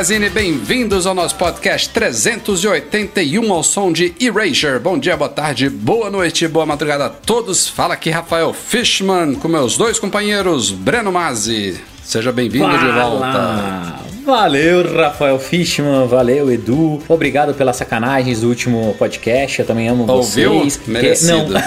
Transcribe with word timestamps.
Magazine, 0.00 0.30
bem-vindos 0.30 1.06
ao 1.06 1.14
nosso 1.14 1.34
podcast 1.34 1.90
381 1.90 3.52
ao 3.52 3.62
som 3.62 3.92
de 3.92 4.14
Erasure. 4.18 4.78
Bom 4.78 4.98
dia, 4.98 5.14
boa 5.14 5.28
tarde, 5.28 5.68
boa 5.68 6.08
noite, 6.08 6.48
boa 6.48 6.64
madrugada 6.64 7.04
a 7.04 7.10
todos. 7.10 7.68
Fala 7.68 7.92
aqui 7.92 8.08
Rafael 8.08 8.50
Fishman 8.54 9.34
com 9.34 9.46
meus 9.46 9.76
dois 9.76 9.98
companheiros 9.98 10.70
Breno 10.70 11.12
Mazzi. 11.12 11.78
Seja 12.02 12.32
bem-vindo 12.32 12.78
de 12.78 12.92
volta. 12.92 13.99
Valeu, 14.30 14.94
Rafael 14.96 15.40
Fishman, 15.40 16.06
valeu, 16.06 16.52
Edu. 16.52 17.02
Obrigado 17.08 17.52
pelas 17.52 17.74
sacanagens 17.74 18.42
do 18.42 18.48
último 18.48 18.94
podcast. 18.96 19.58
Eu 19.58 19.66
também 19.66 19.88
amo 19.88 20.08
Ouviu? 20.08 20.60
vocês. 20.60 20.80
Merecido. 20.86 21.52
Não, 21.52 21.60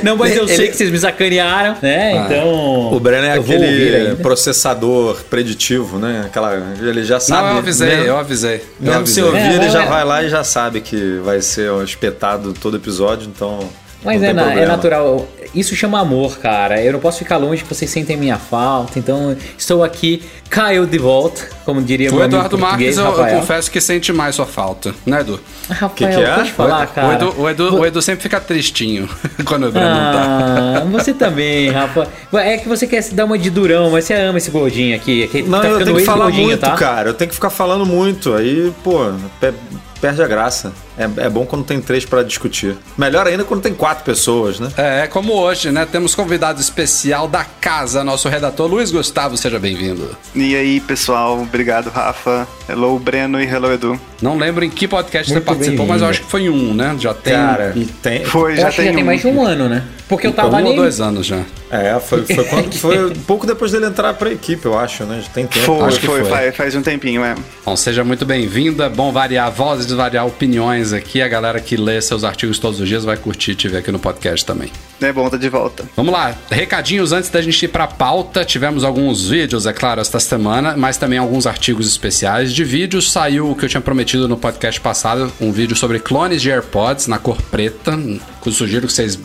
não, 0.02 0.16
mas 0.16 0.34
eu 0.34 0.48
sei 0.48 0.68
que 0.68 0.76
vocês 0.76 0.90
me 0.90 0.98
sacanearam, 0.98 1.76
né? 1.82 2.18
Ah. 2.18 2.24
Então. 2.24 2.92
O 2.92 2.98
Breno 2.98 3.26
é 3.26 3.34
aquele 3.34 4.16
processador 4.16 5.18
preditivo, 5.28 5.98
né? 5.98 6.22
Aquela, 6.24 6.54
ele 6.80 7.04
já 7.04 7.20
sabe. 7.20 7.42
Não, 7.42 7.52
eu 7.52 7.58
avisei, 7.58 7.88
mesmo, 7.88 8.04
eu 8.04 8.16
avisei. 8.16 8.54
Eu 8.54 8.62
Mesmo 8.80 9.06
se 9.06 9.20
avisei. 9.20 9.24
ouvir, 9.24 9.38
É, 9.38 9.48
ele 9.56 9.66
não, 9.66 9.70
já 9.72 9.82
é. 9.84 9.86
vai 9.86 10.04
lá 10.06 10.22
e 10.22 10.30
já 10.30 10.42
sabe 10.42 10.80
que 10.80 11.20
vai 11.22 11.42
ser 11.42 11.70
espetado 11.84 12.54
todo 12.54 12.78
episódio, 12.78 13.28
então. 13.28 13.58
Mas 14.04 14.22
é, 14.22 14.32
na- 14.32 14.52
é 14.54 14.64
natural. 14.66 15.26
Isso 15.54 15.74
chama 15.74 15.98
amor, 15.98 16.38
cara. 16.38 16.80
Eu 16.80 16.92
não 16.92 17.00
posso 17.00 17.18
ficar 17.18 17.36
longe 17.38 17.62
que 17.64 17.74
vocês 17.74 17.90
sentem 17.90 18.16
minha 18.16 18.36
falta. 18.36 18.98
Então, 18.98 19.34
estou 19.56 19.82
aqui, 19.82 20.22
caiu 20.48 20.86
de 20.86 20.98
volta, 20.98 21.48
como 21.64 21.82
diria 21.82 22.10
O 22.12 22.14
meu 22.16 22.24
Eduardo 22.26 22.56
Marques, 22.58 22.96
eu, 22.98 23.04
eu 23.04 23.12
confesso 23.40 23.70
que 23.70 23.80
sente 23.80 24.12
mais 24.12 24.34
sua 24.36 24.44
falta, 24.46 24.94
né, 25.06 25.20
Edu? 25.22 25.40
Rafael, 25.68 25.90
Que 25.94 26.06
que 26.06 26.20
é? 26.22 26.34
pode 26.34 26.52
falar, 26.52 26.84
O- 26.84 26.88
cara. 26.88 27.08
O 27.08 27.12
Edu, 27.12 27.34
o, 27.40 27.48
Edu, 27.50 27.74
o 27.80 27.86
Edu 27.86 28.02
sempre 28.02 28.22
fica 28.22 28.38
tristinho 28.38 29.08
quando 29.44 29.66
o 29.66 29.72
Breno 29.72 29.88
não 29.88 30.12
tá. 30.12 30.74
Ah, 30.76 30.84
você 30.90 31.12
também, 31.14 31.70
Rafa. 31.70 32.06
É 32.34 32.58
que 32.58 32.68
você 32.68 32.86
quer 32.86 33.02
se 33.02 33.14
dar 33.14 33.24
uma 33.24 33.38
de 33.38 33.50
durão, 33.50 33.90
mas 33.90 34.04
você 34.04 34.14
ama 34.14 34.38
esse 34.38 34.50
gordinho 34.50 34.94
aqui. 34.94 35.26
Que 35.28 35.42
Não, 35.42 35.60
tá 35.60 35.66
eu 35.66 35.72
ficando 35.78 35.84
tenho 35.86 35.96
que 35.98 36.04
falar 36.04 36.28
muito, 36.30 36.60
tá? 36.60 36.72
cara. 36.76 37.08
Eu 37.08 37.14
tenho 37.14 37.28
que 37.30 37.34
ficar 37.34 37.50
falando 37.50 37.84
muito. 37.86 38.34
Aí, 38.34 38.72
pô, 38.84 39.10
pe- 39.40 39.54
perde 40.00 40.22
a 40.22 40.26
graça. 40.28 40.72
É, 40.98 41.26
é 41.26 41.30
bom 41.30 41.46
quando 41.46 41.64
tem 41.64 41.80
três 41.80 42.04
pra 42.04 42.22
discutir. 42.22 42.76
Melhor 42.96 43.26
ainda 43.26 43.44
quando 43.44 43.62
tem 43.62 43.72
quatro 43.72 44.04
pessoas, 44.04 44.58
né? 44.58 44.68
É, 44.76 45.04
é 45.04 45.06
como 45.06 45.32
hoje, 45.34 45.70
né? 45.70 45.86
Temos 45.90 46.14
convidado 46.14 46.60
especial 46.60 47.28
da 47.28 47.44
casa, 47.44 48.02
nosso 48.02 48.28
redator 48.28 48.68
Luiz 48.68 48.90
Gustavo, 48.90 49.36
seja 49.36 49.58
bem-vindo. 49.58 50.16
E 50.34 50.56
aí, 50.56 50.80
pessoal, 50.80 51.40
obrigado, 51.40 51.88
Rafa. 51.88 52.46
Hello, 52.68 52.98
Breno 52.98 53.40
e 53.40 53.46
hello, 53.46 53.72
Edu. 53.72 54.00
Não 54.20 54.36
lembro 54.36 54.64
em 54.64 54.70
que 54.70 54.88
podcast 54.88 55.32
Muito 55.32 55.44
você 55.44 55.46
participou, 55.46 55.86
mas 55.86 56.02
eu 56.02 56.08
acho 56.08 56.20
que 56.22 56.30
foi 56.30 56.42
em 56.42 56.50
um, 56.50 56.74
né? 56.74 56.96
Já 56.98 57.14
tem, 57.14 57.34
Cara, 57.34 57.72
e 57.76 57.84
tem. 57.86 58.24
Foi, 58.24 58.56
já 58.56 58.70
tem 58.70 58.86
já 58.86 58.92
tem 58.92 59.02
um. 59.02 59.06
mais 59.06 59.20
de 59.20 59.28
um 59.28 59.40
ano, 59.40 59.68
né? 59.68 59.84
Porque 60.08 60.26
eu 60.26 60.32
tava 60.32 60.56
um 60.56 60.56
ali. 60.56 60.68
ou 60.68 60.76
dois 60.76 61.00
anos 61.00 61.26
já. 61.26 61.42
É, 61.70 61.98
foi, 62.00 62.24
foi, 62.24 62.44
quando, 62.44 62.72
foi 62.80 63.14
pouco 63.26 63.46
depois 63.46 63.72
dele 63.72 63.86
entrar 63.86 64.14
pra 64.14 64.32
equipe, 64.32 64.64
eu 64.64 64.78
acho, 64.78 65.04
né? 65.04 65.20
Já 65.22 65.28
tem 65.28 65.46
tempo. 65.46 65.66
Foi, 65.66 65.80
Acho 65.80 66.00
que 66.00 66.06
foi, 66.06 66.20
foi. 66.20 66.30
Faz, 66.30 66.56
faz 66.56 66.74
um 66.74 66.82
tempinho, 66.82 67.22
é. 67.22 67.34
Bom, 67.64 67.76
seja 67.76 68.02
muito 68.02 68.26
bem-vinda. 68.26 68.88
Bom 68.88 69.12
variar 69.12 69.50
vozes, 69.50 69.90
variar 69.92 70.26
opiniões 70.26 70.87
aqui. 70.92 71.22
A 71.22 71.28
galera 71.28 71.60
que 71.60 71.76
lê 71.76 72.00
seus 72.00 72.24
artigos 72.24 72.58
todos 72.58 72.80
os 72.80 72.88
dias 72.88 73.04
vai 73.04 73.16
curtir 73.16 73.54
te 73.54 73.68
ver 73.68 73.78
aqui 73.78 73.92
no 73.92 73.98
podcast 73.98 74.44
também. 74.44 74.70
É 75.00 75.12
bom 75.12 75.28
tá 75.28 75.36
de 75.36 75.48
volta. 75.48 75.84
Vamos 75.96 76.12
lá, 76.12 76.36
recadinhos 76.50 77.12
antes 77.12 77.30
da 77.30 77.40
gente 77.40 77.64
ir 77.64 77.68
pra 77.68 77.86
pauta. 77.86 78.44
Tivemos 78.44 78.84
alguns 78.84 79.28
vídeos, 79.28 79.66
é 79.66 79.72
claro, 79.72 80.00
esta 80.00 80.18
semana, 80.18 80.76
mas 80.76 80.96
também 80.96 81.18
alguns 81.18 81.46
artigos 81.46 81.86
especiais. 81.86 82.52
De 82.52 82.64
vídeos 82.64 83.10
saiu 83.10 83.50
o 83.50 83.54
que 83.54 83.64
eu 83.64 83.68
tinha 83.68 83.80
prometido 83.80 84.28
no 84.28 84.36
podcast 84.36 84.80
passado, 84.80 85.32
um 85.40 85.52
vídeo 85.52 85.76
sobre 85.76 86.00
clones 86.00 86.42
de 86.42 86.50
AirPods 86.50 87.06
na 87.06 87.18
cor 87.18 87.40
preta. 87.42 87.98
Eu 88.44 88.52
sugiro 88.52 88.86
que 88.86 88.92
vocês 88.92 89.18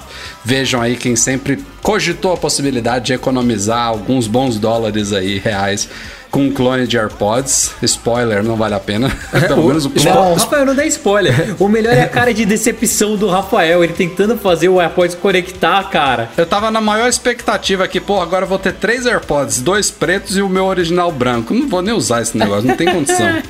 vejam 0.44 0.81
aí 0.81 0.97
quem 0.97 1.16
sempre 1.16 1.63
cogitou 1.81 2.34
a 2.34 2.38
possibilidade 2.38 3.06
de 3.06 3.13
economizar 3.13 3.88
alguns 3.88 4.28
bons 4.28 4.57
dólares 4.57 5.13
aí, 5.13 5.40
reais, 5.40 5.90
com 6.33 6.47
um 6.47 6.51
clone 6.51 6.88
de 6.88 6.97
AirPods. 6.97 7.75
Spoiler, 7.83 8.44
não 8.44 8.55
vale 8.55 8.73
a 8.73 8.79
pena. 8.79 9.16
Pelo 9.47 9.67
menos 9.67 9.85
o 9.85 9.91
Não, 10.03 10.33
Rafael, 10.33 10.66
não 10.66 10.73
dá 10.73 10.83
spoiler. 10.88 11.53
O 11.63 11.69
melhor 11.69 11.94
é 11.94 12.01
a 12.01 12.09
cara 12.09 12.33
de 12.33 12.44
decepção 12.44 13.16
do 13.16 13.29
Rafael. 13.29 13.83
Ele 13.83 13.94
tentando 13.94 14.35
fazer 14.35 14.67
o 14.67 14.81
AirPods 14.81 15.16
conectar, 15.16 15.83
cara. 15.91 16.31
Eu 16.35 16.47
tava 16.47 16.72
na 16.72 16.81
maior 16.81 17.07
expectativa 17.07 17.83
aqui, 17.83 17.99
pô, 17.99 18.19
agora 18.19 18.45
eu 18.45 18.49
vou 18.49 18.57
ter 18.57 18.73
três 18.73 19.05
AirPods, 19.05 19.61
dois 19.61 19.91
pretos 19.91 20.35
e 20.35 20.41
o 20.41 20.49
meu 20.49 20.66
original 20.66 21.11
branco. 21.11 21.53
Não 21.53 21.69
vou 21.69 21.83
nem 21.83 21.93
usar 21.93 22.23
esse 22.23 22.35
negócio, 22.35 22.67
não 22.67 22.75
tem 22.75 22.91
condição. 22.91 23.27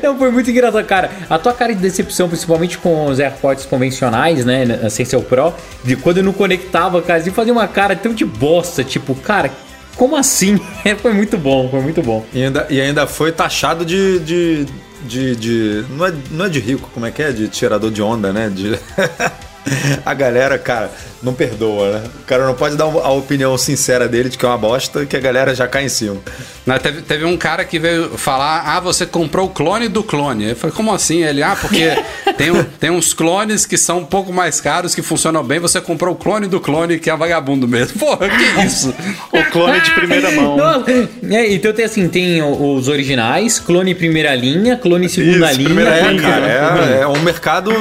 Não, 0.00 0.16
foi 0.16 0.30
muito 0.30 0.48
engraçado, 0.50 0.84
cara. 0.84 1.10
A 1.28 1.36
tua 1.36 1.52
cara 1.52 1.74
de 1.74 1.80
decepção, 1.80 2.28
principalmente 2.28 2.78
com 2.78 3.06
os 3.06 3.18
AirPods 3.18 3.66
convencionais, 3.66 4.44
né? 4.44 4.88
Sem 4.88 5.04
ser 5.04 5.16
o 5.16 5.22
Pro, 5.22 5.52
de 5.82 5.96
quando 5.96 6.18
eu 6.18 6.22
não 6.22 6.32
conectava, 6.32 7.02
cara, 7.02 7.26
e 7.26 7.30
fazia 7.30 7.52
uma 7.52 7.66
cara 7.66 7.96
tão 7.96 8.14
de 8.14 8.24
bosta, 8.24 8.84
tipo, 8.84 9.16
cara, 9.16 9.50
como 9.98 10.16
assim? 10.16 10.58
foi 11.02 11.12
muito 11.12 11.36
bom, 11.36 11.68
foi 11.68 11.80
muito 11.80 12.00
bom. 12.00 12.24
E 12.32 12.42
ainda, 12.44 12.66
e 12.70 12.80
ainda 12.80 13.06
foi 13.06 13.32
taxado 13.32 13.84
de. 13.84 14.18
de, 14.20 14.66
de, 15.02 15.36
de- 15.36 15.84
não, 15.90 16.06
é, 16.06 16.12
não 16.30 16.44
é 16.46 16.48
de 16.48 16.58
rico, 16.60 16.88
como 16.94 17.04
é 17.04 17.10
que 17.10 17.22
é? 17.22 17.32
De 17.32 17.48
tirador 17.48 17.90
de 17.90 18.00
onda, 18.00 18.32
né? 18.32 18.48
De... 18.48 18.78
A 20.06 20.14
galera, 20.14 20.58
cara, 20.58 20.90
não 21.22 21.34
perdoa, 21.34 21.92
né? 21.98 22.04
O 22.22 22.24
cara 22.24 22.46
não 22.46 22.54
pode 22.54 22.76
dar 22.76 22.84
a 22.84 23.10
opinião 23.10 23.56
sincera 23.58 24.06
dele 24.08 24.28
de 24.28 24.38
que 24.38 24.44
é 24.44 24.48
uma 24.48 24.58
bosta 24.58 25.04
que 25.06 25.16
a 25.16 25.20
galera 25.20 25.54
já 25.54 25.66
cai 25.66 25.84
em 25.84 25.88
cima. 25.88 26.16
Né, 26.64 26.78
teve, 26.78 27.00
teve 27.02 27.24
um 27.24 27.36
cara 27.36 27.64
que 27.64 27.78
veio 27.78 28.10
falar: 28.18 28.62
Ah, 28.66 28.78
você 28.80 29.06
comprou 29.06 29.46
o 29.46 29.50
clone 29.50 29.88
do 29.88 30.02
clone. 30.02 30.50
Eu 30.50 30.56
falei, 30.56 30.74
como 30.76 30.92
assim? 30.92 31.24
Ele, 31.24 31.42
ah, 31.42 31.56
porque 31.60 31.90
tem, 32.36 32.52
tem 32.78 32.90
uns 32.90 33.12
clones 33.14 33.64
que 33.66 33.76
são 33.78 33.98
um 33.98 34.04
pouco 34.04 34.32
mais 34.32 34.60
caros, 34.60 34.94
que 34.94 35.02
funcionam 35.02 35.42
bem. 35.42 35.58
Você 35.58 35.80
comprou 35.80 36.14
o 36.14 36.16
clone 36.16 36.46
do 36.46 36.60
clone, 36.60 36.98
que 36.98 37.08
é 37.10 37.16
vagabundo 37.16 37.66
mesmo. 37.66 37.98
Porra, 37.98 38.28
que 38.28 38.66
isso? 38.66 38.94
O 39.32 39.42
clone 39.50 39.80
de 39.80 39.90
primeira 39.92 40.30
mão. 40.32 40.56
Nossa, 40.56 40.84
é, 41.30 41.52
então 41.52 41.72
tem 41.72 41.84
assim, 41.84 42.08
tem 42.08 42.42
os 42.42 42.86
originais, 42.88 43.58
clone 43.58 43.94
primeira 43.94 44.34
linha, 44.34 44.76
clone 44.76 45.08
segunda 45.08 45.46
Isso, 45.50 45.56
linha. 45.56 45.64
primeira 45.68 45.90
É, 45.96 46.00
clone- 46.02 46.20
cara, 46.20 46.46
é, 46.46 47.00
é 47.00 47.06
um 47.06 47.20
mercado, 47.22 47.72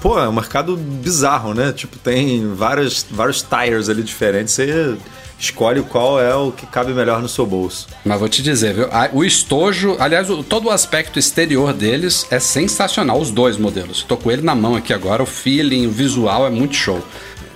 pô, 0.00 0.18
é 0.18 0.28
um 0.28 0.32
mercado 0.32 0.76
bizarro, 0.76 1.52
né? 1.54 1.72
Tipo, 1.72 1.98
tem 1.98 2.52
vários, 2.54 2.71
vários 3.10 3.42
tires 3.42 3.88
ali 3.88 4.02
diferentes, 4.02 4.54
você 4.54 4.96
escolhe 5.38 5.82
qual 5.82 6.20
é 6.20 6.34
o 6.34 6.52
que 6.52 6.64
cabe 6.66 6.92
melhor 6.92 7.20
no 7.20 7.28
seu 7.28 7.44
bolso. 7.44 7.88
Mas 8.04 8.18
vou 8.20 8.28
te 8.28 8.42
dizer, 8.42 8.74
viu? 8.74 8.86
O 9.12 9.24
estojo, 9.24 9.96
aliás, 9.98 10.30
o- 10.30 10.42
todo 10.42 10.66
o 10.66 10.70
aspecto 10.70 11.18
exterior 11.18 11.72
deles 11.72 12.26
é 12.30 12.38
sensacional, 12.38 13.18
os 13.20 13.30
dois 13.30 13.56
modelos. 13.56 14.04
Tô 14.04 14.16
com 14.16 14.30
ele 14.30 14.42
na 14.42 14.54
mão 14.54 14.76
aqui 14.76 14.92
agora, 14.92 15.22
o 15.22 15.26
feeling, 15.26 15.86
o 15.86 15.90
visual 15.90 16.46
é 16.46 16.50
muito 16.50 16.76
show. 16.76 17.02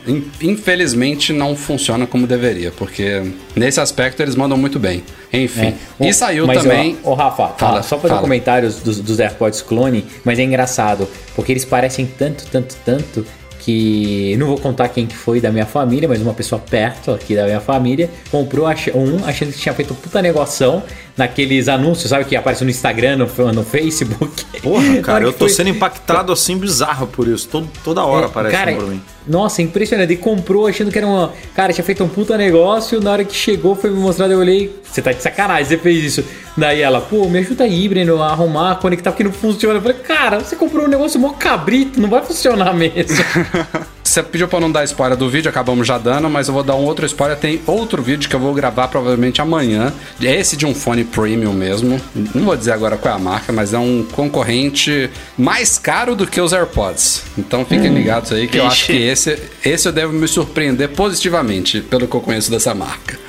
In- 0.04 0.24
Infelizmente 0.40 1.32
não 1.32 1.54
funciona 1.56 2.06
como 2.06 2.26
deveria, 2.26 2.70
porque 2.72 3.22
nesse 3.54 3.80
aspecto 3.80 4.20
eles 4.22 4.34
mandam 4.36 4.56
muito 4.58 4.78
bem. 4.78 5.02
Enfim. 5.32 5.74
É. 6.00 6.08
E 6.08 6.12
saiu 6.14 6.46
Mas, 6.46 6.62
também. 6.62 6.96
Ô, 7.02 7.10
ô, 7.10 7.14
Rafa, 7.14 7.48
Fala, 7.58 7.82
só 7.82 7.96
fazer 7.96 8.08
fala. 8.08 8.20
um 8.20 8.22
comentário 8.22 8.70
dos, 8.84 9.00
dos 9.00 9.18
AirPods 9.20 9.62
clone, 9.62 10.04
mas 10.24 10.38
é 10.38 10.42
engraçado, 10.42 11.08
porque 11.34 11.52
eles 11.52 11.64
parecem 11.64 12.06
tanto, 12.06 12.46
tanto, 12.46 12.76
tanto 12.84 13.26
que 13.66 14.36
não 14.36 14.46
vou 14.46 14.58
contar 14.58 14.88
quem 14.90 15.08
que 15.08 15.16
foi 15.16 15.40
da 15.40 15.50
minha 15.50 15.66
família, 15.66 16.08
mas 16.08 16.22
uma 16.22 16.32
pessoa 16.32 16.60
perto 16.60 17.10
aqui 17.10 17.34
da 17.34 17.44
minha 17.46 17.58
família 17.58 18.08
comprou 18.30 18.64
um 18.94 19.24
achando 19.24 19.50
que 19.50 19.58
tinha 19.58 19.74
feito 19.74 19.92
puta 19.92 20.22
negoção 20.22 20.84
naqueles 21.16 21.68
anúncios, 21.68 22.10
sabe, 22.10 22.24
que 22.26 22.36
aparecem 22.36 22.64
no 22.66 22.70
Instagram, 22.70 23.16
no, 23.16 23.52
no 23.52 23.62
Facebook. 23.64 24.44
Porra, 24.62 24.96
cara, 25.02 25.24
eu 25.24 25.32
tô 25.32 25.40
foi- 25.40 25.48
sendo 25.48 25.70
impactado 25.70 26.32
assim 26.32 26.56
bizarro 26.58 27.06
por 27.06 27.26
isso. 27.26 27.48
Todo, 27.48 27.68
toda 27.82 28.04
hora 28.04 28.26
É, 28.26 28.28
aparece 28.28 28.56
cara, 28.56 28.72
pra 28.74 28.86
mim. 28.86 29.00
Nossa, 29.26 29.60
impressionante. 29.62 30.12
Ele 30.12 30.20
comprou 30.22 30.66
achando 30.66 30.90
que 30.92 30.98
era 30.98 31.06
uma. 31.06 31.32
Cara, 31.54 31.72
tinha 31.72 31.84
feito 31.84 32.04
um 32.04 32.08
puta 32.08 32.36
negócio. 32.36 33.00
Na 33.00 33.10
hora 33.12 33.24
que 33.24 33.34
chegou, 33.34 33.74
foi 33.74 33.90
me 33.90 33.98
mostrar. 33.98 34.30
Eu 34.30 34.38
olhei. 34.38 34.72
Você 34.84 35.02
tá 35.02 35.10
de 35.12 35.20
sacanagem, 35.22 35.64
você 35.64 35.78
fez 35.78 36.04
isso. 36.04 36.24
Daí 36.56 36.80
ela, 36.80 37.00
pô, 37.00 37.28
me 37.28 37.38
ajuda 37.40 37.64
aí, 37.64 37.88
Breno, 37.88 38.22
a 38.22 38.28
arrumar, 38.30 38.76
conectar, 38.76 39.10
porque 39.10 39.24
não 39.24 39.32
funciona. 39.32 39.78
Eu 39.78 39.82
falei, 39.82 39.96
cara, 39.98 40.38
você 40.38 40.54
comprou 40.54 40.84
um 40.84 40.88
negócio 40.88 41.18
mó 41.18 41.30
cabrito, 41.30 42.00
não 42.00 42.08
vai 42.08 42.22
funcionar 42.22 42.72
mesmo. 42.72 43.16
você 44.08 44.22
pediu 44.22 44.48
pra 44.48 44.60
não 44.60 44.70
dar 44.70 44.84
spoiler 44.84 45.16
do 45.16 45.28
vídeo, 45.28 45.48
acabamos 45.48 45.86
já 45.86 45.98
dando, 45.98 46.28
mas 46.30 46.48
eu 46.48 46.54
vou 46.54 46.62
dar 46.62 46.74
um 46.76 46.84
outro 46.84 47.04
spoiler. 47.06 47.36
Tem 47.36 47.60
outro 47.66 48.02
vídeo 48.02 48.28
que 48.28 48.36
eu 48.36 48.40
vou 48.40 48.54
gravar 48.54 48.88
provavelmente 48.88 49.40
amanhã. 49.40 49.92
Esse 50.20 50.56
de 50.56 50.64
um 50.64 50.74
fone 50.74 51.04
premium 51.04 51.52
mesmo. 51.52 52.00
Não 52.34 52.44
vou 52.44 52.56
dizer 52.56 52.72
agora 52.72 52.96
qual 52.96 53.14
é 53.14 53.16
a 53.16 53.20
marca, 53.20 53.52
mas 53.52 53.74
é 53.74 53.78
um 53.78 54.06
concorrente 54.12 55.10
mais 55.36 55.78
caro 55.78 56.14
do 56.14 56.26
que 56.26 56.40
os 56.40 56.52
AirPods. 56.52 57.24
Então 57.36 57.64
fiquem 57.64 57.92
ligados 57.92 58.32
aí 58.32 58.46
que 58.46 58.58
eu 58.58 58.66
acho 58.66 58.86
que 58.86 58.92
esse, 58.92 59.38
esse 59.64 59.88
eu 59.88 59.92
devo 59.92 60.12
me 60.12 60.28
surpreender 60.28 60.90
positivamente, 60.90 61.80
pelo 61.80 62.06
que 62.06 62.14
eu 62.14 62.20
conheço 62.20 62.50
dessa 62.50 62.74
marca. 62.74 63.25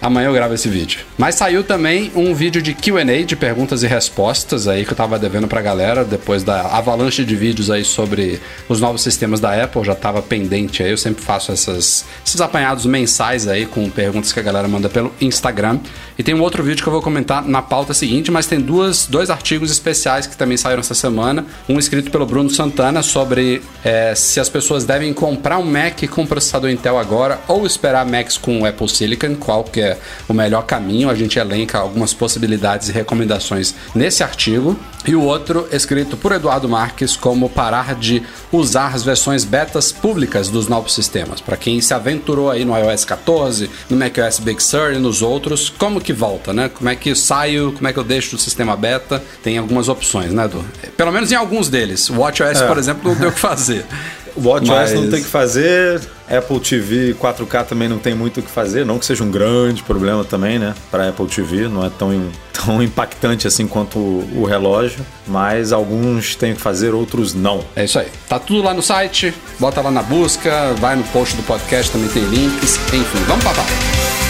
Amanhã 0.00 0.28
eu 0.28 0.32
gravo 0.32 0.54
esse 0.54 0.68
vídeo. 0.68 1.00
Mas 1.18 1.34
saiu 1.34 1.62
também 1.62 2.10
um 2.14 2.34
vídeo 2.34 2.62
de 2.62 2.74
QA, 2.74 3.24
de 3.24 3.36
perguntas 3.36 3.82
e 3.82 3.86
respostas 3.86 4.66
aí 4.66 4.84
que 4.84 4.92
eu 4.92 4.96
tava 4.96 5.18
devendo 5.18 5.46
pra 5.46 5.60
galera 5.60 6.04
depois 6.04 6.42
da 6.42 6.62
avalanche 6.62 7.24
de 7.24 7.36
vídeos 7.36 7.70
aí 7.70 7.84
sobre 7.84 8.40
os 8.68 8.80
novos 8.80 9.02
sistemas 9.02 9.40
da 9.40 9.62
Apple. 9.62 9.84
Já 9.84 9.94
tava 9.94 10.22
pendente 10.22 10.82
aí. 10.82 10.90
Eu 10.90 10.96
sempre 10.96 11.22
faço 11.22 11.52
essas, 11.52 12.04
esses 12.24 12.40
apanhados 12.40 12.86
mensais 12.86 13.46
aí 13.46 13.66
com 13.66 13.90
perguntas 13.90 14.32
que 14.32 14.40
a 14.40 14.42
galera 14.42 14.66
manda 14.66 14.88
pelo 14.88 15.12
Instagram. 15.20 15.78
E 16.18 16.22
tem 16.22 16.34
um 16.34 16.40
outro 16.40 16.62
vídeo 16.62 16.82
que 16.82 16.88
eu 16.88 16.92
vou 16.92 17.02
comentar 17.02 17.44
na 17.44 17.60
pauta 17.60 17.92
seguinte, 17.92 18.30
mas 18.30 18.46
tem 18.46 18.60
duas, 18.60 19.06
dois 19.06 19.28
artigos 19.30 19.70
especiais 19.70 20.26
que 20.26 20.36
também 20.36 20.56
saíram 20.56 20.80
essa 20.80 20.94
semana. 20.94 21.44
Um 21.68 21.78
escrito 21.78 22.10
pelo 22.10 22.24
Bruno 22.24 22.48
Santana 22.48 23.02
sobre 23.02 23.62
é, 23.84 24.14
se 24.14 24.40
as 24.40 24.48
pessoas 24.48 24.84
devem 24.84 25.12
comprar 25.12 25.58
um 25.58 25.64
Mac 25.64 26.02
com 26.10 26.26
processador 26.26 26.70
Intel 26.70 26.98
agora 26.98 27.38
ou 27.48 27.66
esperar 27.66 28.06
Macs 28.06 28.38
com 28.38 28.64
Apple 28.64 28.88
Silicon, 28.88 29.34
qual 29.34 29.64
que 29.64 29.80
é 29.80 29.89
o 30.28 30.34
melhor 30.34 30.62
caminho. 30.62 31.10
A 31.10 31.14
gente 31.14 31.38
elenca 31.38 31.78
algumas 31.78 32.12
possibilidades 32.12 32.88
e 32.88 32.92
recomendações 32.92 33.74
nesse 33.94 34.22
artigo. 34.22 34.78
E 35.06 35.14
o 35.14 35.22
outro 35.22 35.66
escrito 35.72 36.16
por 36.16 36.32
Eduardo 36.32 36.68
Marques 36.68 37.16
como 37.16 37.48
parar 37.48 37.94
de 37.94 38.22
usar 38.52 38.94
as 38.94 39.02
versões 39.02 39.44
betas 39.44 39.90
públicas 39.90 40.50
dos 40.50 40.68
novos 40.68 40.94
sistemas. 40.94 41.40
Para 41.40 41.56
quem 41.56 41.80
se 41.80 41.94
aventurou 41.94 42.50
aí 42.50 42.64
no 42.64 42.76
iOS 42.76 43.04
14, 43.06 43.70
no 43.88 43.96
macOS 43.96 44.38
Big 44.38 44.62
Sur 44.62 44.92
e 44.92 44.98
nos 44.98 45.22
outros, 45.22 45.70
como 45.70 46.00
que 46.00 46.12
volta, 46.12 46.52
né? 46.52 46.68
Como 46.68 46.88
é 46.88 46.96
que 46.96 47.10
eu 47.10 47.16
saio, 47.16 47.72
como 47.72 47.88
é 47.88 47.92
que 47.92 47.98
eu 47.98 48.04
deixo 48.04 48.36
o 48.36 48.38
sistema 48.38 48.76
beta? 48.76 49.22
Tem 49.42 49.56
algumas 49.56 49.88
opções, 49.88 50.32
né, 50.32 50.44
Edu? 50.44 50.64
Pelo 50.96 51.12
menos 51.12 51.32
em 51.32 51.34
alguns 51.34 51.68
deles. 51.68 52.10
O 52.10 52.18
WatchOS, 52.18 52.60
por 52.62 52.76
exemplo, 52.76 53.10
não 53.10 53.18
tem 53.18 53.28
o 53.28 53.32
que 53.32 53.40
fazer. 53.40 53.86
O 54.42 54.48
WatchOS 54.48 54.68
Mas- 54.68 54.92
não 54.94 55.10
tem 55.10 55.20
o 55.20 55.22
que 55.24 55.28
fazer, 55.28 56.00
Apple 56.28 56.60
TV 56.60 57.14
4K 57.14 57.64
também 57.64 57.88
não 57.88 57.98
tem 57.98 58.14
muito 58.14 58.40
o 58.40 58.42
que 58.42 58.50
fazer, 58.50 58.86
não 58.86 58.98
que 58.98 59.04
seja 59.04 59.22
um 59.22 59.30
grande 59.30 59.82
problema 59.82 60.24
também, 60.24 60.58
né, 60.58 60.74
para 60.90 61.08
Apple 61.08 61.26
TV, 61.26 61.68
não 61.68 61.84
é 61.84 61.90
tão, 61.90 62.10
tão 62.52 62.82
impactante 62.82 63.46
assim 63.46 63.66
quanto 63.66 63.98
o, 63.98 64.40
o 64.42 64.44
relógio, 64.44 65.04
mas 65.26 65.72
alguns 65.72 66.34
têm 66.34 66.52
o 66.52 66.56
que 66.56 66.60
fazer, 66.62 66.94
outros 66.94 67.34
não. 67.34 67.60
É 67.76 67.84
isso 67.84 67.98
aí. 67.98 68.06
Tá 68.28 68.38
tudo 68.38 68.62
lá 68.62 68.72
no 68.72 68.82
site, 68.82 69.34
bota 69.58 69.80
lá 69.80 69.90
na 69.90 70.02
busca, 70.02 70.72
vai 70.78 70.96
no 70.96 71.04
post 71.04 71.36
do 71.36 71.42
podcast, 71.42 71.90
também 71.92 72.08
tem 72.08 72.22
links. 72.24 72.76
Enfim, 72.92 73.18
vamos 73.26 73.44
pra. 73.44 74.29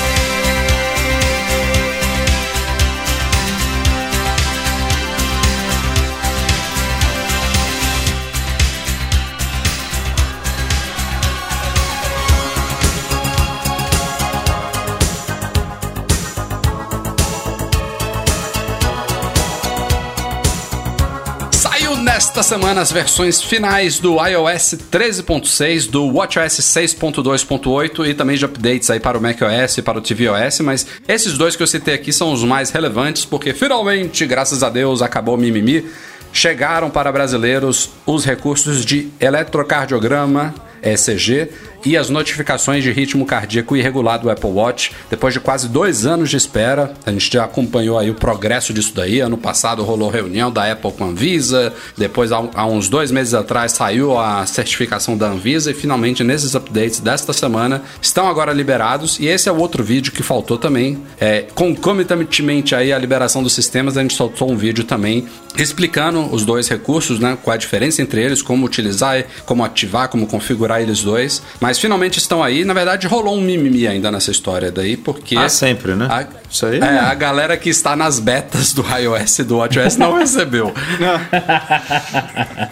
Semana 22.50 22.80
as 22.80 22.90
versões 22.90 23.40
finais 23.40 24.00
do 24.00 24.16
iOS 24.26 24.74
13.6, 24.90 25.88
do 25.88 26.04
WatchOS 26.12 26.54
6.2.8 26.54 28.08
e 28.08 28.12
também 28.12 28.36
de 28.36 28.44
updates 28.44 28.90
aí 28.90 28.98
para 28.98 29.16
o 29.16 29.20
macOS 29.22 29.78
e 29.78 29.82
para 29.82 29.98
o 29.98 30.00
tvOS, 30.00 30.58
mas 30.58 30.84
esses 31.06 31.38
dois 31.38 31.54
que 31.54 31.62
eu 31.62 31.66
citei 31.68 31.94
aqui 31.94 32.12
são 32.12 32.32
os 32.32 32.42
mais 32.42 32.70
relevantes 32.70 33.24
porque 33.24 33.54
finalmente, 33.54 34.26
graças 34.26 34.64
a 34.64 34.68
Deus, 34.68 35.00
acabou 35.00 35.36
o 35.36 35.38
mimimi. 35.38 35.88
Chegaram 36.32 36.90
para 36.90 37.12
brasileiros 37.12 37.90
os 38.04 38.24
recursos 38.24 38.84
de 38.84 39.08
eletrocardiograma, 39.20 40.52
ECG, 40.82 41.50
e 41.84 41.96
as 41.96 42.10
notificações 42.10 42.82
de 42.84 42.92
ritmo 42.92 43.24
cardíaco 43.24 43.76
irregular 43.76 44.18
do 44.18 44.30
Apple 44.30 44.50
Watch. 44.50 44.92
Depois 45.08 45.34
de 45.34 45.40
quase 45.40 45.68
dois 45.68 46.06
anos 46.06 46.30
de 46.30 46.36
espera, 46.36 46.94
a 47.04 47.10
gente 47.10 47.32
já 47.32 47.44
acompanhou 47.44 47.98
aí 47.98 48.10
o 48.10 48.14
progresso 48.14 48.72
disso 48.72 48.92
daí. 48.94 49.20
Ano 49.20 49.38
passado 49.38 49.82
rolou 49.82 50.10
reunião 50.10 50.50
da 50.50 50.70
Apple 50.70 50.92
com 50.92 51.04
a 51.04 51.08
Anvisa, 51.08 51.72
depois 51.96 52.32
há, 52.32 52.66
uns 52.66 52.88
dois 52.88 53.10
meses 53.10 53.34
atrás 53.34 53.72
saiu 53.72 54.18
a 54.18 54.44
certificação 54.46 55.16
da 55.16 55.28
Anvisa 55.28 55.70
e 55.70 55.74
finalmente 55.74 56.22
nesses 56.22 56.54
updates 56.54 57.00
desta 57.00 57.32
semana 57.32 57.82
estão 58.00 58.28
agora 58.28 58.52
liberados. 58.52 59.18
E 59.18 59.26
esse 59.26 59.48
é 59.48 59.52
o 59.52 59.56
outro 59.56 59.82
vídeo 59.82 60.12
que 60.12 60.22
faltou 60.22 60.58
também. 60.58 61.02
É, 61.20 61.46
concomitantemente 61.54 62.74
aí 62.74 62.92
a 62.92 62.98
liberação 62.98 63.42
dos 63.42 63.52
sistemas, 63.52 63.96
a 63.96 64.02
gente 64.02 64.14
soltou 64.14 64.50
um 64.50 64.56
vídeo 64.56 64.84
também 64.84 65.26
explicando 65.56 66.32
os 66.32 66.44
dois 66.44 66.68
recursos, 66.68 67.18
né? 67.18 67.36
Qual 67.42 67.54
a 67.54 67.56
diferença 67.56 68.00
entre 68.02 68.22
eles, 68.22 68.42
como 68.42 68.66
utilizar, 68.66 69.24
como 69.44 69.64
ativar, 69.64 70.08
como 70.08 70.26
configurar 70.26 70.80
eles 70.80 71.02
dois. 71.02 71.42
Mas 71.60 71.69
finalmente 71.78 72.18
estão 72.18 72.42
aí. 72.42 72.64
Na 72.64 72.72
verdade, 72.74 73.06
rolou 73.06 73.36
um 73.36 73.40
mimimi 73.40 73.86
ainda 73.86 74.10
nessa 74.10 74.30
história 74.30 74.70
daí, 74.72 74.96
porque. 74.96 75.36
Ah, 75.36 75.48
sempre, 75.48 75.94
né? 75.94 76.06
A, 76.10 76.26
Isso 76.50 76.66
aí, 76.66 76.76
É, 76.76 76.80
né? 76.80 76.98
a 77.00 77.14
galera 77.14 77.56
que 77.56 77.68
está 77.68 77.94
nas 77.94 78.18
betas 78.18 78.72
do 78.72 78.82
iOS 78.98 79.38
e 79.40 79.44
do 79.44 79.58
WatchOS 79.58 79.96
não 79.96 80.14
recebeu. 80.18 80.72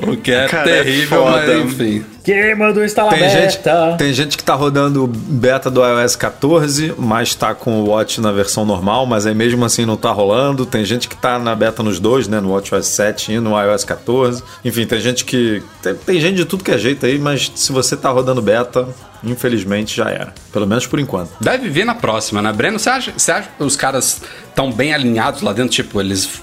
o 0.07 0.17
que 0.17 0.33
é 0.33 0.47
Cara, 0.49 0.71
é 0.71 0.83
terrível, 0.83 1.23
foda. 1.25 1.37
mas 1.47 1.65
enfim. 1.73 2.05
Quem 2.29 2.55
mandou 2.55 2.85
instalar 2.85 3.15
Tem 3.15 3.31
gente, 3.31 3.57
beta? 3.57 3.95
tem 3.97 4.13
gente 4.13 4.37
que 4.37 4.45
tá 4.45 4.55
rodando 4.55 5.07
beta 5.07 5.71
do 5.71 5.81
iOS 5.83 6.15
14, 6.15 6.95
mas 6.99 7.35
tá 7.35 7.55
com 7.55 7.81
o 7.81 7.89
Watch 7.89 8.21
na 8.21 8.31
versão 8.31 8.67
normal, 8.67 9.07
mas 9.07 9.25
aí 9.25 9.35
mesmo 9.35 9.65
assim 9.65 9.87
não 9.87 9.97
tá 9.97 10.11
rolando. 10.11 10.67
Tem 10.67 10.85
gente 10.85 11.09
que 11.09 11.17
tá 11.17 11.39
na 11.39 11.55
beta 11.55 11.83
nos 11.83 11.99
dois, 11.99 12.29
né? 12.29 12.39
No 12.39 12.51
WatchOS 12.53 12.87
7 12.87 13.33
e 13.33 13.41
no 13.41 13.59
iOS 13.59 13.83
14. 13.85 14.43
Enfim, 14.63 14.85
tem 14.85 15.01
gente 15.01 15.25
que. 15.25 15.63
Tem, 15.83 15.95
tem 15.95 16.21
gente 16.21 16.37
de 16.37 16.45
tudo 16.45 16.63
que 16.63 16.71
é 16.71 16.77
jeito 16.77 17.07
aí, 17.07 17.19
mas 17.19 17.51
se 17.55 17.73
você 17.73 17.97
tá 17.97 18.11
rodando 18.11 18.43
beta, 18.43 18.87
infelizmente 19.25 19.97
já 19.97 20.11
era. 20.11 20.35
Pelo 20.53 20.67
menos 20.67 20.87
por 20.87 20.99
enquanto. 20.99 21.31
Deve 21.41 21.69
vir 21.69 21.85
na 21.85 21.95
próxima, 21.95 22.41
né? 22.41 22.53
Breno, 22.53 22.79
você 22.79 22.89
acha, 22.91 23.13
você 23.17 23.31
acha 23.33 23.49
que 23.57 23.63
os 23.63 23.77
caras 23.77 24.23
estão 24.49 24.73
bem 24.73 24.95
alinhados 24.95 25.43
lá 25.43 25.53
dentro? 25.53 25.71
Tipo, 25.73 26.01
eles 26.01 26.41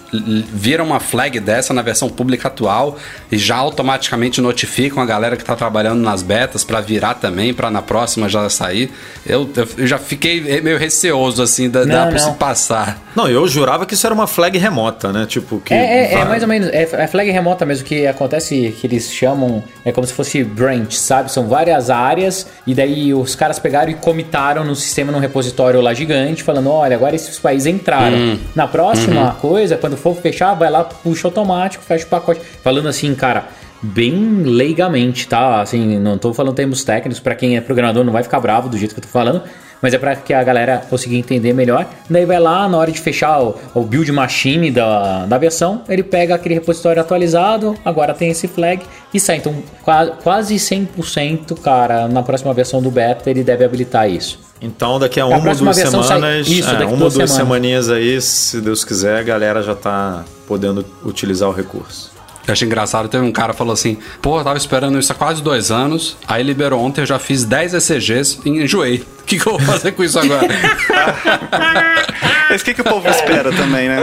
viram 0.54 0.86
uma 0.86 1.00
flag 1.00 1.40
dessa 1.40 1.74
na 1.74 1.82
versão 1.82 2.08
pública 2.08 2.48
atual 2.48 2.98
e 3.32 3.38
já 3.38 3.56
automaticamente 3.56 4.40
notificam 4.42 5.02
a 5.02 5.06
galera 5.06 5.36
que 5.36 5.44
tá 5.44 5.56
trabalhando 5.56 6.02
nas 6.02 6.22
betas 6.22 6.64
pra 6.64 6.82
virar 6.82 7.16
também, 7.16 7.54
pra 7.54 7.70
na 7.72 7.82
próxima 7.82 8.30
já 8.30 8.50
sair. 8.50 8.92
Eu, 9.26 9.50
eu- 9.56 9.68
eu 9.80 9.88
já 9.88 9.98
fiquei 9.98 10.62
meio 10.62 10.78
receoso, 10.78 11.42
assim, 11.42 11.70
da, 11.70 11.84
da 11.84 12.04
Não, 12.06 12.10
pra 12.10 12.20
se 12.20 12.26
não. 12.28 12.34
passar. 12.36 13.02
Não, 13.16 13.28
eu 13.28 13.48
jurava 13.48 13.86
que 13.86 13.94
isso 13.96 14.06
era 14.06 14.14
uma 14.14 14.28
flag 14.28 14.58
remota, 14.58 15.12
né? 15.12 15.26
Tipo, 15.26 15.60
que. 15.60 15.74
É, 15.74 15.78
é, 15.78 16.14
é 16.14 16.18
vai- 16.18 16.28
mais 16.30 16.44
ou 16.44 16.48
menos, 16.50 16.70
é, 16.70 16.84
é 16.84 17.08
flag 17.08 17.30
remota 17.32 17.66
mesmo, 17.66 17.86
que 17.86 18.06
acontece 18.08 18.76
que 18.80 18.86
eles 18.88 19.12
chamam, 19.12 19.64
é 19.84 19.92
como 19.92 20.06
se 20.06 20.14
fosse 20.14 20.44
branch, 20.44 20.94
sabe? 20.96 21.32
São 21.32 21.48
várias 21.48 21.90
áreas, 21.90 22.48
e 22.68 22.74
daí 22.74 23.14
os 23.14 23.36
caras 23.36 23.58
pegaram 23.60 23.92
e 23.92 23.96
comitaram 24.06 24.64
no 24.64 24.76
sistema, 24.76 25.12
num 25.12 25.18
repositório 25.18 25.82
lá 25.82 25.92
gigante, 25.92 26.44
falando, 26.44 26.70
olha, 26.70 26.96
agora 26.96 27.16
esses 27.16 27.40
países 27.40 27.66
entraram. 27.66 28.38
Na 28.56 28.68
próxima 28.68 29.32
coisa, 29.42 29.76
quando 29.78 29.98
for 29.98 30.16
fechar, 30.16 30.54
vai 30.54 30.70
lá, 30.70 30.84
puxa 30.84 31.28
automático, 31.28 31.84
fecha 31.84 32.06
o 32.06 32.08
pacote. 32.08 32.40
Falando 32.64 32.88
assim, 32.88 33.16
cara, 33.16 33.48
bem 33.82 34.44
leigamente, 34.44 35.28
tá? 35.28 35.60
Assim, 35.60 35.98
não 35.98 36.20
tô 36.20 36.32
falando 36.36 36.54
termos 36.54 36.84
técnicos, 36.84 37.20
pra 37.20 37.34
quem 37.34 37.58
é 37.58 37.62
programador 37.62 38.04
não 38.04 38.14
vai 38.14 38.22
ficar 38.22 38.40
bravo 38.40 38.70
do 38.70 38.78
jeito 38.78 38.94
que 38.94 39.00
eu 39.00 39.04
tô 39.04 39.10
falando, 39.10 39.42
mas 39.82 39.94
é 39.94 39.98
para 39.98 40.16
que 40.16 40.34
a 40.34 40.44
galera 40.44 40.82
consiga 40.90 41.16
entender 41.16 41.54
melhor. 41.54 41.86
Daí 42.10 42.26
vai 42.26 42.40
lá, 42.40 42.68
na 42.68 42.78
hora 42.78 42.92
de 42.92 43.00
fechar 43.00 43.40
o, 43.42 43.56
o 43.74 43.82
build 43.82 44.12
machine 44.12 44.72
da, 44.72 45.26
da 45.26 45.38
versão, 45.38 45.82
ele 45.88 46.04
pega 46.04 46.36
aquele 46.36 46.56
repositório 46.56 47.02
atualizado, 47.02 47.76
agora 47.86 48.14
tem 48.14 48.30
esse 48.30 48.48
flag 48.48 48.82
e 49.14 49.20
sai. 49.20 49.38
Então, 49.38 49.56
qua- 49.84 50.08
quase 50.24 50.56
100%, 50.56 51.60
cara, 51.62 52.08
na 52.08 52.24
próxima 52.24 52.54
versão 52.54 52.82
do 52.82 52.90
beta 52.92 53.30
ele 53.30 53.44
deve 53.44 53.64
habilitar 53.66 54.10
isso. 54.10 54.40
Então, 54.62 54.98
daqui 54.98 55.20
a 55.20 55.24
A 55.24 55.28
uma 55.28 55.38
ou 55.50 55.56
duas 55.56 55.76
semanas, 55.78 56.48
Isso, 56.48 56.70
é, 56.70 56.74
uma 56.78 56.84
ou 56.92 56.98
duas 56.98 57.14
duas 57.14 57.30
semanas. 57.30 57.32
semaninhas 57.32 57.90
aí, 57.90 58.20
se 58.22 58.62
Deus 58.62 58.84
quiser, 58.86 59.20
a 59.20 59.24
galera 59.24 59.62
já 59.62 59.76
tá 59.76 60.24
podendo 60.48 60.84
utilizar 61.04 61.50
o 61.50 61.52
recurso. 61.52 62.15
Eu 62.48 62.52
achei 62.52 62.68
engraçado, 62.68 63.08
teve 63.10 63.24
um 63.24 63.32
cara 63.32 63.54
que 63.54 63.58
falou 63.58 63.74
assim, 63.74 63.98
pô, 64.22 64.40
eu 64.40 64.44
tava 64.44 64.58
esperando 64.58 65.00
isso 65.00 65.12
há 65.12 65.16
quase 65.16 65.42
dois 65.42 65.72
anos, 65.72 66.16
aí 66.28 66.44
liberou 66.44 66.80
ontem, 66.80 67.02
eu 67.02 67.06
já 67.06 67.18
fiz 67.18 67.44
10 67.44 67.74
ECGs 67.74 68.40
e 68.46 68.50
enjoei. 68.50 69.04
O 69.22 69.24
que, 69.26 69.40
que 69.40 69.48
eu 69.48 69.58
vou 69.58 69.62
fazer 69.62 69.92
com 69.94 70.04
isso 70.04 70.20
agora? 70.20 70.48
Mas 72.48 72.62
o 72.62 72.66
que, 72.66 72.76
que 72.76 72.82
o 72.82 72.84
povo 72.84 73.10
espera 73.10 73.52
também, 73.52 73.90
né? 73.90 74.02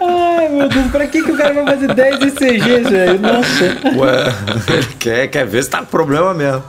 Ai, 0.00 0.48
meu 0.48 0.68
Deus, 0.68 0.90
pra 0.90 1.06
que, 1.06 1.22
que 1.22 1.30
o 1.30 1.36
cara 1.36 1.54
vai 1.54 1.64
fazer 1.64 1.94
10 1.94 2.22
ECGs, 2.22 2.90
velho? 2.90 3.20
Nossa. 3.20 3.64
Ué, 3.96 4.34
quer, 4.98 5.28
quer 5.28 5.46
ver 5.46 5.62
se 5.62 5.70
tá 5.70 5.78
com 5.78 5.86
problema 5.86 6.34
mesmo. 6.34 6.64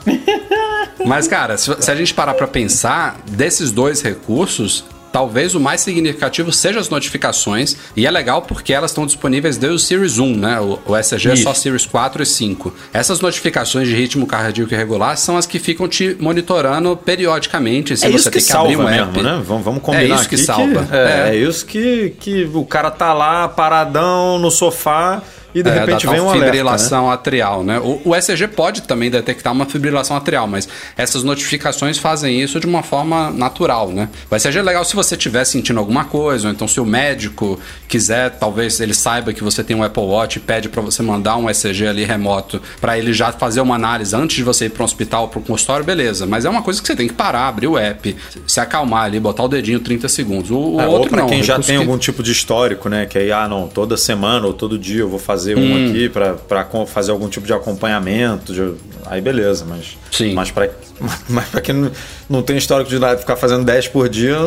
Mas, 1.04 1.28
cara, 1.28 1.58
se, 1.58 1.76
se 1.80 1.90
a 1.90 1.96
gente 1.96 2.14
parar 2.14 2.36
pra 2.36 2.48
pensar, 2.48 3.18
desses 3.32 3.72
dois 3.72 4.04
recursos, 4.04 4.86
talvez 5.16 5.56
o 5.56 5.62
mais 5.62 5.80
significativo 5.80 6.52
seja 6.52 6.78
as 6.78 6.90
notificações. 6.90 7.78
E 7.96 8.06
é 8.06 8.12
legal 8.12 8.42
porque 8.42 8.74
elas 8.74 8.92
estão 8.92 9.06
disponíveis 9.06 9.58
desde 9.58 9.78
o 9.78 9.80
Series 9.80 10.20
1, 10.20 10.36
né? 10.36 10.60
O, 10.60 10.78
o 10.86 10.98
ECG 10.98 11.30
é 11.30 11.36
só 11.38 11.54
Isso. 11.54 11.62
Series 11.62 11.86
4 11.86 12.22
e 12.22 12.26
5. 12.26 12.76
Essas 12.92 13.22
notificações 13.22 13.88
de 13.88 13.96
ritmo 13.96 14.28
cardíaco 14.28 14.74
irregular 14.74 15.16
são 15.16 15.38
as 15.38 15.46
que 15.46 15.58
ficam 15.58 15.88
te 15.88 16.18
monitorando 16.20 16.98
periodicamente. 16.98 17.96
Se 17.96 18.06
é 18.06 18.10
você 18.10 18.16
isso 18.18 18.30
que 18.30 18.40
tem 18.40 18.46
que 18.46 18.52
abrir 18.52 18.76
salva 18.76 18.90
um 18.90 18.92
mesmo, 18.92 19.12
app. 19.12 19.22
né? 19.24 19.42
Vamos, 19.46 19.64
vamos 19.64 19.82
combinar 19.82 20.16
É 20.16 20.20
isso 20.20 20.28
que 20.28 20.36
aqui 20.36 20.44
salva. 20.44 20.86
é, 20.92 21.30
É. 21.30 21.30
é 21.30 21.36
isso 21.38 21.66
que, 21.66 22.14
que 22.20 22.44
o 22.54 22.66
cara 22.66 22.92
tá 22.92 23.14
lá 23.14 23.48
paradão 23.48 24.38
no 24.38 24.52
sofá 24.52 25.24
e 25.56 25.64
de 25.64 25.70
É, 25.70 25.74
repente 25.80 26.06
da 26.06 26.12
vem 26.12 26.20
tal 26.20 26.28
um 26.28 26.30
alerta. 26.30 26.40
né? 26.46 26.52
fibrilação 26.52 27.10
atrial, 27.10 27.64
né? 27.64 27.80
O, 27.80 28.02
o 28.10 28.16
ECG 28.16 28.48
pode 28.50 28.82
também 28.84 29.10
detectar 29.10 29.54
uma 29.54 29.66
fibrilação 29.66 30.16
atrial, 30.18 30.46
mas 30.48 30.68
essas 30.98 31.24
notificações 31.24 31.98
fazem 31.98 32.40
isso 32.42 32.60
de 32.60 32.68
uma 32.68 32.84
forma 32.84 33.32
natural, 33.32 33.90
né? 33.90 34.10
O 34.30 34.36
ECG 34.36 34.60
é 34.60 34.62
legal 34.62 34.84
se 34.84 34.96
você 34.96 35.16
estiver 35.16 35.46
sentindo 35.46 35.80
alguma 35.80 36.06
coisa, 36.06 36.48
ou 36.50 36.54
então 36.54 36.68
se 36.68 36.80
o 36.80 36.86
médico 36.86 37.58
quiser, 37.88 38.32
talvez 38.32 38.80
ele 38.80 38.94
saiba 38.94 39.32
que 39.34 39.44
você 39.44 39.64
tem 39.64 39.76
um 39.76 39.84
Apple 39.84 40.04
Watch 40.04 40.38
e 40.38 40.42
pede 40.42 40.68
para 40.70 40.82
você 40.82 41.02
mandar 41.02 41.38
um 41.38 41.50
ECG 41.50 41.88
ali 41.88 42.04
remoto 42.04 42.62
para 42.82 42.98
ele 42.98 43.14
já 43.14 43.32
fazer 43.32 43.62
uma 43.62 43.76
análise 43.76 44.14
antes 44.16 44.36
de 44.36 44.44
você 44.44 44.66
ir 44.66 44.70
para 44.72 44.82
um 44.84 44.86
hospital, 44.86 45.30
para 45.30 45.40
um 45.40 45.44
consultório, 45.44 45.86
beleza. 45.86 46.26
Mas 46.26 46.44
é 46.44 46.50
uma 46.50 46.62
coisa 46.62 46.82
que 46.82 46.88
você 46.88 46.96
tem 46.96 47.08
que 47.08 47.14
parar, 47.14 47.48
abrir 47.48 47.68
o 47.68 47.78
app, 47.78 48.16
se 48.46 48.60
acalmar 48.60 49.06
ali, 49.06 49.20
botar 49.20 49.44
o 49.44 49.48
dedinho 49.48 49.80
30 49.80 50.10
segundos. 50.10 50.52
O, 50.52 50.58
o 50.76 50.82
É, 50.82 50.88
ou 50.88 50.94
outro 50.94 51.10
pra 51.10 51.22
não. 51.22 51.30
quem 51.30 51.42
já 51.42 51.56
tem 51.60 51.76
que- 51.78 51.82
algum 51.82 51.98
tipo 51.98 52.22
de 52.22 52.32
histórico, 52.32 52.90
né? 52.90 53.06
Que 53.06 53.18
aí, 53.18 53.32
ah, 53.32 53.48
não, 53.48 53.68
toda 53.68 53.96
semana 53.96 54.46
ou 54.48 54.54
todo 54.54 54.78
dia 54.78 55.02
eu 55.02 55.10
vou 55.10 55.20
fazer 55.20 55.45
um 55.54 55.60
Hum. 55.60 55.90
aqui 55.90 56.10
pra, 56.10 56.34
pra 56.34 56.64
com- 56.64 56.88
fazer 56.88 57.12
algum 57.12 57.28
tipo 57.30 57.46
de 57.46 57.54
acompanhamento. 57.54 58.54
de- 58.54 58.74
aí 59.06 59.20
beleza, 59.22 59.66
mas. 59.68 59.98
Sim. 60.12 60.34
Mas 60.34 60.50
pra, 60.50 60.70
mas 61.30 61.46
pra 61.50 61.60
quem 61.62 61.76
não, 61.76 61.92
não 62.30 62.42
tem 62.42 62.58
histórico 62.58 62.90
de 62.90 62.98
nada, 62.98 63.18
ficar 63.20 63.36
fazendo 63.36 63.64
10 63.66 63.90
por 63.90 64.08
dia, 64.10 64.38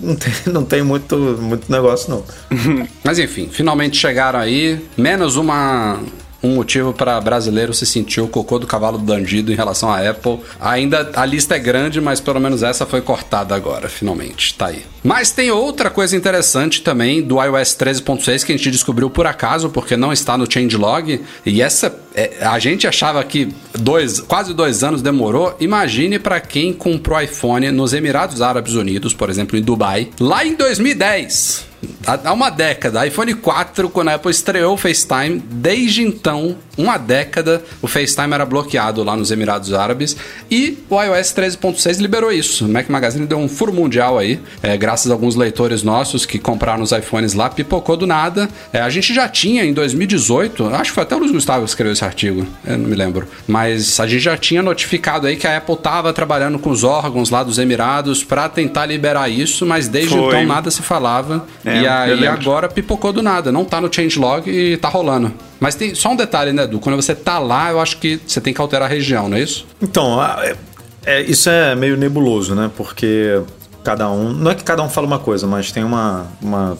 não 0.00 0.14
tem, 0.16 0.32
não 0.46 0.64
tem 0.64 0.82
muito, 0.82 1.16
muito 1.18 1.70
negócio, 1.70 2.08
não. 2.10 2.24
Mas 3.04 3.18
enfim, 3.18 3.48
finalmente 3.50 3.96
chegaram 3.96 4.38
aí. 4.38 4.80
Menos 4.96 5.36
uma. 5.36 6.00
Um 6.42 6.54
motivo 6.54 6.92
para 6.92 7.20
brasileiro 7.20 7.74
se 7.74 7.84
sentir 7.84 8.20
o 8.20 8.28
cocô 8.28 8.58
do 8.58 8.66
cavalo 8.66 8.98
bandido 8.98 9.52
em 9.52 9.54
relação 9.54 9.90
à 9.90 10.08
Apple. 10.08 10.38
Ainda 10.60 11.10
a 11.14 11.26
lista 11.26 11.56
é 11.56 11.58
grande, 11.58 12.00
mas 12.00 12.20
pelo 12.20 12.40
menos 12.40 12.62
essa 12.62 12.86
foi 12.86 13.02
cortada 13.02 13.54
agora, 13.54 13.88
finalmente. 13.88 14.54
Tá 14.54 14.66
aí. 14.66 14.84
Mas 15.02 15.30
tem 15.30 15.50
outra 15.50 15.90
coisa 15.90 16.16
interessante 16.16 16.82
também 16.82 17.22
do 17.22 17.42
iOS 17.42 17.76
13.6 17.76 18.44
que 18.44 18.52
a 18.52 18.56
gente 18.56 18.70
descobriu 18.70 19.10
por 19.10 19.26
acaso, 19.26 19.70
porque 19.70 19.96
não 19.96 20.12
está 20.12 20.36
no 20.38 20.50
changelog. 20.50 21.20
E 21.44 21.62
essa. 21.62 21.94
é, 22.14 22.38
a 22.40 22.58
gente 22.58 22.86
achava 22.86 23.22
que 23.24 23.48
dois, 23.78 24.20
quase 24.20 24.54
dois 24.54 24.82
anos 24.82 25.02
demorou. 25.02 25.54
Imagine 25.60 26.18
para 26.18 26.40
quem 26.40 26.72
comprou 26.72 27.20
iPhone 27.20 27.70
nos 27.70 27.92
Emirados 27.92 28.40
Árabes 28.40 28.74
Unidos, 28.74 29.12
por 29.12 29.28
exemplo, 29.28 29.58
em 29.58 29.62
Dubai, 29.62 30.08
lá 30.18 30.44
em 30.44 30.54
2010. 30.54 31.69
Há 32.06 32.32
uma 32.32 32.50
década, 32.50 33.06
iPhone 33.06 33.34
4, 33.34 33.88
quando 33.88 34.08
a 34.08 34.14
Apple 34.14 34.30
estreou 34.30 34.74
o 34.74 34.76
FaceTime, 34.76 35.42
desde 35.50 36.02
então, 36.02 36.56
uma 36.76 36.98
década, 36.98 37.62
o 37.80 37.86
FaceTime 37.86 38.32
era 38.34 38.44
bloqueado 38.44 39.02
lá 39.04 39.16
nos 39.16 39.30
Emirados 39.30 39.72
Árabes 39.72 40.16
e 40.50 40.78
o 40.88 41.00
iOS 41.00 41.34
13.6 41.34 41.98
liberou 41.98 42.32
isso. 42.32 42.66
O 42.66 42.68
Mac 42.68 42.88
Magazine 42.88 43.26
deu 43.26 43.38
um 43.38 43.48
furo 43.48 43.72
mundial 43.72 44.18
aí, 44.18 44.40
é, 44.62 44.76
graças 44.76 45.10
a 45.10 45.14
alguns 45.14 45.36
leitores 45.36 45.82
nossos 45.82 46.26
que 46.26 46.38
compraram 46.38 46.82
os 46.82 46.92
iPhones 46.92 47.34
lá, 47.34 47.48
pipocou 47.48 47.96
do 47.96 48.06
nada. 48.06 48.48
É, 48.72 48.80
a 48.80 48.90
gente 48.90 49.14
já 49.14 49.28
tinha 49.28 49.64
em 49.64 49.72
2018, 49.72 50.66
acho 50.74 50.90
que 50.90 50.94
foi 50.94 51.02
até 51.02 51.14
o 51.14 51.18
Luiz 51.18 51.32
Gustavo 51.32 51.64
que 51.64 51.70
escreveu 51.70 51.92
esse 51.92 52.04
artigo, 52.04 52.46
eu 52.66 52.78
não 52.78 52.88
me 52.88 52.96
lembro, 52.96 53.28
mas 53.46 54.00
a 54.00 54.06
gente 54.06 54.20
já 54.20 54.36
tinha 54.36 54.62
notificado 54.62 55.26
aí 55.26 55.36
que 55.36 55.46
a 55.46 55.56
Apple 55.56 55.74
estava 55.74 56.12
trabalhando 56.12 56.58
com 56.58 56.70
os 56.70 56.82
órgãos 56.82 57.30
lá 57.30 57.42
dos 57.42 57.58
Emirados 57.58 58.24
para 58.24 58.48
tentar 58.48 58.86
liberar 58.86 59.28
isso, 59.28 59.64
mas 59.64 59.86
desde 59.86 60.10
Foi. 60.10 60.26
então 60.26 60.46
nada 60.46 60.70
se 60.70 60.82
falava. 60.82 61.46
É, 61.64 61.69
e 61.76 61.84
eu 61.84 61.90
aí 62.18 62.26
agora 62.26 62.68
pipocou 62.68 63.12
do 63.12 63.22
nada, 63.22 63.50
não 63.52 63.64
tá 63.64 63.80
no 63.80 63.92
changelog 63.92 64.48
e 64.50 64.76
tá 64.76 64.88
rolando. 64.88 65.32
Mas 65.58 65.74
tem 65.74 65.94
só 65.94 66.10
um 66.10 66.16
detalhe, 66.16 66.52
né, 66.52 66.64
Edu? 66.64 66.78
Quando 66.80 66.96
você 66.96 67.14
tá 67.14 67.38
lá, 67.38 67.70
eu 67.70 67.80
acho 67.80 67.98
que 67.98 68.20
você 68.26 68.40
tem 68.40 68.52
que 68.54 68.60
alterar 68.60 68.88
a 68.88 68.92
região, 68.92 69.28
não 69.28 69.36
é 69.36 69.40
isso? 69.42 69.66
Então, 69.82 70.22
é- 70.22 70.56
é, 71.04 71.20
isso 71.22 71.48
é 71.50 71.74
meio 71.74 71.96
nebuloso, 71.96 72.54
né? 72.54 72.70
Porque 72.76 73.40
cada 73.84 74.10
um. 74.10 74.32
Não 74.32 74.50
é 74.50 74.54
que 74.54 74.62
cada 74.64 74.82
um 74.82 74.88
fala 74.88 75.06
uma 75.06 75.18
coisa, 75.18 75.46
mas 75.46 75.70
tem 75.72 75.84
uma. 75.84 76.26
uma 76.42 76.76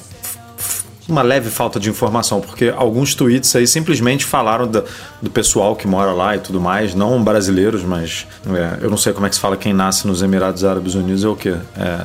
uma 1.09 1.23
leve 1.23 1.51
falta 1.51 1.81
de 1.81 1.91
informação, 1.91 2.41
porque 2.41 2.73
alguns 2.77 3.17
tweets 3.17 3.57
aí 3.57 3.67
simplesmente 3.67 4.25
falaram 4.25 4.69
da- 4.69 4.85
do 5.21 5.29
pessoal 5.29 5.75
que 5.75 5.85
mora 5.85 6.13
lá 6.13 6.37
e 6.37 6.39
tudo 6.39 6.61
mais, 6.61 6.95
não 6.95 7.21
brasileiros, 7.21 7.83
mas 7.83 8.29
é, 8.47 8.85
eu 8.85 8.89
não 8.89 8.97
sei 8.97 9.13
como 9.13 9.27
é 9.27 9.29
que 9.29 9.35
se 9.35 9.41
fala 9.41 9.57
quem 9.57 9.73
nasce 9.73 10.07
nos 10.07 10.23
Emirados 10.23 10.63
Árabes 10.65 10.95
Unidos 10.95 11.25
é 11.25 11.27
o 11.29 11.35
quê? 11.35 11.57
É, 11.77 12.03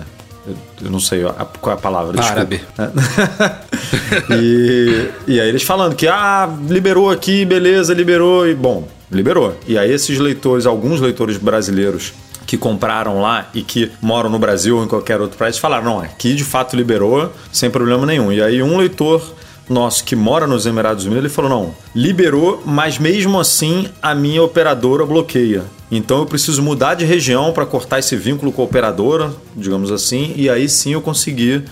eu- 0.48 0.90
não 0.92 1.00
sei 1.00 1.26
a- 1.26 1.46
qual 1.60 1.76
é 1.76 1.80
a 1.80 1.82
palavra. 1.82 2.22
Árabe. 2.22 2.62
e, 4.32 5.10
e 5.28 5.40
aí 5.40 5.50
eles 5.50 5.64
falando 5.64 5.96
que, 5.96 6.08
ah, 6.08 6.50
liberou 6.70 7.10
aqui, 7.10 7.46
beleza, 7.46 7.94
liberou, 7.94 8.48
e 8.48 8.54
bom, 8.56 8.88
liberou. 9.12 9.58
E 9.68 9.78
aí 9.78 9.92
esses 9.92 10.18
leitores, 10.20 10.66
alguns 10.66 11.00
leitores 11.02 11.38
brasileiros 11.38 12.14
que 12.46 12.58
compraram 12.58 13.22
lá 13.22 13.50
e 13.56 13.62
que 13.64 13.92
moram 14.02 14.30
no 14.30 14.38
Brasil 14.38 14.78
ou 14.78 14.84
em 14.84 14.88
qualquer 14.88 15.20
outro 15.20 15.38
país, 15.38 15.58
falaram, 15.58 15.84
não, 15.86 16.00
aqui 16.00 16.36
de 16.36 16.44
fato 16.44 16.76
liberou, 16.76 17.32
sem 17.52 17.70
problema 17.70 18.06
nenhum. 18.06 18.32
E 18.32 18.42
aí 18.42 18.62
um 18.62 18.78
leitor 18.78 19.34
nosso 19.70 20.04
que 20.04 20.16
mora 20.16 20.46
nos 20.46 20.66
Emirados 20.66 21.06
Unidos, 21.06 21.24
ele 21.24 21.34
falou, 21.34 21.50
não, 21.50 21.76
liberou, 21.94 22.62
mas 22.66 22.98
mesmo 22.98 23.40
assim 23.40 23.90
a 24.02 24.14
minha 24.14 24.44
operadora 24.44 25.06
bloqueia. 25.06 25.64
Então 25.92 26.20
eu 26.20 26.26
preciso 26.26 26.62
mudar 26.62 26.96
de 26.96 27.06
região 27.06 27.52
para 27.52 27.66
cortar 27.66 28.00
esse 28.00 28.16
vínculo 28.16 28.52
com 28.52 28.62
a 28.62 28.66
operadora, 28.66 29.32
digamos 29.56 29.92
assim, 29.92 30.34
e 30.36 30.50
aí 30.50 30.68
sim 30.68 30.94
eu 30.94 31.02
consegui 31.02 31.64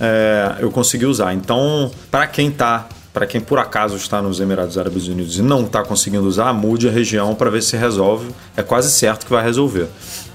é, 0.00 0.56
eu 0.60 0.70
consegui 0.70 1.06
usar. 1.06 1.32
Então, 1.34 1.90
para 2.10 2.26
quem 2.26 2.50
tá, 2.50 2.88
para 3.16 3.26
quem 3.26 3.40
por 3.40 3.58
acaso 3.58 3.96
está 3.96 4.20
nos 4.20 4.40
Emirados 4.40 4.76
Árabes 4.76 5.08
Unidos 5.08 5.38
e 5.38 5.42
não 5.42 5.62
está 5.62 5.82
conseguindo 5.82 6.26
usar, 6.28 6.52
mude 6.52 6.86
a 6.86 6.90
região 6.90 7.34
para 7.34 7.48
ver 7.48 7.62
se 7.62 7.74
resolve. 7.74 8.28
É 8.54 8.62
quase 8.62 8.90
certo 8.90 9.24
que 9.24 9.32
vai 9.32 9.42
resolver. 9.42 9.86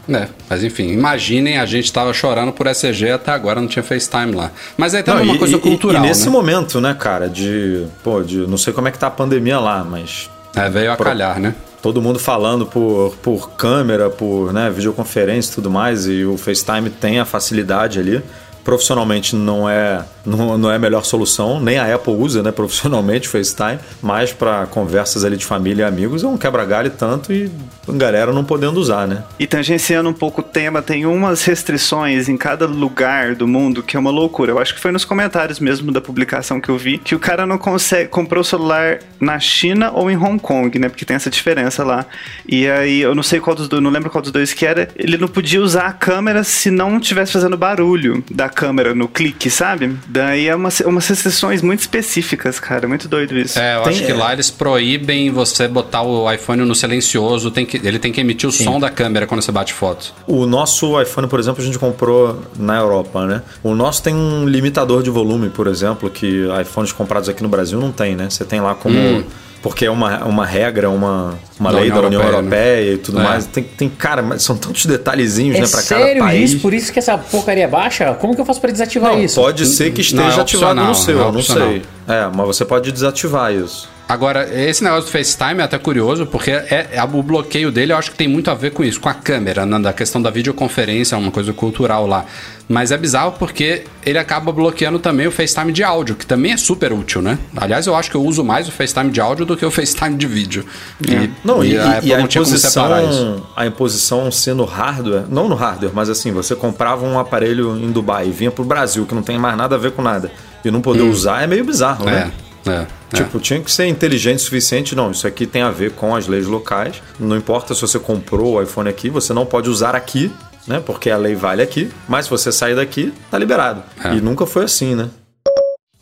É, 0.10 0.28
mas 0.50 0.64
enfim, 0.64 0.88
imaginem, 0.88 1.60
a 1.60 1.66
gente 1.68 1.94
tava 1.94 2.12
chorando 2.12 2.52
por 2.52 2.66
ECG 2.66 3.12
até 3.12 3.32
agora 3.32 3.62
não 3.62 3.68
tinha 3.68 3.84
FaceTime 3.84 4.32
lá. 4.34 4.50
Mas 4.76 4.96
aí 4.96 5.04
também 5.04 5.26
Não, 5.28 5.34
uma 5.34 5.36
e- 5.36 5.40
coisa 5.40 5.58
e- 5.58 5.60
cultural, 5.60 6.04
E 6.04 6.08
nesse 6.08 6.26
né? 6.26 6.32
momento, 6.32 6.82
né, 6.82 6.96
cara, 7.00 7.30
de, 7.30 7.86
pô, 8.04 8.24
de 8.24 8.48
não 8.48 8.58
sei 8.58 8.74
como 8.74 8.88
é 8.88 8.92
que 8.92 8.98
tá 8.98 9.06
a 9.06 9.12
pandemia 9.12 9.60
lá, 9.60 9.84
mas 9.84 10.28
É, 10.56 10.68
veio 10.68 10.92
a 10.92 10.96
Pro- 10.96 11.06
calhar, 11.06 11.40
né? 11.40 11.54
todo 11.84 12.02
mundo 12.02 12.18
falando 12.18 12.66
por, 12.66 13.16
por 13.22 13.52
câmera, 13.52 14.10
por 14.10 14.52
né, 14.52 14.72
videoconferência 14.72 15.52
e 15.52 15.54
tudo 15.54 15.70
mais, 15.70 16.08
e 16.08 16.26
o 16.26 16.36
FaceTime 16.36 16.90
tem 16.90 17.20
a 17.20 17.26
facilidade 17.26 18.00
ali. 18.00 18.24
Profissionalmente 18.64 19.36
não 19.36 19.70
é, 19.70 20.04
não, 20.26 20.72
é 20.72 20.76
a 20.76 20.80
melhor 20.80 21.04
solução, 21.04 21.60
nem 21.60 21.78
a 21.78 21.94
Apple 21.94 22.14
usa 22.14 22.44
né, 22.44 22.52
profissionalmente 22.54 23.28
o 23.28 23.32
FaceTime, 23.32 23.80
mas 24.02 24.32
para 24.32 24.66
conversas 24.68 25.24
ali 25.24 25.38
de 25.38 25.46
família 25.46 25.84
e 25.84 25.86
amigos 25.86 26.24
é 26.24 26.28
um 26.28 26.38
quebra-galho 26.38 26.92
tanto 26.92 27.34
e 27.34 27.52
galera 27.90 28.32
não 28.32 28.44
podendo 28.44 28.80
usar, 28.80 29.08
né? 29.08 29.24
E 29.40 29.48
tangenciando 29.48 30.10
um 30.10 30.14
pouco 30.14 30.42
o 30.42 30.44
tema, 30.44 30.82
tem 30.82 31.06
umas 31.06 31.44
restrições 31.44 32.30
em 32.30 32.38
cada 32.38 32.66
lugar 32.66 33.36
do 33.36 33.48
mundo 33.48 33.82
que 33.82 33.98
é 33.98 34.00
uma 34.00 34.12
loucura. 34.12 34.52
Eu 34.52 34.60
acho 34.60 34.74
que 34.74 34.80
foi 34.80 34.92
nos 34.92 35.06
comentários 35.06 35.60
mesmo 35.60 35.92
da 35.92 36.00
publicação 36.00 36.62
que 36.62 36.70
eu 36.70 36.78
vi 36.78 36.98
que 36.98 37.16
o 37.16 37.20
cara 37.20 37.46
não 37.46 37.58
consegue 37.58 38.10
comprou 38.10 38.42
o 38.42 38.46
celular 38.46 39.00
na 39.20 39.40
China 39.40 39.92
ou 39.92 40.10
em 40.12 40.18
Hong 40.18 40.40
Kong, 40.40 40.78
né? 40.78 40.90
Porque 40.90 41.06
tem 41.06 41.16
essa 41.16 41.30
diferença 41.30 41.84
lá. 41.84 42.06
E 42.48 42.68
aí 42.68 43.02
eu 43.02 43.16
não 43.16 43.24
sei 43.24 43.40
qual 43.40 43.56
dos 43.56 43.68
dois, 43.68 43.82
não 43.82 43.90
lembro 43.90 44.10
qual 44.10 44.22
dos 44.22 44.32
dois 44.32 44.54
que 44.54 44.66
era. 44.66 44.90
Ele 44.96 45.18
não 45.18 45.28
podia 45.28 45.62
usar 45.62 45.88
a 45.88 45.94
câmera 45.94 46.44
se 46.44 46.70
não 46.70 46.98
estivesse 46.98 47.34
fazendo 47.34 47.58
barulho 47.58 48.24
da 48.30 48.50
câmera 48.52 48.94
no 48.94 49.08
clique, 49.08 49.50
sabe? 49.50 49.96
Daí 50.08 50.48
é 50.48 50.56
umas, 50.56 50.80
umas 50.82 51.08
restrições 51.08 51.62
muito 51.62 51.80
específicas, 51.80 52.60
cara. 52.60 52.88
Muito 52.88 53.08
doido 53.08 53.38
isso. 53.38 53.58
É, 53.58 53.78
eu 53.78 53.82
Tem- 53.84 53.94
acho 53.94 54.06
que 54.06 54.12
é. 54.12 54.16
lá 54.16 54.34
eles 54.34 54.52
proíbem 54.52 55.32
você 55.32 55.68
botar 55.68 56.02
o 56.04 56.32
iPhone 56.32 56.64
no 56.64 56.76
silencioso, 56.76 57.50
tem 57.52 57.66
que, 57.66 57.78
ele 57.78 57.98
tem 58.00 58.12
que 58.12 58.22
emitir 58.22 58.48
o 58.48 58.52
som 58.52 58.80
da 58.80 58.90
câmera 58.90 59.26
quando 59.26 59.42
você 59.42 59.52
bate 59.52 59.74
foto. 59.74 60.14
O 60.28 60.46
nosso 60.46 61.02
iPhone, 61.02 61.28
por 61.28 61.40
exemplo, 61.40 61.62
a 61.62 61.66
gente 61.66 61.80
comprou 61.80 62.42
na 62.58 62.78
Europa, 62.78 63.26
né? 63.26 63.42
O 63.64 63.74
nosso 63.74 64.04
tem 64.04 64.14
um 64.14 64.46
limitador 64.48 65.02
de 65.04 65.10
volume, 65.10 65.50
por 65.50 65.68
exemplo, 65.68 66.10
que 66.10 66.46
iPhones 66.62 66.92
comprados 66.92 67.30
aqui 67.30 67.42
no 67.42 67.50
Brasil 67.50 67.80
não 67.80 67.92
tem, 67.92 68.16
né? 68.16 68.30
Você 68.30 68.44
tem 68.46 68.60
lá 68.62 68.76
como. 68.76 69.24
Porque 69.64 69.86
é 69.86 69.92
uma, 69.92 70.26
uma 70.26 70.44
regra, 70.44 70.90
uma, 70.90 71.38
uma 71.60 71.72
Da 71.72 71.78
lei 71.78 71.90
União 71.92 72.02
da 72.02 72.08
União 72.08 72.22
Europeia, 72.24 72.40
Europeia, 72.40 72.86
né? 72.88 72.94
e 72.94 72.98
tudo 72.98 73.20
É. 73.20 73.24
mais. 73.24 73.46
Tem, 73.46 73.64
tem, 73.64 73.90
cara, 73.90 74.24
mas 74.24 74.42
são 74.42 74.58
tantos 74.58 74.88
detalhezinhos, 74.88 75.56
É 75.56 75.62
né, 75.62 75.68
pra 75.68 75.84
cada 75.84 76.04
sério 76.04 76.24
país. 76.24 76.54
isso? 76.54 76.62
Por 76.64 76.74
isso 76.74 76.92
que 76.92 76.98
essa 76.98 77.16
porcaria 77.16 77.66
é 77.66 77.68
baixa? 77.68 78.12
Como 78.16 78.34
que 78.34 78.41
eu 78.42 78.46
faço 78.46 78.60
pra 78.62 78.72
desativar 78.72 79.14
Não, 79.14 79.22
isso? 79.22 79.36
pode 79.40 79.66
ser 79.66 79.92
que 79.92 80.02
Não, 80.14 80.24
esteja 80.24 80.38
é 80.38 80.42
ativado 80.42 80.82
no 80.82 80.96
seu, 80.96 81.18
é 81.18 81.22
eu 81.22 81.32
não 81.32 81.40
opcional. 81.40 81.68
sei. 81.70 81.82
É, 82.08 82.30
mas 82.34 82.48
você 82.48 82.66
pode 82.66 82.92
desativar 82.92 83.54
isso. 83.54 83.90
Agora, 84.12 84.46
esse 84.54 84.84
negócio 84.84 85.06
do 85.06 85.10
FaceTime 85.10 85.62
é 85.62 85.64
até 85.64 85.78
curioso, 85.78 86.26
porque 86.26 86.52
é, 86.52 86.90
é- 86.92 87.02
o 87.02 87.24
bloqueio 87.24 87.72
dele 87.72 87.94
eu 87.94 87.98
acho 87.98 88.12
que 88.12 88.18
tem 88.18 88.28
muito 88.28 88.52
a 88.52 88.54
ver 88.54 88.72
com 88.72 88.84
isso, 88.84 89.00
com 89.00 89.08
a 89.08 89.14
câmera, 89.14 89.66
né, 89.66 89.80
da 89.80 89.94
questão 89.94 90.22
da 90.22 90.30
videoconferência, 90.30 91.16
é 91.16 91.18
uma 91.18 91.32
coisa 91.32 91.54
cultural 91.54 92.06
lá. 92.06 92.26
Mas 92.68 92.92
é 92.92 92.98
bizarro 92.98 93.36
porque 93.40 93.84
ele 94.06 94.18
acaba 94.18 94.52
bloqueando 94.52 95.00
também 95.00 95.28
o 95.28 95.32
FaceTime 95.32 95.72
de 95.72 95.82
áudio, 95.82 96.16
que 96.16 96.26
também 96.26 96.52
é 96.52 96.58
super 96.58 96.92
útil, 96.92 97.22
né? 97.22 97.40
Aliás, 97.56 97.88
eu 97.88 97.96
acho 97.96 98.12
que 98.12 98.18
eu 98.18 98.24
uso 98.24 98.44
mais 98.44 98.68
o 98.68 98.72
FaceTime 98.74 99.12
de 99.12 99.22
áudio 99.22 99.46
do 99.46 99.56
que 99.56 99.66
o 99.66 99.72
FaceTime 99.72 100.18
de 100.18 100.28
vídeo. 100.28 100.66
E, 101.08 101.30
Não, 101.42 101.64
e, 101.64 101.78
a 101.78 102.02
e 102.04 102.14
a 102.14 102.28
separar 102.58 103.02
isso. 103.04 103.12
imposição, 103.14 103.48
a 103.56 103.66
imposição 103.66 104.32
ser 104.32 104.54
no 104.54 104.66
hardware, 104.66 105.24
não 105.30 105.48
no 105.48 105.56
hardware, 105.56 105.92
mas 105.94 106.10
assim, 106.10 106.34
você 106.34 106.54
comprava 106.54 107.06
um 107.06 107.18
aparelho 107.18 107.78
em 107.78 107.90
Dubai 107.94 108.28
e 108.28 108.32
vinha 108.32 108.52
pro 108.52 108.66
Brasil, 108.66 109.06
que 109.06 109.16
não 109.16 109.24
tem 109.24 109.38
mais 109.40 109.56
nada 109.56 109.76
a 109.76 109.80
ver 109.80 109.92
com 109.94 110.02
nada, 110.02 110.30
e 110.66 110.70
não 110.70 110.82
poder 110.82 111.04
usar 111.04 111.44
é 111.44 111.48
meio 111.48 111.64
bizarro, 111.64 112.04
né? 112.06 112.30
É, 112.66 112.86
é. 113.14 113.16
Tipo, 113.16 113.40
tinha 113.40 113.60
que 113.60 113.72
ser 113.72 113.88
inteligente 113.88 114.40
o 114.40 114.42
suficiente. 114.42 114.96
Não, 114.96 115.12
isso 115.12 115.26
aqui 115.26 115.46
tem 115.46 115.62
a 115.62 115.72
ver 115.72 115.92
com 115.92 116.16
as 116.16 116.28
leis 116.28 116.46
locais. 116.46 117.02
Não 117.20 117.36
importa 117.36 117.74
se 117.74 117.82
você 117.82 118.00
comprou 118.00 118.56
o 118.56 118.62
iPhone 118.62 118.90
aqui, 118.90 119.10
você 119.10 119.34
não 119.34 119.46
pode 119.46 119.70
usar 119.70 119.96
aqui, 119.96 120.32
né? 120.68 120.82
Porque 120.86 121.10
a 121.10 121.18
lei 121.18 121.36
vale 121.36 121.62
aqui. 121.62 121.92
Mas 122.08 122.26
se 122.26 122.32
você 122.32 122.52
sair 122.52 122.76
daqui, 122.76 123.14
tá 123.30 123.38
liberado. 123.38 123.84
É. 124.04 124.14
E 124.14 124.22
nunca 124.22 124.46
foi 124.46 124.66
assim, 124.66 124.96
né? 124.96 125.10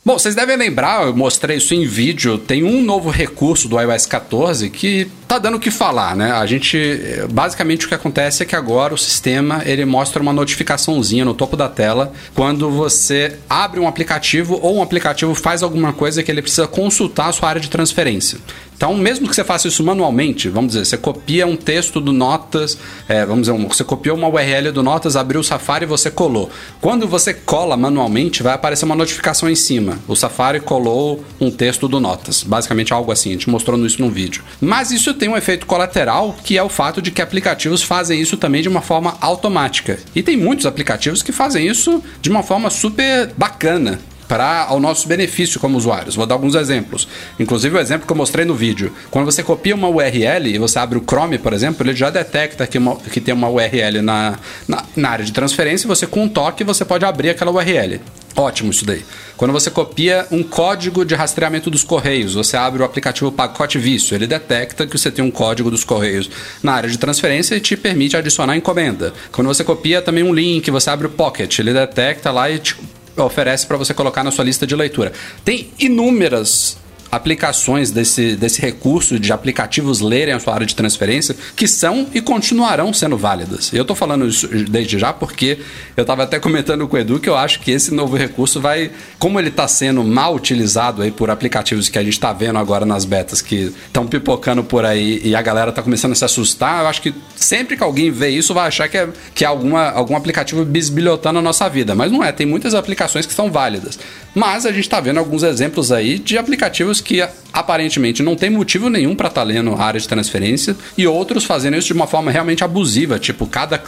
Bom, 0.04 0.18
vocês 0.18 0.34
devem 0.34 0.56
lembrar, 0.56 1.06
eu 1.06 1.16
mostrei 1.16 1.58
isso 1.58 1.74
em 1.76 1.86
vídeo, 1.86 2.38
tem 2.38 2.64
um 2.64 2.82
novo 2.82 3.10
recurso 3.10 3.68
do 3.68 3.78
iOS 3.78 4.06
14 4.06 4.70
que 4.70 5.12
tá 5.28 5.38
dando 5.38 5.58
o 5.58 5.60
que 5.60 5.70
falar, 5.70 6.16
né? 6.16 6.32
A 6.32 6.46
gente, 6.46 6.98
basicamente 7.30 7.86
o 7.86 7.90
que 7.90 7.96
acontece 7.96 8.42
é 8.42 8.46
que 8.46 8.56
agora 8.56 8.94
o 8.94 8.98
sistema, 8.98 9.62
ele 9.66 9.84
mostra 9.84 10.22
uma 10.22 10.32
notificaçãozinha 10.32 11.26
no 11.26 11.34
topo 11.34 11.58
da 11.58 11.68
tela 11.68 12.14
quando 12.34 12.72
você 12.72 13.38
abre 13.50 13.78
um 13.78 13.88
aplicativo 13.90 14.58
ou 14.62 14.78
um 14.78 14.82
aplicativo 14.82 15.36
faz 15.36 15.62
alguma 15.62 15.92
coisa 15.92 16.24
que 16.24 16.32
ele 16.32 16.42
precisa 16.42 16.66
consultar 16.66 17.28
a 17.28 17.34
sua 17.34 17.50
área 17.50 17.62
de 17.62 17.70
transferência. 17.70 18.40
Então, 18.80 18.96
mesmo 18.96 19.28
que 19.28 19.36
você 19.36 19.44
faça 19.44 19.68
isso 19.68 19.84
manualmente, 19.84 20.48
vamos 20.48 20.72
dizer, 20.72 20.86
você 20.86 20.98
copia 20.98 21.46
um 21.46 21.58
texto 21.58 22.00
do 22.00 22.14
Notas, 22.14 22.78
é, 23.10 23.26
vamos 23.26 23.46
dizer, 23.46 23.68
você 23.68 23.84
copiou 23.84 24.16
uma 24.16 24.30
URL 24.30 24.72
do 24.72 24.82
Notas, 24.82 25.18
abriu 25.18 25.42
o 25.42 25.44
Safari 25.44 25.84
e 25.84 25.86
você 25.86 26.10
colou. 26.10 26.50
Quando 26.80 27.06
você 27.06 27.34
cola 27.34 27.76
manualmente, 27.76 28.42
vai 28.42 28.54
aparecer 28.54 28.86
uma 28.86 28.96
notificação 28.96 29.50
em 29.50 29.56
cima. 29.56 30.00
O 30.08 30.16
Safari 30.16 30.62
colou 30.62 31.26
um 31.42 31.52
texto 31.52 31.90
do 31.90 32.00
Notas. 32.00 32.42
Basicamente 32.42 32.94
algo 32.94 33.12
assim, 33.12 33.32
a 33.32 33.34
gente 33.34 33.50
mostrou 33.50 33.78
isso 33.86 34.02
num 34.02 34.10
vídeo. 34.10 34.46
Mas 34.62 34.92
isso 34.92 35.14
tem 35.14 35.28
um 35.28 35.36
efeito 35.36 35.66
colateral, 35.66 36.34
que 36.42 36.58
é 36.58 36.64
o 36.64 36.70
fato 36.70 37.02
de 37.02 37.12
que 37.12 37.22
aplicativos 37.22 37.84
fazem 37.84 38.22
isso 38.22 38.38
também 38.38 38.62
de 38.62 38.70
uma 38.70 38.82
forma 38.82 39.18
automática. 39.20 40.00
E 40.16 40.24
tem 40.24 40.38
muitos 40.38 40.66
aplicativos 40.66 41.22
que 41.22 41.34
fazem 41.34 41.68
isso 41.68 42.02
de 42.22 42.30
uma 42.30 42.44
forma 42.44 42.70
super 42.70 43.30
bacana 43.36 44.00
para 44.30 44.64
ao 44.66 44.80
nosso 44.80 45.08
benefício 45.08 45.60
como 45.60 45.76
usuários. 45.78 46.16
Vou 46.16 46.26
dar 46.26 46.36
alguns 46.36 46.54
exemplos. 46.56 47.08
Inclusive 47.40 47.76
o 47.76 47.80
exemplo 47.80 48.06
que 48.06 48.14
eu 48.14 48.16
mostrei 48.16 48.46
no 48.46 48.54
vídeo. 48.54 48.94
Quando 49.10 49.26
você 49.26 49.42
copia 49.44 49.74
uma 49.76 49.90
URL 49.90 50.48
e 50.48 50.58
você 50.60 50.78
abre 50.78 51.00
o 51.00 51.04
Chrome, 51.04 51.40
por 51.40 51.52
exemplo, 51.52 51.86
ele 51.86 51.96
já 51.96 52.12
detecta 52.12 52.66
que, 52.68 52.78
uma- 52.78 52.96
que 52.96 53.20
tem 53.20 53.34
uma 53.34 53.50
URL 53.50 54.02
na, 54.04 54.38
na, 54.68 54.84
na 54.96 55.10
área 55.10 55.26
de 55.26 55.34
transferência 55.34 55.86
e 55.86 55.88
você 55.88 56.06
com 56.06 56.24
um 56.24 56.30
toque 56.30 56.64
você 56.64 56.86
pode 56.86 57.04
abrir 57.04 57.32
aquela 57.32 57.52
URL. 57.52 58.00
Ótimo 58.36 58.70
isso 58.70 58.86
daí. 58.86 59.04
Quando 59.36 59.52
você 59.52 59.72
copia 59.72 60.28
um 60.32 60.44
código 60.44 61.04
de 61.04 61.16
rastreamento 61.16 61.70
dos 61.72 61.84
correios, 61.84 62.36
você 62.36 62.56
abre 62.56 62.82
o 62.84 62.86
aplicativo 62.86 63.32
Pacote 63.32 63.80
Vício, 63.80 64.14
ele 64.16 64.28
detecta 64.28 64.86
que 64.86 64.96
você 64.98 65.10
tem 65.10 65.26
um 65.26 65.32
código 65.32 65.72
dos 65.72 65.84
correios 65.84 66.30
na 66.62 66.74
área 66.74 66.90
de 66.90 66.98
transferência 67.00 67.56
e 67.56 67.60
te 67.60 67.76
permite 67.76 68.16
adicionar 68.16 68.56
encomenda. 68.56 69.12
Quando 69.32 69.48
você 69.48 69.64
copia 69.64 70.02
também 70.04 70.24
um 70.24 70.34
link, 70.34 70.70
você 70.70 70.90
abre 70.92 71.08
o 71.08 71.10
Pocket, 71.10 71.58
ele 71.58 71.74
detecta 71.74 72.30
lá 72.32 72.50
e 72.52 72.60
te 72.60 72.76
oferece 73.24 73.68
para 73.68 73.78
você 73.78 73.94
colocar 73.94 74.24
na 74.24 74.32
sua 74.32 74.46
lista 74.46 74.66
de 74.66 74.76
leitura. 74.76 75.12
Tem 75.46 75.70
inúmeras 75.78 76.78
aplicações 77.12 77.92
desse, 77.92 78.36
desse 78.36 78.62
recurso 78.62 79.20
de 79.20 79.32
aplicativos 79.32 80.00
lerem 80.00 80.34
a 80.34 80.40
sua 80.40 80.54
área 80.54 80.66
de 80.66 80.76
transferência 80.76 81.36
que 81.56 81.68
são 81.68 82.08
e 82.14 82.22
continuarão 82.22 82.94
sendo 82.94 83.18
válidas. 83.18 83.72
Eu 83.74 83.84
tô 83.84 83.96
falando 83.96 84.28
isso 84.28 84.48
desde 84.48 85.00
já 85.00 85.12
porque 85.12 85.60
eu 85.98 86.06
tava 86.06 86.24
até 86.24 86.40
comentando 86.40 86.88
com 86.88 86.96
o 86.96 87.00
Edu 87.00 87.20
que 87.20 87.30
eu 87.30 87.36
acho 87.36 87.60
que 87.60 87.72
esse 87.72 87.94
novo 87.94 88.16
recurso 88.16 88.62
vai, 88.62 88.92
como 89.18 89.40
ele 89.40 89.50
tá 89.50 89.68
sendo 89.68 90.04
mal 90.04 90.36
utilizado 90.36 91.02
aí 91.02 91.12
por 91.12 91.30
aplicativos 91.30 91.90
que 91.90 91.98
a 91.98 92.04
gente 92.04 92.20
tá 92.20 92.32
vendo 92.32 92.60
agora 92.60 92.86
nas 92.86 93.06
betas 93.06 93.42
que 93.42 93.74
estão 93.88 94.06
pipocando 94.06 94.64
por 94.64 94.86
aí 94.86 95.22
e 95.24 95.36
a 95.36 95.42
galera 95.42 95.72
tá 95.72 95.82
começando 95.82 96.12
a 96.12 96.16
se 96.16 96.26
assustar, 96.26 96.84
eu 96.84 96.88
acho 96.88 97.02
que 97.02 97.14
sempre 97.36 97.76
que 97.76 97.84
alguém 97.84 98.12
vê 98.12 98.30
isso 98.30 98.54
vai 98.54 98.68
achar 98.68 98.88
que 98.88 98.98
é, 98.98 99.10
que 99.34 99.44
é 99.44 99.48
alguma, 99.48 99.90
algum 99.90 100.16
aplicativo 100.16 100.64
bisbilhotando 100.64 101.40
a 101.40 101.42
nossa 101.42 101.68
vida. 101.70 101.96
Mas 101.96 102.12
não 102.12 102.24
é, 102.24 102.32
tem 102.32 102.46
muitas 102.46 102.74
aplicações 102.74 103.26
que 103.26 103.34
são 103.34 103.52
válidas. 103.52 103.98
Mas 104.34 104.66
a 104.66 104.72
gente 104.72 104.88
tá 104.88 105.00
vendo 105.00 105.18
alguns 105.18 105.44
exemplos 105.44 105.92
aí 105.92 106.20
de 106.20 106.38
aplicativos 106.38 106.99
que 107.02 107.26
aparentemente 107.52 108.22
não 108.22 108.36
tem 108.36 108.50
motivo 108.50 108.90
nenhum 108.90 109.16
para 109.16 109.28
estar 109.28 109.44
lendo 109.44 109.74
a 109.74 109.84
área 109.84 110.00
de 110.00 110.08
transferência 110.08 110.76
e 110.98 111.08
outros 111.08 111.44
fazendo 111.44 111.78
isso 111.78 111.88
de 111.88 111.94
uma 111.94 112.08
forma 112.08 112.32
realmente 112.32 112.64
abusiva, 112.64 113.18
tipo 113.20 113.48
cada 113.48 113.82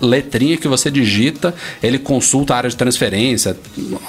letrinha 0.00 0.56
que 0.56 0.68
você 0.68 0.90
digita, 0.90 1.54
ele 1.82 1.98
consulta 1.98 2.54
a 2.54 2.58
área 2.58 2.70
de 2.70 2.76
transferência, 2.76 3.56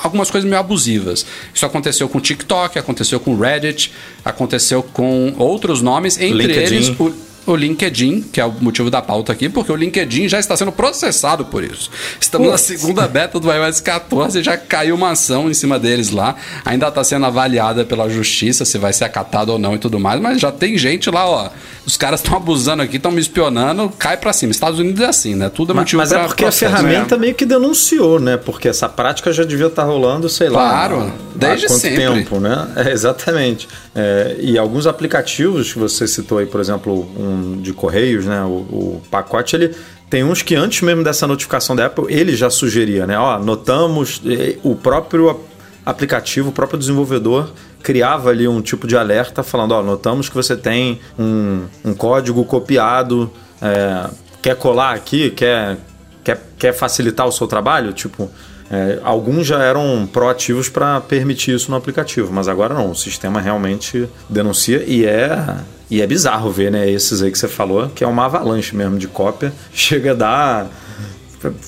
algumas 0.04 0.30
coisas 0.30 0.48
meio 0.48 0.60
abusivas. 0.60 1.26
Isso 1.54 1.66
aconteceu 1.66 2.08
com 2.08 2.18
o 2.18 2.22
TikTok, 2.22 2.78
aconteceu 2.78 3.20
com 3.20 3.34
o 3.34 3.40
Reddit, 3.40 3.92
aconteceu 4.24 4.84
com 4.84 5.34
outros 5.38 5.82
nomes, 5.82 6.18
entre 6.18 6.48
LinkedIn. 6.48 6.76
eles 6.76 6.90
o, 6.90 7.14
o 7.46 7.56
LinkedIn, 7.56 8.22
que 8.32 8.40
é 8.40 8.46
o 8.46 8.52
motivo 8.60 8.90
da 8.90 9.02
pauta 9.02 9.32
aqui, 9.32 9.50
porque 9.50 9.72
o 9.72 9.76
LinkedIn 9.76 10.28
já 10.28 10.40
está 10.40 10.56
sendo 10.56 10.72
processado 10.72 11.46
por 11.46 11.64
isso. 11.64 11.90
Estamos 12.20 12.50
na 12.50 12.58
segunda 12.58 13.08
beta 13.08 13.40
do 13.40 13.52
iOS 13.52 13.80
14, 13.82 14.44
já 14.44 14.58
caiu 14.58 14.96
uma 14.96 15.12
ação 15.12 15.50
em 15.50 15.54
cima 15.54 15.80
deles 15.80 16.12
lá, 16.12 16.36
ainda 16.64 16.88
está 16.88 17.04
sendo 17.04 17.26
avaliada 17.26 17.84
pela 17.86 18.10
justiça 18.10 18.66
se 18.66 18.78
vai 18.78 18.94
ser 18.94 19.06
acatado 19.06 19.50
ou 19.52 19.60
não 19.60 19.76
e 19.76 19.80
tudo 19.80 20.00
mais, 20.00 20.20
mas 20.22 20.40
já 20.40 20.52
tem 20.52 20.78
gente 20.78 21.10
lá, 21.10 21.28
ó, 21.28 21.50
os 21.86 21.98
caras 21.98 22.20
estão 22.22 22.38
abusando 22.38 22.84
aqui, 22.84 22.98
estão 22.98 23.12
me 23.12 23.20
espionando, 23.22 23.90
cai 23.98 24.16
pra 24.18 24.32
cima. 24.34 24.52
Estados 24.52 24.80
Unidos 24.80 25.02
é 25.02 25.08
assim, 25.08 25.36
né? 25.36 25.50
Tudo 25.50 25.72
é 25.72 25.76
Mas, 25.76 25.84
motivo 25.84 26.02
mas 26.02 26.12
é 26.12 26.16
pra 26.18 26.28
porque 26.28 26.44
a 26.44 26.48
processo. 26.48 26.76
ferramenta 26.76 27.18
meio 27.18 27.34
que 27.34 27.46
denunciou, 27.46 28.20
né? 28.20 28.38
Porque 28.38 28.68
essa 28.68 28.88
prática 28.88 29.32
já 29.34 29.44
devia 29.44 29.68
estar 29.68 29.84
rolando, 29.84 30.30
sei 30.30 30.50
lá. 30.50 30.70
Claro, 30.70 31.12
desde 31.36 31.66
há 31.66 31.70
quanto 31.70 31.82
sempre. 31.82 31.98
tempo, 31.98 32.40
né? 32.40 32.68
É, 32.76 32.92
exatamente. 32.92 33.68
É, 33.96 34.36
e 34.40 34.58
alguns 34.58 34.86
aplicativos 34.86 35.74
que 35.74 35.80
você 35.80 36.08
citou 36.08 36.38
aí, 36.38 36.46
por 36.46 36.60
exemplo, 36.60 37.10
um 37.18 37.29
de 37.62 37.74
Correios, 37.74 38.26
né? 38.26 38.44
O, 38.44 38.48
o 38.48 39.02
pacote, 39.10 39.56
ele. 39.56 39.76
Tem 40.10 40.24
uns 40.24 40.42
que 40.42 40.56
antes 40.56 40.82
mesmo 40.82 41.04
dessa 41.04 41.28
notificação 41.28 41.76
da 41.76 41.86
Apple, 41.86 42.06
ele 42.10 42.36
já 42.36 42.50
sugeria, 42.50 43.06
né? 43.06 43.18
Ó, 43.20 43.38
notamos 43.38 44.20
o 44.64 44.76
próprio 44.76 45.30
ap- 45.30 45.40
aplicativo, 45.86 46.50
o 46.50 46.52
próprio 46.52 46.80
desenvolvedor 46.80 47.52
criava 47.84 48.32
ali 48.32 48.48
um 48.48 48.60
tipo 48.60 48.88
de 48.88 48.98
alerta 48.98 49.44
falando, 49.44 49.74
ó, 49.74 49.84
notamos 49.84 50.28
que 50.28 50.36
você 50.36 50.58
tem 50.58 51.00
um, 51.18 51.62
um 51.86 51.94
código 51.94 52.44
copiado, 52.44 53.32
é, 53.62 54.10
quer 54.42 54.56
colar 54.56 54.96
aqui, 54.96 55.30
quer, 55.30 55.78
quer, 56.24 56.42
quer 56.58 56.74
facilitar 56.74 57.28
o 57.28 57.32
seu 57.32 57.46
trabalho? 57.46 57.94
Tipo, 57.94 58.30
é, 58.72 59.00
alguns 59.04 59.46
já 59.46 59.62
eram 59.64 60.10
proativos 60.12 60.70
para 60.70 61.00
permitir 61.02 61.56
isso 61.56 61.70
no 61.70 61.78
aplicativo, 61.78 62.34
mas 62.34 62.48
agora 62.48 62.74
não, 62.74 62.90
o 62.92 62.96
sistema 62.96 63.40
realmente 63.40 64.10
denuncia 64.28 64.84
e 64.86 65.06
é, 65.06 65.56
e 65.90 66.02
é 66.02 66.08
bizarro 66.08 66.52
ver, 66.52 66.72
né, 66.72 66.90
esses 66.90 67.22
aí 67.22 67.32
que 67.32 67.38
você 67.40 67.48
falou, 67.48 67.90
que 67.90 68.04
é 68.04 68.08
uma 68.08 68.26
avalanche 68.26 68.76
mesmo 68.76 68.98
de 68.98 69.08
cópia, 69.08 69.52
chega 69.74 70.12
a 70.12 70.16
dar... 70.16 70.68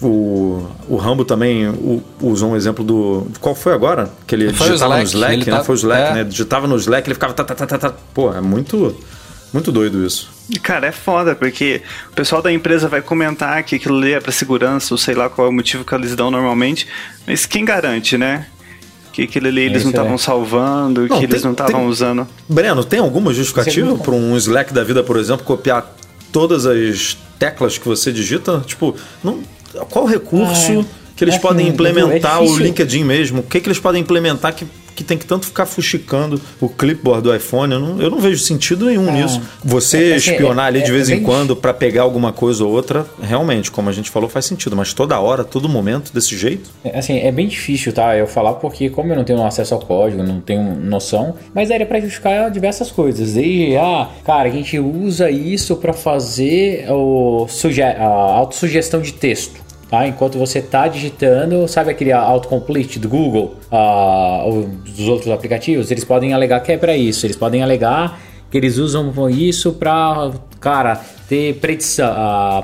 O, 0.02 0.68
o 0.90 0.98
Rambo 0.98 1.24
também 1.24 1.70
o- 1.70 2.04
usou 2.20 2.52
um 2.52 2.56
exemplo 2.58 2.84
do. 2.84 3.28
Qual 3.40 3.56
foi 3.56 3.74
agora? 3.74 4.12
Que 4.28 4.36
ele 4.36 4.52
Foi 4.52 4.68
digitava 4.68 4.98
no 4.98 5.04
Slack, 5.04 5.16
Slack, 5.16 5.34
ele 5.44 5.46
né? 5.52 5.58
tá- 5.58 5.64
Foi 5.64 5.76
o 5.76 5.78
Slack, 5.78 6.02
é. 6.02 6.14
né? 6.16 6.24
Digitava 6.26 6.68
no 6.68 6.76
Slack, 6.76 7.08
ele 7.08 7.14
ficava. 7.14 7.34
Tá, 7.34 7.44
tá, 7.46 7.56
tá, 7.56 7.66
tá, 7.66 7.78
tá. 7.78 7.94
Pô, 8.14 8.34
é 8.34 8.42
muito. 8.42 8.94
Muito 9.54 9.72
doido 9.72 10.06
isso. 10.06 10.30
E, 10.50 10.60
Cara, 10.60 10.88
é 10.88 10.92
foda, 10.92 11.36
porque 11.36 11.82
o 12.12 12.14
pessoal 12.16 12.42
da 12.42 12.52
empresa 12.52 12.90
vai 12.90 13.02
comentar 13.02 13.64
que 13.64 13.76
aquilo 13.78 13.98
ali 13.98 14.12
é 14.12 14.20
pra 14.20 14.32
segurança, 14.34 14.94
ou 14.94 14.98
sei 14.98 15.14
lá 15.16 15.30
qual 15.30 15.48
é 15.48 15.50
o 15.50 15.54
motivo 15.54 15.86
que 15.86 15.96
eles 15.96 16.16
dão 16.18 16.30
normalmente, 16.30 16.86
mas 17.26 17.46
quem 17.46 17.64
garante, 17.64 18.18
né? 18.18 18.48
Que 19.14 19.24
aquilo 19.24 19.48
ali 19.48 19.62
eles 19.62 19.78
Isso 19.78 19.86
não 19.86 19.92
estavam 19.92 20.16
é. 20.16 20.18
salvando, 20.18 21.08
Não, 21.08 21.18
que 21.20 21.26
eles 21.26 21.36
tem- 21.36 21.44
não 21.44 21.52
estavam 21.52 21.88
usando. 21.88 22.28
Breno, 22.48 22.84
tem 22.84 23.00
alguma 23.00 23.34
justificativa 23.34 23.96
para 23.98 24.14
um 24.14 24.38
Slack 24.38 24.74
da 24.74 24.84
vida, 24.84 25.04
por 25.04 25.18
exemplo, 25.18 25.46
copiar 25.46 25.94
todas 26.32 26.66
as 26.66 27.18
teclas 27.38 27.78
que 27.78 27.86
você 27.88 28.12
digita? 28.12 28.64
Tipo, 28.66 28.96
não, 29.24 29.40
qual 29.90 30.06
recurso 30.06 30.80
Ah, 30.82 30.86
que 31.16 31.24
eles 31.26 31.36
assim, 31.36 31.42
podem 31.42 31.68
implementar 31.68 32.38
é 32.38 32.40
o 32.40 32.44
difícil. 32.44 32.64
LinkedIn 32.66 33.04
mesmo? 33.04 33.40
O 33.42 33.44
que, 33.44 33.60
que 33.60 33.68
eles 33.68 33.80
podem 33.80 34.02
implementar 34.02 34.56
que, 34.56 34.66
que 35.02 35.08
tem 35.08 35.18
que 35.18 35.26
tanto 35.26 35.46
ficar 35.46 35.66
fuxicando 35.66 36.40
o 36.60 36.70
clipboard 36.70 37.24
do 37.24 37.36
iPhone? 37.36 37.74
Eu 37.74 37.80
não, 37.80 38.02
eu 38.02 38.10
não 38.10 38.20
vejo 38.20 38.44
sentido 38.44 38.86
nenhum 38.86 39.10
Ah, 39.10 39.12
nisso. 39.12 39.42
Você 39.64 40.12
é- 40.12 40.16
assim, 40.16 40.32
espionar 40.32 40.66
é- 40.66 40.68
ali 40.70 40.82
de 40.82 40.90
é- 40.90 40.94
vez 40.94 41.10
é 41.10 41.16
em 41.16 41.24
quando 41.24 41.56
para 41.56 41.74
pegar 41.74 42.04
alguma 42.04 42.32
coisa 42.32 42.64
ou 42.64 42.72
outra, 42.72 43.06
realmente, 43.22 43.70
como 43.72 43.90
a 43.90 43.92
gente 43.94 44.10
falou, 44.10 44.30
faz 44.30 44.46
sentido. 44.46 44.76
Mas 44.76 44.94
toda 44.94 45.20
hora, 45.20 45.44
todo 45.44 45.68
momento, 45.68 46.14
desse 46.14 46.38
jeito? 46.38 46.70
É, 46.84 46.98
Assim, 47.02 47.18
é 47.20 47.32
bem 47.32 47.48
difícil, 47.48 47.92
tá? 47.94 48.16
Eu 48.16 48.28
falar 48.28 48.54
porque, 48.54 48.90
como 48.90 49.12
eu 49.12 49.16
não 49.16 49.24
tenho 49.24 49.44
acesso 49.44 49.74
ao 49.74 49.80
código, 49.80 50.22
não 50.24 50.40
tenho 50.40 50.76
noção, 50.76 51.36
mas 51.54 51.70
daria 51.70 51.86
pra 51.86 52.00
justificar 52.00 52.50
diversas 52.52 52.92
coisas. 52.92 53.34
Desde, 53.34 53.76
ah, 53.78 54.08
cara, 54.24 54.48
a 54.50 54.52
gente 54.52 54.78
usa 54.80 55.30
isso 55.32 55.76
pra 55.78 55.94
fazer 55.94 56.86
o 56.90 57.48
a 58.00 58.06
autossugestão 58.38 59.02
de 59.02 59.14
texto. 59.14 59.61
Tá? 59.92 60.08
Enquanto 60.08 60.40
você 60.40 60.62
tá 60.62 60.88
digitando, 60.88 61.68
sabe 61.68 61.92
aquele 61.92 62.14
autocomplete 62.14 62.98
do 62.98 63.10
Google, 63.10 63.58
ah, 63.70 64.44
ou 64.46 64.64
dos 64.64 65.08
outros 65.10 65.30
aplicativos? 65.30 65.92
Eles 65.92 66.06
podem 66.06 66.34
alegar 66.34 66.62
que 66.62 66.72
é 66.72 66.78
para 66.78 66.96
isso. 66.96 67.26
Eles 67.26 67.36
podem 67.36 67.62
alegar 67.62 68.18
que 68.50 68.58
eles 68.58 68.78
usam 68.78 69.30
isso 69.30 69.74
para, 69.74 70.32
cara, 70.60 71.02
ter 71.28 71.56
predição, 71.56 72.14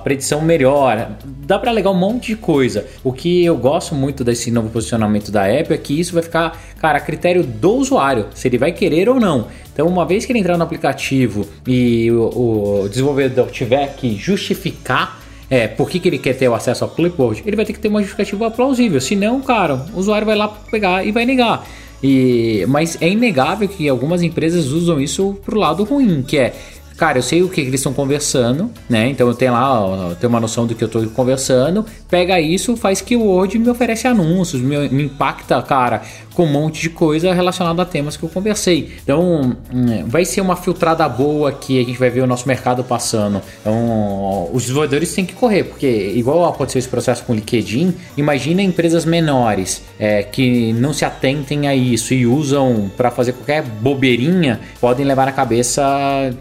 predição 0.04 0.42
melhor. 0.42 1.12
Dá 1.46 1.58
para 1.58 1.72
alegar 1.72 1.92
um 1.92 1.98
monte 1.98 2.28
de 2.28 2.36
coisa. 2.36 2.86
O 3.04 3.13
que 3.13 3.46
eu 3.46 3.56
gosto 3.56 3.96
muito 3.96 4.22
desse 4.24 4.52
novo 4.52 4.70
posicionamento 4.70 5.32
da 5.32 5.46
Apple 5.46 5.74
é 5.74 5.78
que 5.78 5.98
isso 5.98 6.13
vai 6.13 6.22
ficar, 6.22 6.62
cara, 6.80 6.98
a 6.98 7.02
critério 7.02 7.44
do 7.44 7.76
usuário, 7.76 8.28
se 8.36 8.50
ele 8.50 8.58
vai 8.58 8.74
querer 8.74 9.08
ou 9.08 9.18
não. 9.18 9.48
Então, 9.72 9.88
uma 9.88 10.06
vez 10.06 10.26
que 10.26 10.32
ele 10.34 10.40
entrar 10.40 10.58
no 10.58 10.63
aplicativo 10.63 11.48
e 11.66 12.12
o, 12.12 12.84
o 12.84 12.90
desenvolvedor 12.90 13.50
tiver 13.50 13.96
que 13.96 14.13
justificar 14.18 15.27
é, 15.50 15.68
por 15.68 15.90
que, 15.90 16.00
que 16.00 16.08
ele 16.10 16.18
quer 16.18 16.34
ter 16.34 16.48
o 16.48 16.54
acesso 16.54 16.84
ao 16.84 16.90
clipboard, 16.90 17.44
ele 17.46 17.56
vai 17.56 17.66
ter 17.66 17.74
que 17.74 17.80
ter 17.80 17.88
uma 17.88 18.02
justificativa 18.02 18.52
plausível. 18.52 19.00
Senão, 19.00 19.42
cara, 19.42 19.86
o 19.94 20.00
usuário 20.00 20.26
vai 20.26 20.36
lá 20.36 20.48
pegar 20.48 21.06
e 21.06 21.12
vai 21.12 21.26
negar. 21.26 21.66
E, 22.04 22.64
mas 22.68 22.98
é 23.02 23.10
inegável 23.10 23.68
que 23.68 23.90
algumas 23.90 24.22
empresas 24.22 24.68
usam 24.68 25.00
isso 25.02 25.38
pro 25.44 25.60
lado 25.60 25.84
ruim, 25.84 26.22
que 26.22 26.38
é 26.38 26.54
Cara, 26.98 27.20
eu 27.20 27.22
sei 27.22 27.44
o 27.44 27.50
que 27.50 27.62
eles 27.62 27.76
estão 27.76 27.94
conversando, 27.94 28.72
né? 28.90 29.08
Então 29.08 29.28
eu 29.28 29.36
tenho 29.36 29.54
lá, 29.54 30.10
eu 30.10 30.16
tenho 30.16 30.32
uma 30.32 30.40
noção 30.40 30.66
do 30.66 30.74
que 30.74 30.84
eu 30.84 30.88
estou 30.88 31.06
conversando. 31.10 31.86
Pega 32.10 32.42
isso, 32.42 32.76
faz 32.76 33.02
que 33.02 33.16
o 33.16 33.22
Word 33.22 33.60
me 33.60 33.70
oferece 33.70 34.08
anúncios, 34.08 34.64
me, 34.64 34.90
me, 34.90 35.04
impacta, 35.04 35.62
cara, 35.62 36.02
com 36.38 36.43
um 36.43 36.52
monte 36.52 36.84
de 36.84 36.91
coisa 36.91 37.34
relacionada 37.34 37.82
a 37.82 37.86
temas 37.86 38.15
que 38.15 38.21
eu 38.21 38.30
conversei. 38.30 38.93
Então 39.02 39.58
hum, 39.73 40.06
vai 40.06 40.23
ser 40.23 40.39
uma 40.39 40.56
filtrada 40.56 41.10
boa 41.10 41.52
que 41.52 41.82
a 41.82 41.84
gente 41.84 41.97
vai 41.97 42.12
ver 42.12 42.21
o 42.21 42.28
nosso 42.28 42.47
mercado 42.47 42.84
passando. 42.84 43.41
Então 43.60 44.47
os 44.54 44.62
desenvolvedores 44.62 45.12
têm 45.15 45.26
que 45.26 45.34
correr, 45.34 45.63
porque 45.63 45.88
igual 46.15 46.47
aconteceu 46.47 46.78
esse 46.78 46.88
processo 46.88 47.23
com 47.23 47.34
o 47.34 47.36
LinkedIn, 47.36 47.91
imagina 48.15 48.62
empresas 48.62 49.04
menores 49.04 49.82
é, 50.00 50.21
que 50.21 50.71
não 50.73 50.93
se 50.93 51.04
atentem 51.04 51.67
a 51.67 51.73
isso 51.73 52.13
e 52.13 52.28
usam 52.28 52.91
para 52.95 53.10
fazer 53.10 53.34
qualquer 53.34 53.63
bobeirinha, 53.63 54.60
podem 54.80 55.08
levar 55.08 55.26
na 55.26 55.32
cabeça 55.32 55.84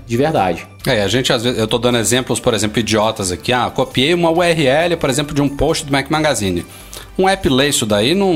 de 0.06 0.16
verdade. 0.18 0.75
É, 0.86 1.02
a 1.02 1.08
gente 1.08 1.32
às 1.32 1.42
vezes, 1.42 1.58
eu 1.58 1.66
tô 1.66 1.78
dando 1.78 1.98
exemplos, 1.98 2.38
por 2.38 2.54
exemplo, 2.54 2.78
idiotas 2.78 3.32
aqui. 3.32 3.52
Ah, 3.52 3.70
copiei 3.74 4.14
uma 4.14 4.30
URL, 4.30 4.96
por 4.98 5.10
exemplo, 5.10 5.34
de 5.34 5.42
um 5.42 5.48
post 5.48 5.84
do 5.84 5.92
Mac 5.92 6.08
Magazine. 6.08 6.64
Um 7.18 7.28
app 7.28 7.48
lê 7.48 7.68
isso 7.68 7.86
daí 7.86 8.14
não, 8.14 8.32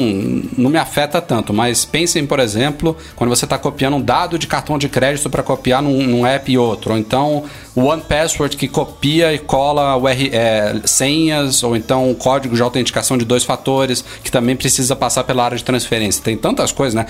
não 0.56 0.70
me 0.70 0.78
afeta 0.78 1.20
tanto, 1.20 1.52
mas 1.52 1.84
pensem, 1.84 2.26
por 2.26 2.40
exemplo, 2.40 2.96
quando 3.14 3.28
você 3.28 3.44
está 3.44 3.58
copiando 3.58 3.96
um 3.96 4.00
dado 4.00 4.38
de 4.38 4.46
cartão 4.46 4.78
de 4.78 4.88
crédito 4.88 5.28
para 5.28 5.42
copiar 5.42 5.82
num, 5.82 6.02
num, 6.02 6.26
app 6.26 6.50
e 6.50 6.56
outro, 6.56 6.92
ou 6.92 6.98
então 6.98 7.44
o 7.74 7.82
One 7.82 8.02
Password 8.02 8.56
que 8.56 8.68
copia 8.68 9.32
e 9.32 9.38
cola 9.38 9.96
UR, 9.96 10.10
é, 10.32 10.80
senhas, 10.84 11.62
ou 11.62 11.76
então 11.76 12.10
um 12.10 12.14
código 12.14 12.54
de 12.54 12.62
autenticação 12.62 13.16
de 13.16 13.24
dois 13.24 13.44
fatores 13.44 14.04
que 14.22 14.30
também 14.30 14.56
precisa 14.56 14.96
passar 14.96 15.24
pela 15.24 15.44
área 15.44 15.56
de 15.56 15.64
transferência. 15.64 16.22
Tem 16.22 16.36
tantas 16.36 16.72
coisas, 16.72 16.94
né? 16.94 17.06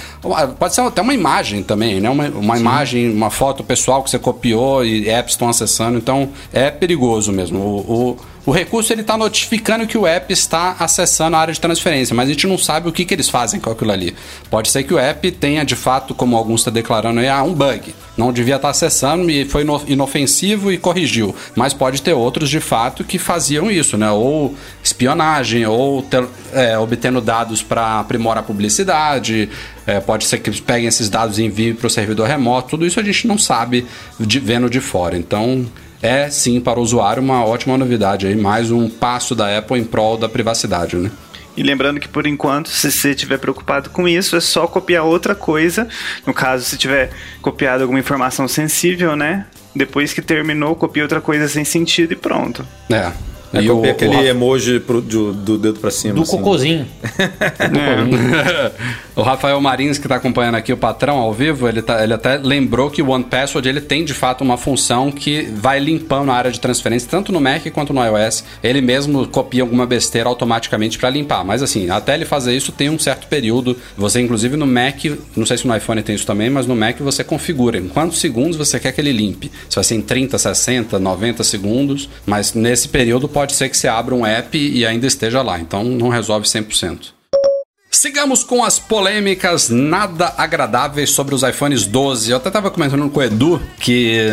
Pode 0.58 0.74
ser 0.74 0.82
até 0.82 1.00
uma 1.00 1.14
imagem 1.14 1.62
também, 1.62 2.00
né? 2.00 2.10
Uma, 2.10 2.28
uma 2.28 2.58
imagem, 2.58 3.10
uma 3.10 3.30
foto 3.30 3.64
pessoal 3.64 4.02
que 4.02 4.10
você 4.10 4.18
copiou 4.18 4.84
e 4.84 5.08
apps 5.08 5.34
estão 5.34 5.48
acessando, 5.48 5.98
então 5.98 6.28
é 6.52 6.70
perigoso 6.70 7.32
mesmo. 7.32 7.58
o, 7.58 8.10
o 8.10 8.29
o 8.46 8.52
recurso 8.52 8.92
ele 8.92 9.02
está 9.02 9.16
notificando 9.16 9.86
que 9.86 9.98
o 9.98 10.06
app 10.06 10.32
está 10.32 10.76
acessando 10.78 11.36
a 11.36 11.40
área 11.40 11.52
de 11.52 11.60
transferência, 11.60 12.14
mas 12.14 12.28
a 12.28 12.32
gente 12.32 12.46
não 12.46 12.56
sabe 12.56 12.88
o 12.88 12.92
que, 12.92 13.04
que 13.04 13.12
eles 13.12 13.28
fazem 13.28 13.60
com 13.60 13.70
aquilo 13.70 13.92
ali. 13.92 14.14
Pode 14.48 14.70
ser 14.70 14.82
que 14.82 14.94
o 14.94 14.98
app 14.98 15.30
tenha 15.32 15.64
de 15.64 15.76
fato, 15.76 16.14
como 16.14 16.36
alguns 16.36 16.60
estão 16.60 16.72
declarando 16.72 17.20
aí, 17.20 17.28
ah, 17.28 17.42
um 17.42 17.52
bug. 17.52 17.94
Não 18.16 18.32
devia 18.32 18.56
estar 18.56 18.68
tá 18.68 18.70
acessando 18.70 19.30
e 19.30 19.44
foi 19.44 19.64
inofensivo 19.86 20.72
e 20.72 20.78
corrigiu. 20.78 21.34
Mas 21.54 21.74
pode 21.74 22.02
ter 22.02 22.12
outros 22.12 22.48
de 22.48 22.60
fato 22.60 23.04
que 23.04 23.18
faziam 23.18 23.70
isso, 23.70 23.96
né? 23.96 24.10
Ou 24.10 24.54
espionagem, 24.82 25.66
ou 25.66 26.02
ter, 26.02 26.26
é, 26.52 26.78
obtendo 26.78 27.20
dados 27.20 27.62
para 27.62 28.00
aprimorar 28.00 28.42
a 28.42 28.46
publicidade. 28.46 29.48
É, 29.86 30.00
pode 30.00 30.24
ser 30.24 30.38
que 30.38 30.50
eles 30.50 30.60
peguem 30.60 30.86
esses 30.86 31.08
dados 31.08 31.38
e 31.38 31.44
enviem 31.44 31.74
para 31.74 31.86
o 31.86 31.90
servidor 31.90 32.26
remoto. 32.26 32.70
Tudo 32.70 32.86
isso 32.86 33.00
a 33.00 33.02
gente 33.02 33.26
não 33.26 33.38
sabe 33.38 33.86
de, 34.18 34.38
vendo 34.38 34.68
de 34.68 34.80
fora. 34.80 35.16
Então 35.16 35.66
é 36.02 36.30
sim 36.30 36.60
para 36.60 36.78
o 36.78 36.82
usuário 36.82 37.22
uma 37.22 37.44
ótima 37.44 37.76
novidade 37.76 38.26
aí, 38.26 38.34
mais 38.34 38.70
um 38.70 38.88
passo 38.88 39.34
da 39.34 39.56
Apple 39.56 39.78
em 39.78 39.84
prol 39.84 40.16
da 40.16 40.28
privacidade, 40.28 40.96
né? 40.96 41.10
E 41.56 41.62
lembrando 41.62 42.00
que 42.00 42.08
por 42.08 42.26
enquanto, 42.26 42.68
se 42.68 42.90
você 42.90 43.10
estiver 43.10 43.38
preocupado 43.38 43.90
com 43.90 44.08
isso, 44.08 44.36
é 44.36 44.40
só 44.40 44.66
copiar 44.66 45.04
outra 45.04 45.34
coisa. 45.34 45.88
No 46.26 46.32
caso, 46.32 46.64
se 46.64 46.78
tiver 46.78 47.10
copiado 47.42 47.82
alguma 47.82 47.98
informação 47.98 48.46
sensível, 48.48 49.16
né? 49.16 49.46
Depois 49.74 50.12
que 50.12 50.22
terminou, 50.22 50.74
copia 50.74 51.02
outra 51.02 51.20
coisa 51.20 51.48
sem 51.48 51.64
sentido 51.64 52.12
e 52.12 52.16
pronto. 52.16 52.66
É, 52.90 53.12
é, 53.52 53.62
e 53.62 53.70
o, 53.70 53.84
aquele 53.84 54.16
o 54.16 54.26
emoji 54.26 54.78
pro, 54.78 55.00
do, 55.00 55.32
do, 55.32 55.58
dedo 55.58 55.80
pra 55.80 55.90
cima. 55.90 56.14
Do 56.14 56.22
assim. 56.22 56.36
cocôzinho. 56.36 56.86
é. 57.18 58.72
o 59.16 59.22
Rafael 59.22 59.60
Marins, 59.60 59.98
que 59.98 60.06
tá 60.06 60.16
acompanhando 60.16 60.54
aqui 60.54 60.72
o 60.72 60.76
patrão 60.76 61.18
ao 61.18 61.32
vivo, 61.32 61.68
ele, 61.68 61.82
tá, 61.82 62.02
ele 62.02 62.14
até 62.14 62.36
lembrou 62.36 62.90
que 62.90 63.02
o 63.02 63.10
One 63.10 63.24
Password 63.24 63.68
ele 63.68 63.80
tem 63.80 64.04
de 64.04 64.14
fato 64.14 64.42
uma 64.42 64.56
função 64.56 65.10
que 65.10 65.42
vai 65.52 65.80
limpando 65.80 66.30
a 66.30 66.34
área 66.34 66.50
de 66.50 66.60
transferência, 66.60 67.08
tanto 67.10 67.32
no 67.32 67.40
Mac 67.40 67.66
quanto 67.72 67.92
no 67.92 68.00
iOS. 68.04 68.44
Ele 68.62 68.80
mesmo 68.80 69.26
copia 69.26 69.62
alguma 69.62 69.84
besteira 69.84 70.28
automaticamente 70.28 70.96
para 70.96 71.10
limpar. 71.10 71.44
Mas 71.44 71.62
assim, 71.62 71.90
até 71.90 72.14
ele 72.14 72.24
fazer 72.24 72.56
isso 72.56 72.70
tem 72.70 72.88
um 72.88 72.98
certo 72.98 73.26
período. 73.26 73.76
Você, 73.96 74.20
inclusive, 74.20 74.56
no 74.56 74.66
Mac, 74.66 75.04
não 75.36 75.44
sei 75.44 75.58
se 75.58 75.66
no 75.66 75.76
iPhone 75.76 76.02
tem 76.02 76.14
isso 76.14 76.26
também, 76.26 76.48
mas 76.48 76.66
no 76.66 76.76
Mac 76.76 76.98
você 77.00 77.24
configura 77.24 77.78
em 77.78 77.88
quantos 77.88 78.20
segundos 78.20 78.56
você 78.56 78.78
quer 78.78 78.92
que 78.92 79.00
ele 79.00 79.12
limpe. 79.12 79.50
Se 79.68 79.74
vai 79.74 79.84
ser 79.84 79.96
em 79.96 80.02
30, 80.02 80.38
60, 80.38 80.98
90 81.00 81.42
segundos, 81.42 82.08
mas 82.24 82.54
nesse 82.54 82.88
período 82.88 83.28
pode 83.28 83.39
pode 83.40 83.54
ser 83.54 83.70
que 83.70 83.76
você 83.78 83.88
abra 83.88 84.14
um 84.14 84.26
app 84.26 84.58
e 84.58 84.84
ainda 84.84 85.06
esteja 85.06 85.40
lá. 85.40 85.58
Então 85.58 85.82
não 85.82 86.10
resolve 86.10 86.46
100%. 86.46 87.12
Sigamos 87.90 88.44
com 88.44 88.62
as 88.62 88.78
polêmicas 88.78 89.70
nada 89.70 90.34
agradáveis 90.36 91.10
sobre 91.10 91.34
os 91.34 91.42
iPhones 91.42 91.86
12. 91.86 92.30
Eu 92.30 92.36
até 92.36 92.48
estava 92.48 92.70
comentando 92.70 93.08
com 93.08 93.18
o 93.18 93.22
Edu 93.22 93.60
que 93.78 94.28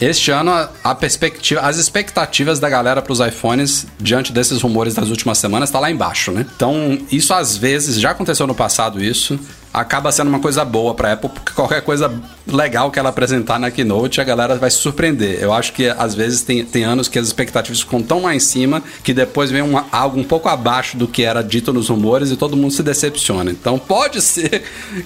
este 0.00 0.30
ano 0.30 0.52
a 0.84 0.94
perspectiva, 0.94 1.60
as 1.62 1.76
expectativas 1.76 2.60
da 2.60 2.68
galera 2.68 3.02
para 3.02 3.12
os 3.12 3.18
iPhones 3.18 3.84
diante 3.98 4.32
desses 4.32 4.62
rumores 4.62 4.94
das 4.94 5.08
últimas 5.08 5.38
semanas 5.38 5.68
está 5.68 5.80
lá 5.80 5.90
embaixo, 5.90 6.30
né? 6.30 6.46
Então 6.54 6.96
isso 7.10 7.34
às 7.34 7.56
vezes 7.56 8.00
já 8.00 8.12
aconteceu 8.12 8.46
no 8.46 8.54
passado 8.54 9.02
isso 9.02 9.40
acaba 9.72 10.12
sendo 10.12 10.28
uma 10.28 10.40
coisa 10.40 10.64
boa 10.64 10.94
para 10.94 11.12
Apple, 11.12 11.30
porque 11.30 11.52
qualquer 11.52 11.82
coisa 11.82 12.12
legal 12.46 12.90
que 12.90 12.98
ela 12.98 13.08
apresentar 13.08 13.58
na 13.58 13.70
Keynote, 13.70 14.20
a 14.20 14.24
galera 14.24 14.56
vai 14.56 14.70
se 14.70 14.78
surpreender. 14.78 15.38
Eu 15.40 15.52
acho 15.52 15.72
que 15.72 15.88
às 15.88 16.14
vezes 16.14 16.42
tem, 16.42 16.64
tem 16.64 16.84
anos 16.84 17.08
que 17.08 17.18
as 17.18 17.26
expectativas 17.26 17.80
ficam 17.80 18.02
tão 18.02 18.22
lá 18.22 18.34
em 18.34 18.40
cima 18.40 18.82
que 19.02 19.14
depois 19.14 19.50
vem 19.50 19.62
uma, 19.62 19.86
algo 19.90 20.20
um 20.20 20.24
pouco 20.24 20.48
abaixo 20.48 20.96
do 20.96 21.08
que 21.08 21.22
era 21.22 21.42
dito 21.42 21.72
nos 21.72 21.88
rumores 21.88 22.30
e 22.30 22.36
todo 22.36 22.56
mundo 22.56 22.72
se 22.72 22.82
decepciona. 22.82 23.50
Então 23.50 23.78
pode 23.78 24.20
ser 24.22 24.62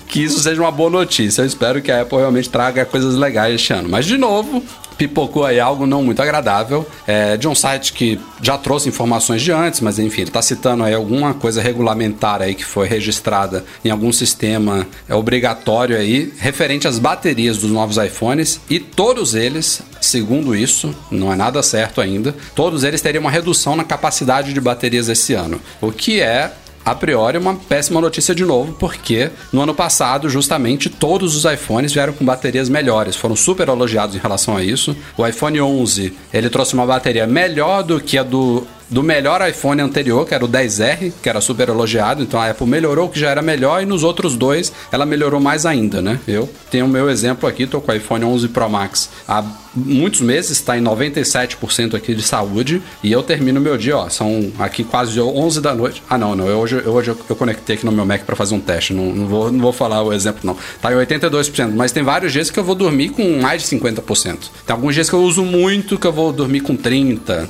que 0.09 0.23
isso 0.23 0.41
seja 0.41 0.61
uma 0.61 0.73
boa 0.73 0.91
notícia. 0.91 1.43
Eu 1.43 1.47
espero 1.47 1.81
que 1.81 1.93
a 1.93 2.03
Apple 2.03 2.19
realmente 2.19 2.49
traga 2.49 2.85
coisas 2.85 3.15
legais 3.15 3.55
este 3.55 3.73
ano. 3.73 3.89
Mas 3.89 4.05
de 4.05 4.17
novo, 4.17 4.63
pipocou 4.97 5.45
aí 5.45 5.61
algo 5.61 5.87
não 5.87 6.03
muito 6.03 6.21
agradável. 6.21 6.87
É, 7.07 7.37
de 7.37 7.47
um 7.47 7.55
site 7.55 7.93
que 7.93 8.19
já 8.43 8.57
trouxe 8.59 8.89
informações 8.89 9.43
de 9.43 9.53
antes, 9.53 9.81
mas 9.81 9.99
enfim, 9.99 10.23
ele 10.23 10.31
está 10.31 10.43
citando 10.43 10.85
aí 10.85 10.95
alguma 10.95 11.35
coisa 11.35 11.61
regulamentar 11.61 12.43
aí 12.43 12.55
que 12.55 12.65
foi 12.65 12.87
registrada 12.87 13.65
em 13.85 13.91
algum 13.91 14.13
sistema 14.13 14.87
é 15.09 15.15
obrigatório 15.15 15.97
aí 15.97 16.33
referente 16.39 16.89
às 16.89 16.99
baterias 16.99 17.59
dos 17.59 17.71
novos 17.71 17.97
iPhones 17.97 18.61
e 18.69 18.79
todos 18.79 19.35
eles, 19.35 19.83
segundo 20.01 20.55
isso, 20.55 20.95
não 21.11 21.33
é 21.33 21.37
nada 21.37 21.63
certo 21.63 22.01
ainda, 22.01 22.35
todos 22.55 22.85
eles 22.85 23.01
teriam 23.01 23.21
uma 23.23 23.31
redução 23.31 23.77
na 23.77 23.85
capacidade 23.85 24.53
de 24.53 24.61
baterias 24.61 25.09
esse 25.09 25.35
ano, 25.35 25.61
o 25.81 25.93
que 25.93 26.21
é 26.21 26.53
a 26.87 26.95
priori, 26.95 27.37
uma 27.37 27.57
péssima 27.57 28.01
notícia 28.01 28.33
de 28.33 28.45
novo, 28.45 28.73
porque 28.79 29.33
no 29.53 29.61
ano 29.61 29.75
passado, 29.75 30.31
justamente, 30.31 30.89
todos 30.89 31.35
os 31.35 31.45
iPhones 31.45 31.93
vieram 31.93 32.13
com 32.13 32.25
baterias 32.25 32.69
melhores, 32.69 33.17
foram 33.17 33.35
super 33.35 33.67
elogiados 33.67 34.15
em 34.15 34.21
relação 34.21 34.57
a 34.57 34.63
isso. 34.63 34.97
O 35.19 35.27
iPhone 35.27 35.61
11, 35.61 36.13
ele 36.33 36.49
trouxe 36.49 36.75
uma 36.75 36.87
bateria 36.87 37.27
melhor 37.27 37.83
do 37.83 38.01
que 38.01 38.17
a 38.17 38.23
do 38.23 38.65
do 38.89 39.03
melhor 39.03 39.47
iPhone 39.49 39.83
anterior, 39.83 40.27
que 40.27 40.35
era 40.35 40.45
o 40.45 40.49
10R, 40.49 41.13
que 41.23 41.29
era 41.29 41.41
super 41.41 41.69
elogiado. 41.69 42.23
Então 42.23 42.41
a 42.41 42.51
Apple 42.51 42.67
melhorou 42.67 43.07
o 43.07 43.09
que 43.09 43.19
já 43.19 43.31
era 43.31 43.43
melhor 43.43 43.83
e 43.83 43.87
nos 43.87 44.03
outros 44.03 44.37
dois 44.37 44.73
ela 44.91 45.05
melhorou 45.05 45.41
mais 45.41 45.67
ainda, 45.67 46.01
né? 46.01 46.21
Eu 46.27 46.49
tenho 46.71 46.87
o 46.87 46.89
meu 46.89 47.11
exemplo 47.11 47.49
aqui, 47.49 47.67
tô 47.67 47.81
com 47.81 47.93
o 47.93 47.95
iPhone 47.95 48.25
11 48.25 48.49
Pro 48.49 48.69
Max 48.69 49.11
há 49.29 49.45
muitos 49.75 50.21
meses, 50.21 50.53
está 50.53 50.79
em 50.79 50.83
97% 50.83 51.95
aqui 51.95 52.15
de 52.15 52.23
saúde 52.23 52.83
e 53.03 53.13
eu 53.13 53.23
termino 53.23 53.61
meu 53.61 53.77
dia, 53.77 53.97
ó, 53.97 54.09
são 54.09 54.51
aqui 54.59 54.83
quase 54.83 55.21
11 55.21 55.61
da 55.61 55.75
noite. 55.75 56.03
Ah, 56.09 56.17
não, 56.17 56.35
não, 56.35 56.49
eu, 56.49 56.59
hoje, 56.59 56.83
eu, 56.85 56.93
hoje 56.93 57.15
eu 57.29 57.37
conectei 57.37 57.77
aqui 57.77 57.85
no 57.85 57.93
meu 57.93 58.07
Mac 58.07 58.23
para 58.23 58.35
fazer 58.35 58.55
um 58.55 58.61
teste, 58.61 58.95
não, 58.95 59.13
não, 59.13 59.27
vou, 59.27 59.53
não 59.53 59.61
vou 59.61 59.73
falar 59.73 60.03
o 60.03 60.13
exemplo 60.13 60.41
não. 60.45 60.57
Tá 60.81 60.93
em 60.93 60.97
82%, 60.97 61.73
mas 61.75 61.93
tem 61.93 62.03
vários 62.03 62.33
dias 62.33 62.51
que 62.51 62.59
eu 62.59 62.65
vou 62.65 62.75
dormir 62.75 63.11
com 63.11 63.41
mais 63.41 63.63
de 63.63 63.77
50%. 63.77 64.39
Tem 64.67 64.75
alguns 64.75 64.95
dias 64.95 65.11
que 65.11 65.15
eu 65.15 65.23
uso 65.23 65.45
muito 65.45 65.99
que 65.99 66.07
eu 66.07 66.13
vou 66.13 66.33
dormir 66.33 66.61
com 66.61 66.77
30%. 66.77 67.47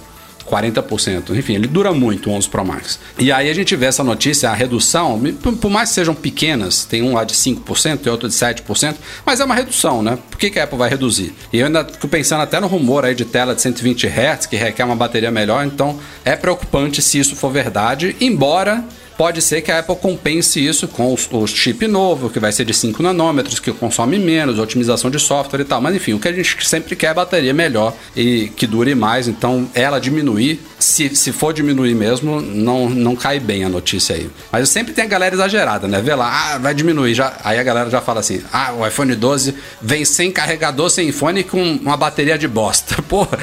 40%. 0.46 1.36
Enfim, 1.36 1.54
ele 1.54 1.66
dura 1.66 1.92
muito 1.92 2.30
o 2.30 2.32
11 2.32 2.48
Pro 2.48 2.64
Max. 2.64 2.98
E 3.18 3.30
aí 3.32 3.50
a 3.50 3.54
gente 3.54 3.74
vê 3.76 3.86
essa 3.86 4.04
notícia, 4.04 4.50
a 4.50 4.54
redução, 4.54 5.20
por 5.60 5.70
mais 5.70 5.90
que 5.90 5.94
sejam 5.96 6.14
pequenas, 6.14 6.84
tem 6.84 7.02
um 7.02 7.14
lá 7.14 7.24
de 7.24 7.34
5% 7.34 8.06
e 8.06 8.08
outro 8.08 8.28
de 8.28 8.34
7%, 8.34 8.96
mas 9.24 9.40
é 9.40 9.44
uma 9.44 9.54
redução, 9.54 10.02
né? 10.02 10.18
Por 10.30 10.38
que, 10.38 10.50
que 10.50 10.58
a 10.58 10.64
Apple 10.64 10.78
vai 10.78 10.88
reduzir? 10.88 11.34
E 11.52 11.58
eu 11.58 11.66
ainda 11.66 11.84
fico 11.84 12.08
pensando 12.08 12.42
até 12.42 12.60
no 12.60 12.66
rumor 12.66 13.04
aí 13.04 13.14
de 13.14 13.24
tela 13.24 13.54
de 13.54 13.62
120 13.62 14.06
Hz, 14.06 14.46
que 14.46 14.56
requer 14.56 14.84
uma 14.84 14.96
bateria 14.96 15.30
melhor, 15.30 15.64
então 15.66 15.98
é 16.24 16.36
preocupante 16.36 17.02
se 17.02 17.18
isso 17.18 17.36
for 17.36 17.50
verdade, 17.50 18.16
embora 18.20 18.84
pode 19.16 19.42
ser 19.42 19.62
que 19.62 19.72
a 19.72 19.78
Apple 19.78 19.96
compense 19.96 20.64
isso 20.64 20.86
com 20.88 21.14
o 21.14 21.46
chip 21.46 21.86
novo, 21.86 22.30
que 22.30 22.38
vai 22.38 22.52
ser 22.52 22.64
de 22.64 22.74
5 22.74 23.02
nanômetros, 23.02 23.58
que 23.58 23.72
consome 23.72 24.18
menos, 24.18 24.58
otimização 24.58 25.10
de 25.10 25.18
software 25.18 25.60
e 25.60 25.64
tal. 25.64 25.80
Mas 25.80 25.94
enfim, 25.94 26.12
o 26.12 26.18
que 26.18 26.28
a 26.28 26.32
gente 26.32 26.66
sempre 26.68 26.94
quer 26.94 27.08
é 27.08 27.14
bateria 27.14 27.54
melhor 27.54 27.94
e 28.14 28.48
que 28.56 28.66
dure 28.66 28.94
mais. 28.94 29.28
Então, 29.28 29.68
ela 29.74 29.98
diminuir, 29.98 30.60
se, 30.78 31.14
se 31.14 31.32
for 31.32 31.52
diminuir 31.52 31.94
mesmo, 31.94 32.40
não, 32.40 32.88
não 32.88 33.16
cai 33.16 33.40
bem 33.40 33.64
a 33.64 33.68
notícia 33.68 34.14
aí. 34.14 34.30
Mas 34.50 34.68
sempre 34.68 34.92
tem 34.92 35.04
a 35.04 35.08
galera 35.08 35.34
exagerada, 35.34 35.88
né? 35.88 36.00
Vê 36.00 36.14
lá, 36.14 36.54
ah, 36.54 36.58
vai 36.58 36.74
diminuir. 36.74 37.14
Já, 37.14 37.36
aí 37.44 37.58
a 37.58 37.62
galera 37.62 37.90
já 37.90 38.00
fala 38.00 38.20
assim: 38.20 38.42
ah, 38.52 38.72
o 38.74 38.86
iPhone 38.86 39.14
12 39.14 39.54
vem 39.80 40.04
sem 40.04 40.30
carregador, 40.30 40.90
sem 40.90 41.10
fone 41.12 41.42
com 41.42 41.62
uma 41.76 41.96
bateria 41.96 42.38
de 42.38 42.48
bosta. 42.48 43.00
Porra. 43.08 43.38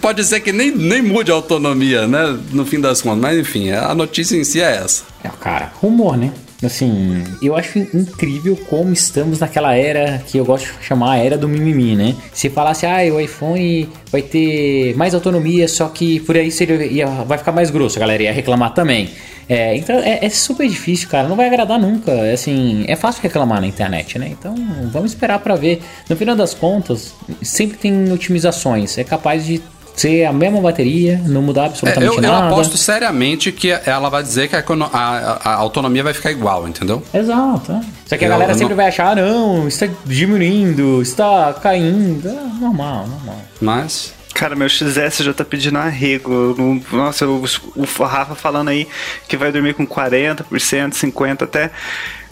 Pode 0.00 0.24
ser 0.24 0.40
que 0.40 0.52
nem, 0.52 0.70
nem 0.70 1.02
mude 1.02 1.30
a 1.30 1.34
autonomia, 1.34 2.06
né? 2.06 2.38
No 2.52 2.64
fim 2.64 2.80
das 2.80 3.00
contas. 3.02 3.20
Mas 3.20 3.38
enfim, 3.38 3.70
a 3.70 3.94
notícia 3.94 4.36
em 4.36 4.44
si 4.44 4.60
é 4.60 4.76
essa. 4.76 5.04
É, 5.22 5.28
cara, 5.28 5.72
rumor, 5.80 6.16
né? 6.16 6.32
Assim, 6.62 7.24
eu 7.42 7.56
acho 7.56 7.78
incrível 7.78 8.56
como 8.68 8.92
estamos 8.92 9.40
naquela 9.40 9.74
era 9.74 10.22
que 10.26 10.38
eu 10.38 10.44
gosto 10.44 10.66
de 10.78 10.84
chamar 10.84 11.12
a 11.12 11.18
era 11.18 11.36
do 11.36 11.48
mimimi, 11.48 11.96
né? 11.96 12.14
Se 12.32 12.48
falasse, 12.48 12.86
ah, 12.86 12.98
o 13.12 13.20
iPhone 13.20 13.88
vai 14.10 14.22
ter 14.22 14.94
mais 14.96 15.14
autonomia, 15.14 15.66
só 15.66 15.88
que 15.88 16.20
por 16.20 16.36
aí 16.36 16.50
seria, 16.50 16.86
ia, 16.86 17.06
vai 17.06 17.38
ficar 17.38 17.52
mais 17.52 17.70
grosso, 17.70 17.98
a 17.98 18.00
galera 18.00 18.22
ia 18.22 18.32
reclamar 18.32 18.74
também. 18.74 19.10
É, 19.48 19.76
então 19.76 19.96
é, 19.98 20.24
é 20.24 20.30
super 20.30 20.68
difícil, 20.68 21.08
cara, 21.08 21.28
não 21.28 21.36
vai 21.36 21.46
agradar 21.46 21.78
nunca. 21.78 22.10
É 22.12 22.32
Assim, 22.32 22.84
é 22.88 22.96
fácil 22.96 23.22
reclamar 23.22 23.60
na 23.60 23.66
internet, 23.66 24.18
né? 24.18 24.28
Então 24.30 24.54
vamos 24.92 25.12
esperar 25.12 25.38
pra 25.40 25.54
ver. 25.54 25.82
No 26.08 26.16
final 26.16 26.34
das 26.34 26.54
contas, 26.54 27.14
sempre 27.42 27.76
tem 27.76 28.10
otimizações. 28.12 28.96
É 28.98 29.04
capaz 29.04 29.44
de 29.44 29.60
ser 29.94 30.24
a 30.24 30.32
mesma 30.32 30.60
bateria, 30.60 31.20
não 31.26 31.42
mudar 31.42 31.62
É, 31.62 31.66
absolutamente 31.66 32.16
eu, 32.16 32.22
eu 32.22 32.22
nada. 32.22 32.46
aposto 32.46 32.76
seriamente 32.76 33.52
que 33.52 33.70
ela 33.70 34.08
vai 34.08 34.22
dizer 34.22 34.48
que 34.48 34.56
a, 34.56 34.60
a- 34.60 34.96
a- 34.96 35.50
a 35.50 35.54
autonomia 35.56 36.02
vai 36.02 36.14
ficar 36.14 36.30
igual, 36.30 36.66
entendeu? 36.66 37.02
Exato. 37.12 37.72
é. 37.72 37.80
Só 38.06 38.16
que 38.16 38.24
a 38.24 38.28
Eu- 38.28 38.30
galera 38.32 38.52
eu 38.52 38.54
sempre 38.54 38.70
não- 38.70 38.76
vai 38.76 38.88
achar, 38.88 39.12
ah, 39.12 39.14
não, 39.14 39.68
está 39.68 39.86
diminuindo, 40.04 41.02
está 41.02 41.54
caindo. 41.62 42.28
É 42.28 42.32
normal, 42.60 43.06
normal. 43.06 43.38
Mas. 43.60 44.14
Cara, 44.34 44.56
meu 44.56 44.66
XS 44.66 45.18
já 45.24 45.34
tá 45.34 45.44
pedindo 45.44 45.76
arrego. 45.76 46.32
Eu 46.58 46.80
Nossa, 46.96 47.26
o, 47.28 47.44
o 47.76 48.02
Rafa 48.04 48.34
falando 48.34 48.68
aí 48.68 48.88
que 49.28 49.36
vai 49.36 49.52
dormir 49.52 49.74
com 49.74 49.86
40%, 49.86 50.94
50% 50.94 51.42
até. 51.42 51.70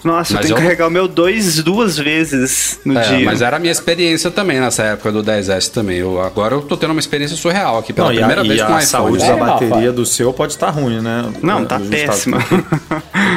Nossa, 0.03 0.35
Mas 0.35 0.43
eu 0.45 0.47
tenho 0.47 0.55
que 0.55 0.61
eu- 0.61 0.65
carregar 0.65 0.87
o 0.89 0.91
meu 0.91 1.07
dois, 1.07 1.63
duas 1.63 1.99
vezes 1.99 2.81
no 2.85 2.99
É, 2.99 3.03
dia. 3.03 3.25
mas 3.27 3.43
era 3.43 3.57
a 3.57 3.61
minha 3.61 3.71
experiência 3.73 4.31
também 4.31 4.59
nessa 4.59 4.83
época 4.83 5.13
do 5.13 5.23
10S 5.23 5.69
também. 5.71 5.99
Eu, 5.99 6.21
agora 6.21 6.55
eu 6.55 6.63
tô 6.63 6.77
tendo 6.77 6.93
uma 6.93 7.01
experiência 7.01 7.37
surreal 7.37 7.79
aqui 7.79 7.93
pela 7.93 8.07
Não, 8.09 8.15
a, 8.15 8.17
primeira 8.19 8.43
e 8.45 8.49
vez 8.49 8.61
a 8.61 8.67
com 8.67 8.73
o 8.73 8.77
iPhone. 8.79 8.87
saúde 8.87 9.19
né? 9.25 9.29
da 9.29 9.37
É, 9.37 9.39
Rafa. 9.41 9.67
bateria 9.67 9.93
do 9.93 10.07
seu 10.07 10.33
pode 10.33 10.53
estar 10.55 10.71
ruim, 10.71 11.01
né? 11.03 11.31
Não, 11.43 11.65
tá 11.67 11.79
péssima. 11.79 12.39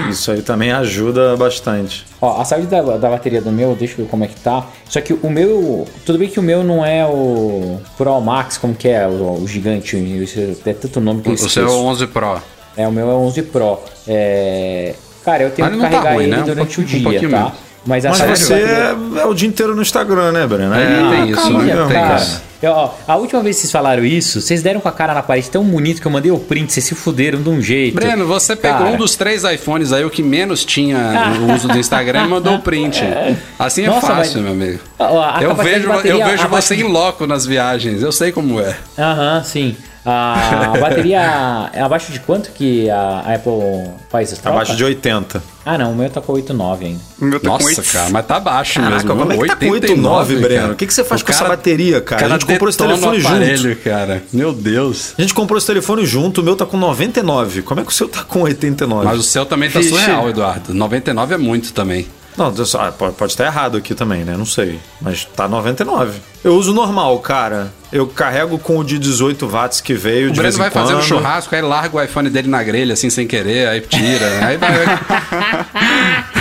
Isso 0.10 0.32
aí 0.32 0.42
também 0.42 0.72
ajuda 0.72 1.36
bastante. 1.36 2.06
Ó, 2.22 2.40
a 2.42 2.46
saúde 2.46 2.68
da, 2.68 2.82
da 2.82 3.10
bateria 3.10 3.42
do 3.42 3.52
meu, 3.52 3.76
deixa 3.76 3.96
eu 4.00 4.06
ver 4.06 4.10
como 4.12 4.24
é 4.24 4.28
que 4.28 4.40
tá. 4.40 4.66
Só 4.90 5.02
que 5.02 5.14
o 5.22 5.30
meu. 5.30 5.86
Tudo 6.06 6.18
bem 6.18 6.30
que 6.30 6.40
o 6.40 6.44
meu 6.44 6.64
não 6.64 6.86
é 6.86 7.06
o 7.06 7.80
Pro 7.98 8.20
Max, 8.22 8.58
como 8.58 8.74
que 8.74 8.88
é? 8.88 9.06
O, 9.08 9.42
o 9.44 9.48
gigante. 9.48 9.98
isso 9.98 10.40
É 10.66 10.74
tanto 10.74 11.02
nome 11.02 11.22
que 11.22 11.28
eu 11.28 11.32
O 11.34 11.36
esqueço. 11.36 11.54
seu 11.56 11.70
11 11.70 12.08
Pro. 12.08 12.38
É, 12.78 12.88
o 12.88 12.92
meu 12.92 13.10
é 13.10 13.14
11 13.14 13.42
Pro. 13.44 13.80
É. 14.08 14.96
Cara, 15.24 15.44
eu 15.44 15.52
tenho 15.52 15.70
que 15.70 15.76
não 15.76 15.84
tá 15.84 15.90
carregar 15.90 16.14
ruim, 16.14 16.24
ele 16.24 16.32
né? 16.36 16.42
Um 16.42 16.46
durante 16.46 16.76
pouquinho- 16.76 16.80
o 16.80 16.82
um 16.84 16.86
dia, 16.86 17.04
pouquinho 17.04 17.32
tá? 17.32 17.52
Mas 17.86 18.06
a 18.06 18.10
Mas 18.10 18.20
você 18.40 18.54
é, 18.54 18.96
é 19.22 19.26
o 19.26 19.34
dia 19.34 19.48
inteiro 19.50 19.76
no 19.76 19.82
Instagram, 19.82 20.32
né, 20.32 20.48
Breno? 20.48 20.74
É, 20.74 20.78
Aí- 20.88 21.10
tem 21.12 21.30
isso, 21.32 21.50
né? 21.54 21.76
Não, 21.76 21.88
Tem 21.88 22.02
cara. 22.02 22.16
isso. 22.16 22.42
Eu, 22.64 22.72
ó, 22.72 22.92
a 23.06 23.16
última 23.18 23.42
vez 23.44 23.58
que 23.58 23.62
vocês 23.64 23.72
falaram 23.74 24.06
isso, 24.06 24.40
vocês 24.40 24.64
deram 24.64 24.80
com 24.80 24.88
a 24.88 24.92
cara 24.92 25.14
na 25.14 25.22
parede 25.22 25.50
tão 25.50 25.66
bonito 25.66 26.00
que 26.02 26.08
eu 26.08 26.12
mandei 26.12 26.32
o 26.32 26.40
print, 26.40 26.72
vocês 26.72 26.86
se 26.86 26.96
fuderam 26.96 27.42
de 27.42 27.50
um 27.50 27.62
jeito. 27.62 27.96
Breno, 27.96 28.26
você 28.26 28.56
pegou 28.56 28.78
Cara. 28.80 28.90
um 28.92 28.96
dos 28.98 29.18
três 29.18 29.44
iPhones 29.44 29.92
aí, 29.92 30.06
o 30.06 30.10
que 30.10 30.24
menos 30.24 30.64
tinha 30.64 30.98
o 31.42 31.54
uso 31.54 31.68
do 31.68 31.78
Instagram, 31.78 32.24
e 32.24 32.28
mandou 32.30 32.56
o 32.56 32.60
print. 32.60 33.04
Assim 33.60 33.84
é 33.84 33.88
Nossa, 33.88 34.08
fácil, 34.08 34.42
mas- 34.42 34.44
meu 34.44 34.52
amigo. 34.54 34.80
Ó, 34.98 35.40
Eu 35.42 35.56
vejo, 35.56 35.90
bateria 35.90 36.12
eu 36.24 36.26
vejo 36.26 36.48
você 36.48 36.76
de- 36.78 36.84
em 36.84 36.88
loco 36.88 37.28
nas 37.28 37.46
viagens, 37.46 38.02
eu 38.02 38.14
sei 38.14 38.32
como 38.32 38.62
é. 38.62 38.74
Aham, 38.98 39.44
sim. 39.44 39.76
A 40.06 40.74
bateria 40.82 41.70
é 41.72 41.80
abaixo 41.82 42.12
de 42.12 42.20
quanto 42.20 42.52
que 42.52 42.90
a 42.90 43.20
Apple 43.36 43.90
faz 44.10 44.34
isso? 44.34 44.42
Abaixo 44.44 44.76
de 44.76 44.84
80. 44.84 45.42
Ah, 45.66 45.78
não, 45.78 45.94
o 45.94 45.96
meu 45.96 46.10
tá 46.10 46.20
com 46.20 46.34
8,9 46.34 46.86
ainda. 46.88 47.00
O 47.22 47.24
meu 47.24 47.40
tá 47.40 47.48
com 47.48 47.54
Nossa, 47.54 47.66
oito- 47.68 47.84
cara, 47.90 48.10
mas 48.10 48.26
tá 48.26 48.38
baixo 48.38 48.74
Caraca, 48.82 48.96
mesmo. 48.96 49.10
como 49.16 49.32
é 49.32 49.38
que 49.38 49.46
tá 49.48 49.56
com 49.56 49.70
89, 49.70 50.36
Breno? 50.36 50.62
cara. 50.62 50.74
O 50.74 50.76
que 50.76 50.86
que 50.88 50.94
você 50.94 51.06
faz 51.06 51.22
O 51.22 51.26
com 51.26 51.32
essa 51.32 51.46
bateria, 51.46 52.02
cara? 52.02 52.26
A 52.26 52.30
gente 52.32 52.46
comprou 52.54 52.70
esse 52.70 52.78
telefone 52.78 53.18
o 53.18 53.20
junto. 53.20 53.34
aparelho, 53.34 53.76
cara. 53.78 54.24
Meu 54.32 54.54
Deus. 54.54 55.14
A 55.18 55.22
gente 55.22 55.34
comprou 55.34 55.58
esse 55.58 55.68
telefone 55.68 56.06
junto, 56.06 56.42
o 56.42 56.44
meu 56.44 56.56
tá 56.56 56.66
com 56.66 56.78
99. 56.78 57.62
Como 57.62 57.82
é 57.82 57.84
que 57.84 57.90
o 57.90 57.94
seu 57.94 58.08
tá 58.08 58.24
com 58.24 58.42
89? 58.42 59.06
Mas 59.06 59.20
o 59.20 59.24
seu 59.24 59.46
também 59.46 59.70
tá 59.70 59.80
Vixe. 59.80 59.92
surreal, 59.92 60.30
Eduardo. 60.30 60.74
99 60.74 61.34
é 61.34 61.38
muito 61.38 61.74
também. 61.74 62.08
Não, 62.38 62.54
ah, 62.80 62.92
pode, 62.92 63.16
pode 63.16 63.32
estar 63.32 63.46
errado 63.46 63.78
aqui 63.78 63.94
também, 63.94 64.24
né? 64.24 64.36
Não 64.38 64.46
sei. 64.46 64.80
Mas 65.02 65.26
tá 65.26 65.48
99. 65.48 66.20
Eu 66.44 66.56
uso 66.56 66.74
normal, 66.74 67.20
cara. 67.20 67.72
Eu 67.92 68.08
carrego 68.08 68.58
com 68.58 68.78
o 68.80 68.84
de 68.84 68.98
18 68.98 69.48
watts 69.48 69.80
que 69.80 69.94
veio 69.94 70.30
O 70.30 70.32
de 70.32 70.40
Breno 70.40 70.44
vez 70.44 70.56
em 70.56 70.60
vai 70.60 70.70
fazer 70.70 70.94
um 70.94 70.98
quando. 70.98 71.08
churrasco, 71.08 71.56
aí 71.56 71.62
larga 71.62 71.96
o 71.96 72.02
iPhone 72.02 72.30
dele 72.30 72.48
na 72.48 72.64
grelha, 72.64 72.94
assim, 72.94 73.10
sem 73.10 73.28
querer, 73.28 73.68
aí 73.68 73.82
tira. 73.82 74.46
aí 74.46 74.58
vai. 74.58 74.72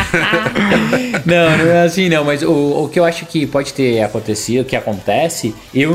Não, 1.24 1.56
não 1.56 1.66
é 1.66 1.84
assim 1.84 2.08
não, 2.08 2.24
mas 2.24 2.42
o, 2.42 2.84
o 2.84 2.88
que 2.88 2.98
eu 2.98 3.04
acho 3.04 3.24
que 3.26 3.46
pode 3.46 3.72
ter 3.72 4.02
acontecido, 4.02 4.64
que 4.64 4.76
acontece, 4.76 5.54
eu 5.74 5.90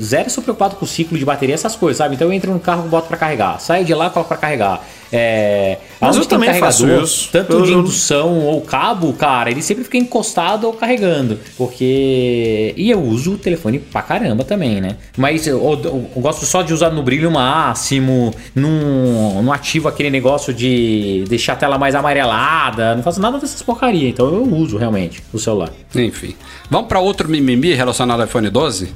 zero 0.00 0.30
sou 0.30 0.42
preocupado 0.42 0.76
com 0.76 0.84
o 0.84 0.88
ciclo 0.88 1.18
de 1.18 1.24
bateria, 1.24 1.54
essas 1.54 1.74
coisas, 1.74 1.98
sabe? 1.98 2.14
Então 2.14 2.28
eu 2.28 2.32
entro 2.32 2.52
no 2.52 2.60
carro, 2.60 2.88
boto 2.88 3.08
pra 3.08 3.16
carregar, 3.16 3.58
saio 3.60 3.84
de 3.84 3.94
lá, 3.94 4.10
coloco 4.10 4.28
pra 4.28 4.36
carregar. 4.36 4.84
É, 5.16 5.78
Mas 6.00 6.16
eu 6.16 6.26
também 6.26 6.48
faço 6.58 6.86
isso. 7.04 7.28
Tanto 7.30 7.62
de 7.62 7.72
indução 7.72 8.40
ou 8.40 8.60
cabo, 8.62 9.12
cara, 9.12 9.48
ele 9.50 9.62
sempre 9.62 9.84
fica 9.84 9.96
encostado 9.96 10.64
ou 10.66 10.72
carregando. 10.72 11.38
Porque. 11.56 12.74
E 12.76 12.90
eu 12.90 13.00
uso 13.00 13.34
o 13.34 13.38
telefone 13.38 13.78
pra 13.78 14.02
caramba 14.02 14.42
também, 14.44 14.80
né? 14.80 14.96
Mas 15.16 15.46
eu, 15.46 15.58
eu- 15.62 16.10
eu 16.16 16.20
gosto 16.22 16.44
só 16.44 16.62
de 16.62 16.72
usar 16.74 16.90
no 16.90 17.02
brilho 17.02 17.30
máximo, 17.30 18.34
não, 18.54 19.40
não 19.42 19.52
ativo 19.52 19.86
aquele 19.88 20.10
negócio 20.10 20.52
de 20.52 21.24
deixar 21.28 21.52
a 21.52 21.56
tela 21.56 21.78
mais 21.78 21.94
amarelada, 21.94 22.94
não 22.96 23.02
faço 23.02 23.20
nada 23.20 23.38
dessas 23.38 23.62
porcaria. 23.62 24.08
Então 24.08 24.26
eu 24.26 24.42
uso 24.52 24.76
realmente 24.76 25.22
o 25.32 25.38
celular. 25.38 25.70
Enfim. 25.94 26.34
Vamos 26.68 26.88
pra 26.88 26.98
outro 27.00 27.28
mimimi 27.28 27.72
relacionado 27.74 28.20
ao 28.20 28.26
iPhone 28.26 28.50
12? 28.50 28.88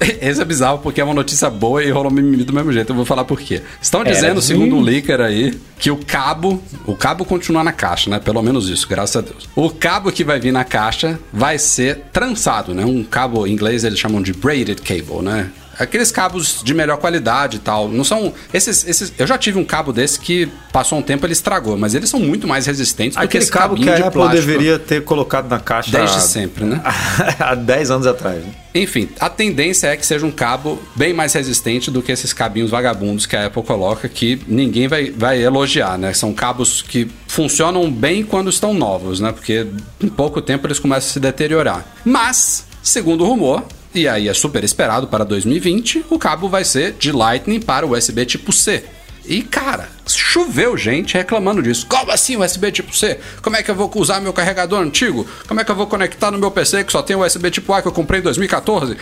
Esse 0.20 0.40
é 0.40 0.44
bizarro 0.44 0.78
porque 0.78 1.00
é 1.00 1.04
uma 1.04 1.14
notícia 1.14 1.50
boa 1.50 1.82
e 1.84 1.90
rolou 1.90 2.10
mimimi 2.10 2.42
do 2.42 2.52
mesmo 2.52 2.72
jeito. 2.72 2.90
Eu 2.90 2.96
vou 2.96 3.04
falar 3.04 3.24
por 3.24 3.38
quê. 3.40 3.62
Estão 3.80 4.00
Era 4.00 4.10
dizendo, 4.10 4.40
segundo 4.40 4.76
mimimi. 4.76 4.90
leaker 4.90 5.20
aí, 5.20 5.58
que 5.78 5.90
o 5.90 5.96
cabo. 5.96 6.62
O 6.86 6.96
cabo 6.96 7.24
continua 7.24 7.62
na 7.62 7.72
caixa, 7.72 8.08
né? 8.08 8.18
Pelo 8.18 8.42
menos 8.42 8.68
isso, 8.68 8.88
graças 8.88 9.16
a 9.16 9.20
Deus. 9.20 9.48
O 9.54 9.70
cabo 9.70 10.10
que 10.10 10.24
vai 10.24 10.40
vir 10.40 10.52
na 10.52 10.64
caixa 10.64 11.18
vai 11.32 11.58
ser 11.58 11.98
trançado, 12.12 12.74
né? 12.74 12.84
Um 12.84 13.04
cabo 13.04 13.46
em 13.46 13.52
inglês 13.52 13.84
eles 13.84 13.98
chamam 13.98 14.22
de 14.22 14.32
braided 14.32 14.80
cable, 14.82 15.22
né? 15.22 15.50
Aqueles 15.80 16.12
cabos 16.12 16.60
de 16.62 16.74
melhor 16.74 16.98
qualidade 16.98 17.56
e 17.56 17.60
tal. 17.60 17.88
Não 17.88 18.04
são. 18.04 18.32
Esses, 18.52 18.86
esses. 18.86 19.12
Eu 19.18 19.26
já 19.26 19.38
tive 19.38 19.58
um 19.58 19.64
cabo 19.64 19.92
desse 19.92 20.20
que 20.20 20.48
passou 20.72 20.98
um 20.98 21.02
tempo 21.02 21.26
ele 21.26 21.32
estragou, 21.32 21.76
mas 21.76 21.94
eles 21.94 22.08
são 22.08 22.20
muito 22.20 22.46
mais 22.46 22.66
resistentes 22.66 23.16
do 23.16 23.20
que 23.20 23.24
Aquele 23.24 23.42
esse 23.42 23.50
cabo 23.50 23.74
que 23.74 23.88
a 23.88 23.96
Apple 23.96 24.10
plástico 24.12 24.46
deveria 24.46 24.78
ter 24.78 25.02
colocado 25.04 25.48
na 25.48 25.58
caixa 25.58 25.90
desde 25.90 26.20
sempre, 26.20 26.64
né? 26.64 26.80
há 27.40 27.54
10 27.54 27.90
anos 27.90 28.06
atrás. 28.06 28.44
né? 28.44 28.52
Enfim, 28.74 29.08
a 29.18 29.28
tendência 29.28 29.88
é 29.88 29.96
que 29.96 30.06
seja 30.06 30.24
um 30.24 30.30
cabo 30.30 30.80
bem 30.94 31.12
mais 31.12 31.32
resistente 31.32 31.90
do 31.90 32.00
que 32.00 32.12
esses 32.12 32.32
cabinhos 32.32 32.70
vagabundos 32.70 33.26
que 33.26 33.34
a 33.34 33.46
Apple 33.46 33.62
coloca, 33.62 34.08
que 34.08 34.40
ninguém 34.46 34.86
vai, 34.86 35.10
vai 35.10 35.42
elogiar, 35.42 35.98
né? 35.98 36.12
São 36.12 36.32
cabos 36.32 36.82
que 36.82 37.10
funcionam 37.26 37.90
bem 37.90 38.22
quando 38.22 38.48
estão 38.48 38.72
novos, 38.72 39.18
né? 39.18 39.32
Porque 39.32 39.66
em 40.00 40.08
pouco 40.08 40.40
tempo 40.40 40.66
eles 40.66 40.78
começam 40.78 41.10
a 41.10 41.12
se 41.12 41.20
deteriorar. 41.20 41.84
Mas, 42.04 42.64
segundo 42.82 43.24
o 43.24 43.26
rumor, 43.26 43.64
e 43.94 44.06
aí 44.06 44.28
é 44.28 44.34
super 44.34 44.62
esperado 44.62 45.08
para 45.08 45.24
2020, 45.24 46.06
o 46.10 46.18
cabo 46.18 46.48
vai 46.48 46.64
ser 46.64 46.92
de 46.92 47.10
Lightning 47.12 47.60
para 47.60 47.86
USB 47.86 48.24
tipo 48.24 48.52
C. 48.52 48.84
E 49.24 49.42
cara, 49.42 49.88
choveu 50.06 50.76
gente 50.76 51.14
reclamando 51.14 51.62
disso. 51.62 51.86
Como 51.88 52.10
assim 52.10 52.36
USB 52.36 52.72
tipo 52.72 52.96
C? 52.96 53.20
Como 53.42 53.56
é 53.56 53.62
que 53.62 53.70
eu 53.70 53.74
vou 53.74 53.90
usar 53.96 54.20
meu 54.20 54.32
carregador 54.32 54.80
antigo? 54.80 55.26
Como 55.46 55.60
é 55.60 55.64
que 55.64 55.70
eu 55.70 55.76
vou 55.76 55.86
conectar 55.86 56.30
no 56.30 56.38
meu 56.38 56.50
PC 56.50 56.84
que 56.84 56.92
só 56.92 57.02
tem 57.02 57.16
USB 57.16 57.50
tipo 57.50 57.72
A 57.72 57.82
que 57.82 57.88
eu 57.88 57.92
comprei 57.92 58.20
em 58.20 58.22
2014? 58.24 58.96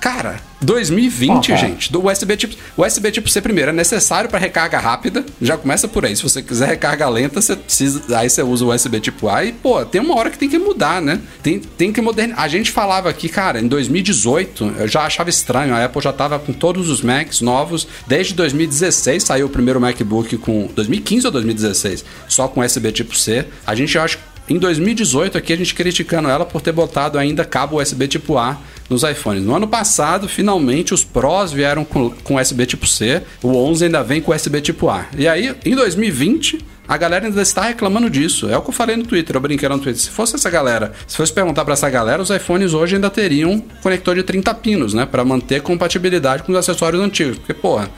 Cara, 0.00 0.38
2020, 0.60 1.52
Ah, 1.52 1.54
tá. 1.54 1.60
gente, 1.60 1.90
do 1.90 2.06
USB 2.06 2.36
tipo, 2.36 2.54
o 2.76 2.84
USB 2.84 3.10
tipo 3.10 3.28
C 3.28 3.40
primeiro 3.40 3.70
é 3.70 3.72
necessário 3.72 4.28
para 4.28 4.38
recarga 4.38 4.78
rápida, 4.78 5.24
já 5.40 5.56
começa 5.56 5.88
por 5.88 6.04
aí. 6.04 6.14
Se 6.14 6.22
você 6.22 6.42
quiser 6.42 6.68
recarga 6.68 7.08
lenta, 7.08 7.40
você 7.40 7.56
precisa, 7.56 8.18
aí 8.18 8.28
você 8.28 8.42
usa 8.42 8.64
o 8.64 8.74
USB 8.74 9.00
tipo 9.00 9.28
A 9.28 9.44
e, 9.44 9.52
pô, 9.52 9.82
tem 9.84 10.00
uma 10.00 10.14
hora 10.16 10.30
que 10.30 10.38
tem 10.38 10.48
que 10.48 10.58
mudar, 10.58 11.00
né? 11.00 11.20
Tem, 11.42 11.58
tem 11.58 11.90
que 11.92 12.00
modernizar. 12.02 12.42
A 12.42 12.48
gente 12.48 12.70
falava 12.70 13.08
aqui, 13.08 13.28
cara, 13.28 13.58
em 13.60 13.66
2018, 13.66 14.74
eu 14.80 14.88
já 14.88 15.02
achava 15.06 15.30
estranho, 15.30 15.74
a 15.74 15.84
Apple 15.84 16.02
já 16.02 16.12
tava 16.12 16.38
com 16.38 16.52
todos 16.52 16.90
os 16.90 17.00
Macs 17.00 17.40
novos, 17.40 17.86
desde 18.06 18.34
2016 18.34 19.22
saiu 19.22 19.46
o 19.46 19.50
primeiro 19.50 19.80
MacBook 19.80 20.36
com 20.38 20.68
2015 20.74 21.26
ou 21.26 21.32
2016, 21.32 22.04
só 22.28 22.46
com 22.46 22.60
USB 22.60 22.92
tipo 22.92 23.16
C. 23.16 23.46
A 23.66 23.74
gente 23.74 23.96
acha 23.98 24.18
em 24.48 24.58
2018 24.58 25.38
aqui 25.38 25.54
a 25.54 25.56
gente 25.56 25.74
criticando 25.74 26.28
ela 26.28 26.44
por 26.44 26.60
ter 26.60 26.72
botado 26.72 27.18
ainda 27.18 27.44
cabo 27.46 27.80
USB 27.80 28.06
tipo 28.06 28.36
A 28.36 28.58
nos 28.88 29.02
iPhones. 29.02 29.42
No 29.44 29.54
ano 29.54 29.66
passado, 29.68 30.28
finalmente, 30.28 30.92
os 30.94 31.02
Pros 31.04 31.52
vieram 31.52 31.84
com, 31.84 32.10
com 32.10 32.36
USB 32.36 32.66
tipo 32.66 32.86
C, 32.86 33.22
o 33.42 33.56
11 33.56 33.86
ainda 33.86 34.02
vem 34.02 34.20
com 34.20 34.32
USB 34.32 34.60
tipo 34.60 34.88
A. 34.90 35.06
E 35.16 35.26
aí, 35.26 35.54
em 35.64 35.74
2020, 35.74 36.64
a 36.86 36.98
galera 36.98 37.24
ainda 37.26 37.40
está 37.40 37.62
reclamando 37.62 38.10
disso. 38.10 38.46
É 38.50 38.58
o 38.58 38.60
que 38.60 38.68
eu 38.68 38.74
falei 38.74 38.94
no 38.94 39.04
Twitter, 39.04 39.34
eu 39.34 39.40
brinquei 39.40 39.66
lá 39.66 39.74
no 39.74 39.82
Twitter. 39.82 40.02
Se 40.02 40.10
fosse 40.10 40.34
essa 40.34 40.50
galera, 40.50 40.92
se 41.06 41.16
fosse 41.16 41.32
perguntar 41.32 41.64
para 41.64 41.72
essa 41.72 41.88
galera, 41.88 42.20
os 42.20 42.28
iPhones 42.28 42.74
hoje 42.74 42.96
ainda 42.96 43.08
teriam 43.08 43.62
conector 43.82 44.14
de 44.14 44.22
30 44.22 44.52
pinos, 44.56 44.92
né? 44.92 45.06
Para 45.06 45.24
manter 45.24 45.62
compatibilidade 45.62 46.42
com 46.42 46.52
os 46.52 46.58
acessórios 46.58 47.00
antigos. 47.02 47.38
Porque, 47.38 47.54
porra, 47.54 47.88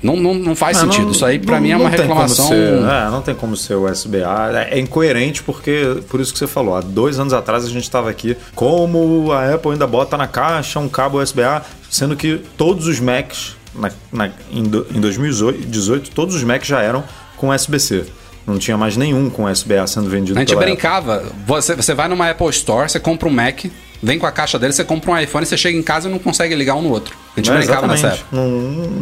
não, 0.00 0.16
não, 0.16 0.32
não 0.32 0.54
faz 0.54 0.76
Ah, 0.76 0.82
sentido. 0.82 1.06
não- 1.06 1.10
Isso 1.10 1.24
aí, 1.26 1.40
não- 1.44 1.60
mim, 1.60 1.72
é 1.72 1.76
uma 1.76 1.88
reclamação. 1.88 2.46
ser- 2.46 2.74
é, 2.84 3.10
não 3.10 3.20
tem 3.20 3.34
como 3.34 3.56
ser 3.56 3.74
USB-A. 3.74 4.50
É, 4.70 4.78
é 4.78 4.78
incoerente 4.78 5.42
porque, 5.42 6.00
por 6.08 6.20
isso 6.20 6.32
que 6.32 6.38
você 6.38 6.46
falou, 6.46 6.76
há 6.76 6.80
dois 6.80 7.18
anos 7.18 7.32
atrás 7.32 7.64
a 7.64 7.68
gente 7.68 7.82
estava 7.82 8.08
aqui, 8.08 8.36
como 8.54 9.32
a 9.32 9.54
Apple 9.54 9.72
ainda 9.72 9.88
bota 9.88 10.16
na 10.16 10.28
caixa 10.40 10.78
um 10.78 10.88
cabo 10.88 11.18
USB-A, 11.22 11.62
sendo 11.90 12.14
que 12.14 12.42
todos 12.58 12.86
os 12.86 13.00
Macs, 13.00 13.56
na, 13.74 13.90
na- 14.12 14.30
em, 14.50 14.62
do- 14.64 14.86
em 14.94 15.00
2018, 15.00 16.10
todos 16.10 16.34
os 16.34 16.42
Macs 16.44 16.68
já 16.68 16.82
eram 16.82 17.02
com 17.38 17.48
USB-C. 17.48 18.04
Não 18.46 18.58
tinha 18.58 18.76
mais 18.76 18.96
nenhum 18.96 19.28
com 19.30 19.44
USB-A 19.44 19.86
sendo 19.86 20.08
vendido 20.10 20.38
A 20.38 20.40
gente 20.42 20.54
brincava. 20.54 21.24
Você, 21.46 21.74
você 21.74 21.94
vai 21.94 22.06
numa 22.06 22.30
Apple 22.30 22.48
Store, 22.50 22.88
você 22.88 23.00
compra 23.00 23.26
um 23.28 23.32
Mac, 23.32 23.64
vem 24.02 24.18
com 24.20 24.26
a 24.26 24.30
caixa 24.30 24.56
dele, 24.58 24.72
você 24.72 24.84
compra 24.84 25.10
um 25.10 25.18
iPhone, 25.18 25.44
você 25.44 25.56
chega 25.56 25.76
em 25.76 25.82
casa 25.82 26.06
e 26.08 26.12
não 26.12 26.18
consegue 26.20 26.54
ligar 26.54 26.74
um 26.76 26.82
no 26.82 26.90
outro. 26.90 27.16
A 27.36 27.40
gente 27.40 27.50
É, 27.50 27.56
brincava 27.56 27.86
nessa 27.88 28.06
exatamente. 28.08 28.20
época. 28.22 28.36
Não, 28.36 28.48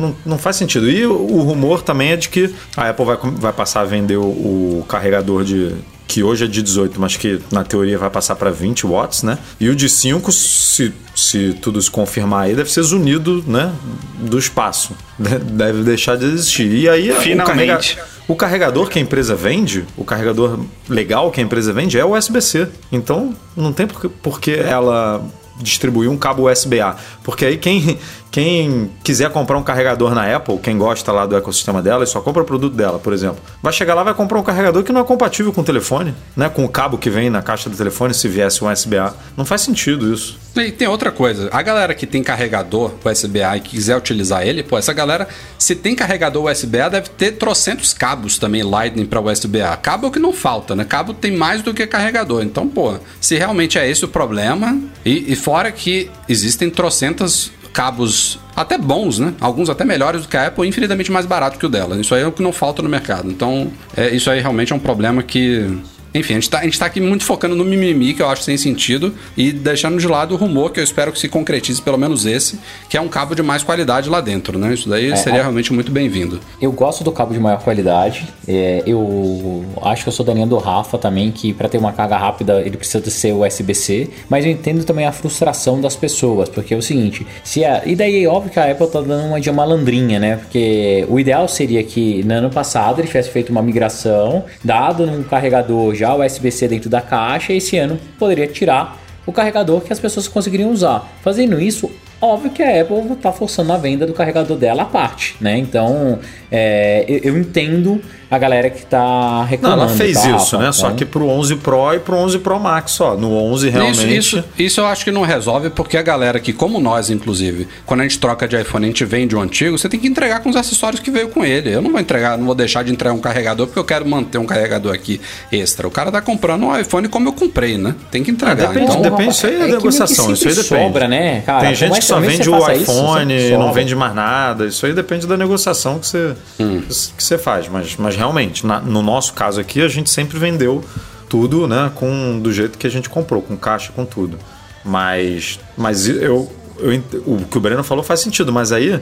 não, 0.09 0.17
não 0.25 0.39
faz 0.39 0.57
sentido. 0.57 0.89
E 0.89 1.05
o, 1.05 1.43
rumor 1.43 1.83
também 1.83 2.13
é 2.13 2.17
de 2.17 2.29
que 2.31 2.55
a 2.77 2.89
Apple 2.89 3.05
vai, 3.05 3.19
vai 3.23 3.53
passar 3.53 3.81
a 3.83 3.85
vender 3.85 4.17
o, 4.17 4.23
o 4.23 4.87
carregador 4.89 5.45
de. 5.45 5.75
Que 6.07 6.23
hoje 6.23 6.45
é 6.45 6.47
de 6.47 6.63
18, 6.63 7.01
mas 7.01 7.17
que 7.17 7.41
na 7.51 7.65
teoria 7.65 7.97
vai 7.99 8.11
passar 8.11 8.37
para 8.37 8.51
20 8.51 8.87
watts, 8.87 9.23
né? 9.23 9.39
E 9.59 9.69
o 9.69 9.75
de 9.75 9.89
5, 9.89 10.31
se, 10.31 10.93
se 11.15 11.55
tudo 11.63 11.81
se 11.81 11.91
confirmar 11.91 12.45
aí, 12.45 12.55
deve 12.55 12.71
ser 12.71 12.83
zunido, 12.83 13.43
né? 13.47 13.73
Do 14.21 14.39
espaço. 14.39 14.95
De- 15.19 15.39
Deve 15.39 15.83
deixar 15.83 16.17
de 16.17 16.27
existir. 16.27 16.71
E 16.73 16.89
aí 16.89 17.11
Finalmente. 17.15 17.99
o 18.29 18.37
carregador 18.37 18.89
que 18.91 18.99
a 18.99 19.03
empresa 19.03 19.35
vende, 19.35 19.85
o 19.97 20.05
carregador 20.05 20.61
legal 20.89 21.31
que 21.31 21.41
a 21.41 21.43
empresa 21.43 21.73
vende 21.73 21.99
é 21.99 22.05
o 22.05 22.15
USB-C. 22.17 22.69
Então 22.93 23.35
não 23.57 23.73
tem 23.73 23.87
por 23.87 24.41
que 24.41 24.53
ela 24.53 25.25
distribuir 25.61 26.11
um 26.11 26.17
cabo 26.19 26.51
USB-A. 26.51 26.97
Porque 27.23 27.45
aí 27.47 27.57
quem, 27.57 27.99
quem 28.35 28.91
quiser 29.05 29.31
comprar 29.31 29.57
um 29.57 29.63
carregador 29.63 30.13
na 30.13 30.35
Apple, 30.35 30.59
quem 30.59 30.77
gosta 30.77 31.13
lá 31.13 31.25
do 31.25 31.37
ecossistema 31.37 31.81
dela 31.81 32.03
e 32.03 32.07
só 32.09 32.21
compra 32.21 32.43
o 32.43 32.45
produto 32.45 32.75
dela, 32.75 32.99
por 32.99 33.13
exemplo, 33.13 33.39
vai 33.63 33.73
chegar 33.73 33.95
lá 33.95 34.03
vai 34.03 34.13
comprar 34.13 34.41
um 34.41 34.43
carregador 34.43 34.83
que 34.83 34.91
não 34.91 35.03
é 35.03 35.05
compatível 35.05 35.53
com 35.53 35.61
o 35.61 35.65
telefone, 35.65 36.13
né? 36.37 36.49
Com 36.49 36.65
o 36.65 36.69
cabo 36.69 36.99
que 36.99 37.09
vem 37.09 37.31
na 37.31 37.41
caixa 37.43 37.71
do 37.71 37.77
telefone 37.77 38.13
se 38.13 38.27
viesse 38.27 38.65
um 38.65 38.69
USB-A. 38.69 39.15
Não 39.37 39.45
faz 39.45 39.61
sentido 39.61 40.13
isso. 40.13 40.37
E 40.57 40.73
tem 40.73 40.89
outra 40.89 41.13
coisa, 41.13 41.49
a 41.53 41.63
galera 41.63 41.95
que 41.95 42.09
tem 42.09 42.25
carregador 42.25 42.91
USB-A 43.05 43.57
e 43.57 43.61
quiser 43.61 43.97
utilizar 43.97 44.45
ele, 44.45 44.65
pô, 44.65 44.77
essa 44.77 44.93
galera, 44.93 45.29
se 45.57 45.77
tem 45.77 45.95
carregador 45.95 46.51
USB-A, 46.51 46.89
deve 46.89 47.11
ter 47.11 47.37
trocentos 47.37 47.95
cabos 47.95 48.37
também 48.37 48.65
Lightning 48.65 49.07
para 49.07 49.21
USB-A. 49.21 49.77
Cabo 49.77 50.09
é 50.09 50.11
que 50.11 50.19
não 50.19 50.33
falta, 50.33 50.75
né? 50.75 50.85
Cabo 50.85 51.15
tem 51.15 51.31
mais 51.31 51.63
do 51.63 51.73
que 51.73 51.87
carregador. 51.87 52.43
Então, 52.43 52.67
pô, 52.67 52.97
se 53.21 53.37
realmente 53.37 53.79
é 53.79 53.89
esse 53.89 54.05
o 54.05 54.09
problema, 54.09 54.77
e, 55.07 55.33
e 55.33 55.37
fora 55.37 55.71
que 55.71 56.11
existem 56.29 56.69
trocentas 56.69 57.53
cabos 57.75 58.39
até 58.55 58.79
bons, 58.79 59.19
né? 59.19 59.35
Alguns 59.41 59.69
até 59.69 59.85
melhores 59.85 60.23
do 60.23 60.29
que 60.29 60.37
a 60.37 60.47
Apple, 60.47 60.67
infinitamente 60.67 61.11
mais 61.11 61.27
barato 61.27 61.59
que 61.59 61.67
o 61.67 61.69
dela. 61.69 62.01
Isso 62.01 62.15
aí 62.15 62.23
é 62.23 62.27
o 62.27 62.33
que 62.33 62.43
não 62.43 62.53
falta 62.53 62.81
no 62.81 62.89
mercado. 62.89 63.29
Então, 63.29 63.71
é, 63.97 64.15
isso 64.15 64.31
aí 64.31 64.41
realmente 64.41 64.73
é 64.73 64.77
um 64.77 64.79
problema 64.79 65.23
que 65.23 65.77
enfim, 66.15 66.35
a 66.35 66.37
gente, 66.37 66.49
tá, 66.49 66.61
a 66.61 66.63
gente 66.63 66.79
tá 66.79 66.87
aqui 66.87 67.01
muito 67.01 67.25
focando 67.25 67.57
no 67.57 67.65
mimimi, 67.65 68.15
que 68.15 68.23
eu 68.23 68.29
acho 68.29 68.43
sem 68.43 68.57
sentido, 68.57 69.13
e 69.37 69.51
deixando 69.51 69.99
de 69.99 70.07
lado 70.07 70.35
o 70.35 70.37
rumor, 70.37 70.71
que 70.71 70.79
eu 70.79 70.85
espero 70.85 71.11
que 71.11 71.19
se 71.19 71.29
concretize, 71.29 71.83
pelo 71.83 71.99
menos 71.99 72.25
esse, 72.25 72.59
que 72.89 72.97
é 72.97 73.01
um 73.01 73.09
cabo 73.09 73.35
de 73.35 73.43
mais 73.43 73.65
qualidade 73.65 74.09
lá 74.09 74.21
dentro, 74.21 74.57
né? 74.57 74.73
Isso 74.73 74.89
daí 74.89 75.17
seria 75.17 75.41
é. 75.41 75.43
realmente 75.43 75.73
muito 75.73 75.91
bem-vindo. 75.91 76.39
Eu 76.63 76.71
gosto 76.71 77.03
do 77.03 77.11
cabo 77.11 77.33
de 77.33 77.41
maior 77.41 77.61
qualidade. 77.61 78.29
É, 78.47 78.85
eu 78.87 79.65
acho 79.83 80.05
que 80.05 80.09
eu 80.09 80.13
sou 80.13 80.25
da 80.25 80.33
linha 80.33 80.47
do 80.47 80.57
Rafa 80.57 80.97
também, 80.99 81.33
que 81.33 81.53
para 81.53 81.69
ter 81.69 81.79
uma 81.79 81.93
carga 81.93 82.17
rápida 82.17 82.61
ele 82.61 82.77
precisa 82.77 83.01
de 83.01 83.11
ser 83.11 83.33
USB-C. 83.33 84.09
Mas 84.29 84.45
eu 84.45 84.53
entendo 84.53 84.85
também 84.85 85.07
a 85.07 85.13
frustração 85.13 85.81
das 85.81 85.97
pessoas, 85.97 86.49
porque 86.49 86.75
é 86.75 86.77
o 86.77 86.83
seguinte: 86.83 87.27
se 87.43 87.65
a, 87.65 87.83
e 87.85 87.97
daí 87.97 88.25
é 88.25 88.29
óbvio 88.29 88.53
que 88.53 88.61
a 88.61 88.71
Apple 88.71 88.87
tá 88.87 89.01
dando 89.01 89.27
uma 89.27 89.41
de 89.41 89.51
malandrinha, 89.51 90.21
né? 90.21 90.37
Porque 90.37 91.05
o 91.09 91.19
ideal 91.19 91.49
seria 91.49 91.83
que 91.83 92.23
no 92.23 92.35
ano 92.35 92.51
passado 92.51 93.01
ele 93.01 93.09
tivesse 93.09 93.31
feito 93.31 93.51
uma 93.51 93.63
migração, 93.63 94.45
dado 94.63 95.07
num 95.07 95.25
carregador 95.25 95.95
já 95.95 96.04
USB-C 96.05 96.69
dentro 96.69 96.91
da 96.91 97.01
caixa, 97.01 97.53
e 97.53 97.59
esse 97.59 97.77
ano 97.77 97.99
poderia 98.19 98.47
tirar 98.47 98.99
o 99.27 99.33
carregador 99.33 99.81
que 99.81 99.93
as 99.93 99.99
pessoas 99.99 100.29
conseguiriam 100.29 100.71
usar. 100.71 101.11
Fazendo 101.23 101.61
isso, 101.61 101.91
óbvio 102.25 102.51
que 102.51 102.63
a 102.63 102.81
Apple 102.81 103.13
está 103.13 103.33
forçando 103.33 103.73
a 103.73 103.77
venda 103.77 104.07
do 104.07 104.13
carregador 104.13 104.57
dela 104.57 104.83
à 104.83 104.87
parte, 104.87 105.37
né? 105.41 105.59
Então, 105.59 106.19
é, 106.51 107.05
eu, 107.09 107.33
eu 107.33 107.39
entendo 107.39 108.01
a 108.31 108.39
galera 108.39 108.69
que 108.71 108.85
tá 108.85 108.99
Não, 108.99 109.45
reclamando. 109.45 109.83
ela 109.83 109.91
fez 109.95 110.15
tá, 110.21 110.31
isso, 110.31 110.57
Rafa? 110.57 110.59
né? 110.59 110.73
Só 110.73 110.87
Então, 110.87 110.97
que 110.97 111.05
pro 111.05 111.29
11 111.29 111.57
Pro 111.57 111.95
e 111.95 112.01
pro 112.01 112.17
11 112.17 112.39
Pro 112.41 112.59
Max 112.59 112.93
só. 112.93 113.17
No 113.17 113.33
11 113.37 113.69
realmente... 113.69 114.17
Isso, 114.17 114.39
isso, 114.39 114.45
isso 114.59 114.81
eu 114.81 114.87
acho 114.87 115.05
que 115.05 115.11
não 115.13 115.23
resolve, 115.23 115.71
porque 115.71 115.97
a 115.97 116.03
galera 116.03 116.41
que, 116.41 116.53
como 116.53 116.81
nós, 116.81 117.11
inclusive, 117.11 117.69
quando 117.87 118.01
a 118.01 118.03
gente 118.03 118.19
troca 118.19 118.49
de 118.49 118.61
iPhone, 118.61 118.85
a 118.85 118.89
gente 118.89 119.05
vende 119.05 119.37
o 119.37 119.41
antigo, 119.41 119.79
você 119.79 119.89
tem 119.89 120.01
que 120.01 120.09
entregar 120.09 120.41
com 120.41 120.49
os 120.49 120.57
acessórios 120.57 121.01
que 121.01 121.11
veio 121.11 121.29
com 121.29 121.45
ele. 121.45 121.73
Eu 121.73 121.81
não 121.83 121.93
vou 121.93 122.01
entregar, 122.01 122.37
não 122.37 122.47
vou 122.47 122.55
deixar 122.55 122.83
de 122.83 122.91
entregar 122.93 123.15
um 123.15 123.21
carregador, 123.21 123.67
porque 123.67 123.79
eu 123.79 123.85
quero 123.85 124.07
manter 124.09 124.39
um 124.39 124.47
carregador 124.47 124.93
aqui 124.93 125.21
extra. 125.53 125.87
O 125.87 125.91
cara 125.91 126.11
tá 126.11 126.21
comprando 126.21 126.65
um 126.65 126.77
iPhone 126.77 127.09
como 127.09 127.29
eu 127.29 127.33
comprei, 127.33 127.79
né? 127.79 127.95
Tem 128.11 128.23
que 128.23 128.31
entregar. 128.31 128.65
Ah, 128.65 128.69
depende, 128.73 128.91
então, 128.91 129.03
depende, 129.03 129.31
isso 129.31 129.47
aí 129.47 129.55
é, 129.55 129.65
é 129.65 129.67
negociação, 129.67 130.33
isso 130.33 130.49
aí 130.49 130.55
depende. 130.55 130.85
sobra, 130.85 131.07
né, 131.09 131.43
cara? 131.43 131.67
Tem 131.67 131.75
gente 131.75 131.93
que 132.01 132.05
que 132.05 132.05
só 132.15 132.21
vende 132.21 132.51
o 132.51 132.59
isso, 132.59 132.71
iPhone 132.93 133.33
e 133.35 133.51
não 133.57 133.73
vende 133.73 133.95
mais 133.97 134.15
nada. 134.15 134.67
Isso 134.67 134.85
aí 134.87 134.93
depende 134.93 135.27
da 135.27 135.37
negociação 135.37 135.99
que 135.99 136.07
você, 136.07 136.35
Hum. 136.61 136.81
que 137.17 137.23
você 137.23 137.39
faz. 137.39 137.69
Mas, 137.69 137.97
mas 137.97 138.17
realmente, 138.17 138.67
na- 138.67 138.81
no 138.81 139.03
nosso 139.03 139.33
caso 139.35 139.61
aqui, 139.61 139.81
a 139.83 139.89
gente 139.89 140.11
sempre 140.11 140.39
vendeu 140.39 140.83
tudo, 141.29 141.67
né? 141.67 141.91
Com, 141.95 142.39
do 142.41 142.53
jeito 142.53 142.79
que 142.79 142.87
a 142.87 142.91
gente 142.91 143.09
comprou, 143.09 143.41
com 143.43 143.57
caixa, 143.57 143.93
com 143.95 144.05
tudo. 144.05 144.39
Mas, 144.85 145.59
mas 145.77 146.07
eu, 146.09 146.51
eu 146.79 147.03
o 147.27 147.39
que 147.45 147.57
o 147.57 147.61
Breno 147.61 147.83
falou 147.83 148.05
faz 148.05 148.21
sentido, 148.21 148.53
mas 148.53 148.71
aí 148.73 149.01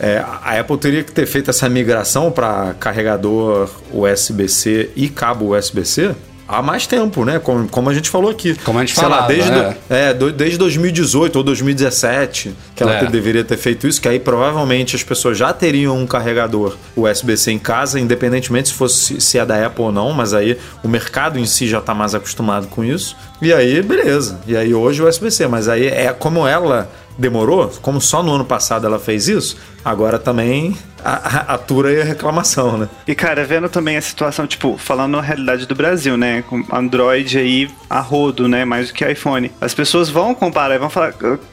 é, 0.00 0.18
a 0.42 0.58
Apple 0.58 0.78
teria 0.78 1.04
que 1.04 1.12
ter 1.12 1.26
feito 1.26 1.50
essa 1.50 1.68
migração 1.68 2.30
para 2.32 2.74
carregador 2.80 3.68
USB-C 3.92 4.90
e 4.96 5.08
cabo 5.08 5.54
USB-C 5.56 6.14
há 6.48 6.60
mais 6.62 6.86
tempo, 6.86 7.24
né? 7.24 7.38
Como, 7.38 7.68
como 7.68 7.90
a 7.90 7.94
gente 7.94 8.08
falou 8.10 8.30
aqui. 8.30 8.54
Como 8.64 8.78
a 8.78 8.82
gente 8.84 8.94
Sei 8.94 9.02
lá, 9.08 9.10
falava, 9.26 9.32
desde, 9.32 9.76
é. 9.90 10.14
do- 10.14 10.32
desde 10.32 10.58
2018 10.58 11.36
ou 11.36 11.42
2017 11.42 12.54
que 12.74 12.82
ela 12.82 12.94
É. 12.96 12.98
te- 13.04 13.10
deveria 13.10 13.44
ter 13.44 13.56
feito 13.56 13.86
isso, 13.86 14.00
que 14.00 14.08
aí 14.08 14.18
provavelmente 14.18 14.96
as 14.96 15.02
pessoas 15.02 15.38
já 15.38 15.52
teriam 15.52 15.96
um 15.96 16.06
carregador 16.06 16.76
USB-C 16.96 17.52
em 17.52 17.58
casa, 17.58 17.98
independentemente 18.00 18.68
se 18.68 18.74
fosse 18.74 19.20
se 19.20 19.38
é 19.38 19.46
da 19.46 19.64
Apple 19.66 19.84
ou 19.84 19.92
não, 19.92 20.12
mas 20.12 20.34
aí 20.34 20.58
o 20.82 20.88
mercado 20.88 21.38
em 21.38 21.46
si 21.46 21.66
já 21.68 21.78
está 21.78 21.94
mais 21.94 22.14
acostumado 22.14 22.66
com 22.68 22.84
isso. 22.84 23.16
E 23.40 23.52
aí, 23.52 23.82
beleza. 23.82 24.40
E 24.46 24.56
aí 24.56 24.74
hoje 24.74 25.02
o 25.02 25.08
USB-C, 25.08 25.46
mas 25.46 25.68
aí 25.68 25.86
é 25.86 26.12
como 26.12 26.46
ela 26.46 26.90
demorou, 27.18 27.70
como 27.82 28.00
só 28.00 28.22
no 28.22 28.32
ano 28.34 28.44
passado 28.44 28.86
ela 28.86 28.98
fez 28.98 29.28
isso, 29.28 29.56
agora 29.84 30.18
também 30.18 30.76
a- 31.04 31.12
a- 31.50 31.54
atura 31.54 31.90
aí 31.90 32.00
a 32.00 32.04
reclamação, 32.04 32.78
né? 32.78 32.88
E, 33.06 33.14
cara, 33.14 33.44
vendo 33.44 33.68
também 33.68 33.96
a 33.96 34.00
situação, 34.02 34.46
tipo, 34.46 34.76
falando 34.78 35.12
na 35.12 35.20
realidade 35.20 35.66
do 35.66 35.74
Brasil, 35.74 36.16
né? 36.16 36.42
Com 36.48 36.64
Android 36.72 37.38
aí 37.38 37.70
a 37.90 38.00
rodo, 38.00 38.48
né? 38.48 38.64
Mais 38.64 38.88
do 38.88 38.94
que 38.94 39.04
iPhone. 39.06 39.52
As 39.60 39.74
pessoas 39.74 40.08
vão 40.08 40.34
comparar 40.34 40.74
e 40.74 40.78
vão 40.78 40.88
falar. 40.90 41.12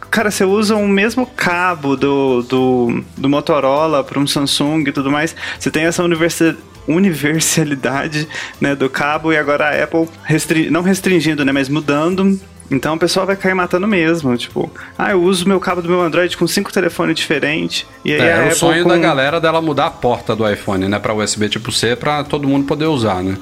Cara, 0.10 0.32
você 0.32 0.46
usa 0.46 0.76
o 0.76 0.88
mesmo 0.88 1.26
cabo 1.26 1.96
do, 1.98 2.42
do, 2.44 3.04
do 3.18 3.30
Motorola 3.30 4.04
para 4.04 4.20
um 4.20 4.26
Samsung 4.26 4.86
e 4.88 4.92
tudo 4.92 5.12
mais. 5.12 5.36
Você 5.60 5.70
tem 5.70 5.84
essa 5.84 6.04
universidade 6.04 6.58
universalidade 6.88 8.28
né, 8.60 8.76
do 8.76 8.90
cabo 8.90 9.32
e 9.32 9.38
agora 9.38 9.70
a 9.70 9.84
Apple 9.84 10.10
restri 10.24 10.70
não 10.72 10.82
restringindo, 10.82 11.46
né, 11.46 11.52
mas 11.52 11.70
mudando. 11.70 12.40
Então 12.72 12.96
o 12.96 12.98
pessoal 12.98 13.26
vai 13.26 13.36
cair 13.36 13.54
matando 13.54 13.86
mesmo, 13.88 14.36
tipo, 14.38 14.72
ah, 14.98 15.12
eu 15.12 15.22
uso 15.22 15.48
meu 15.48 15.60
cabo 15.60 15.82
do 15.82 15.90
meu 15.90 16.02
Android 16.02 16.36
com 16.38 16.48
cinco 16.48 16.72
telefones 16.72 17.16
diferentes. 17.16 17.86
E 18.06 18.14
aí 18.14 18.22
É, 18.22 18.30
é 18.30 18.38
o 18.38 18.42
Apple 18.44 18.56
sonho 18.56 18.84
com... 18.84 18.90
da 18.90 18.98
galera 18.98 19.42
dela 19.42 19.62
mudar 19.62 19.88
a 19.88 19.92
porta 19.92 20.36
do 20.36 20.50
iPhone, 20.50 20.88
né, 20.88 20.98
para 20.98 21.14
USB 21.14 21.50
tipo 21.50 21.72
C, 21.72 21.96
para 21.96 22.24
todo 22.24 22.48
mundo 22.48 22.66
poder 22.66 22.86
usar, 22.86 23.22
né? 23.22 23.38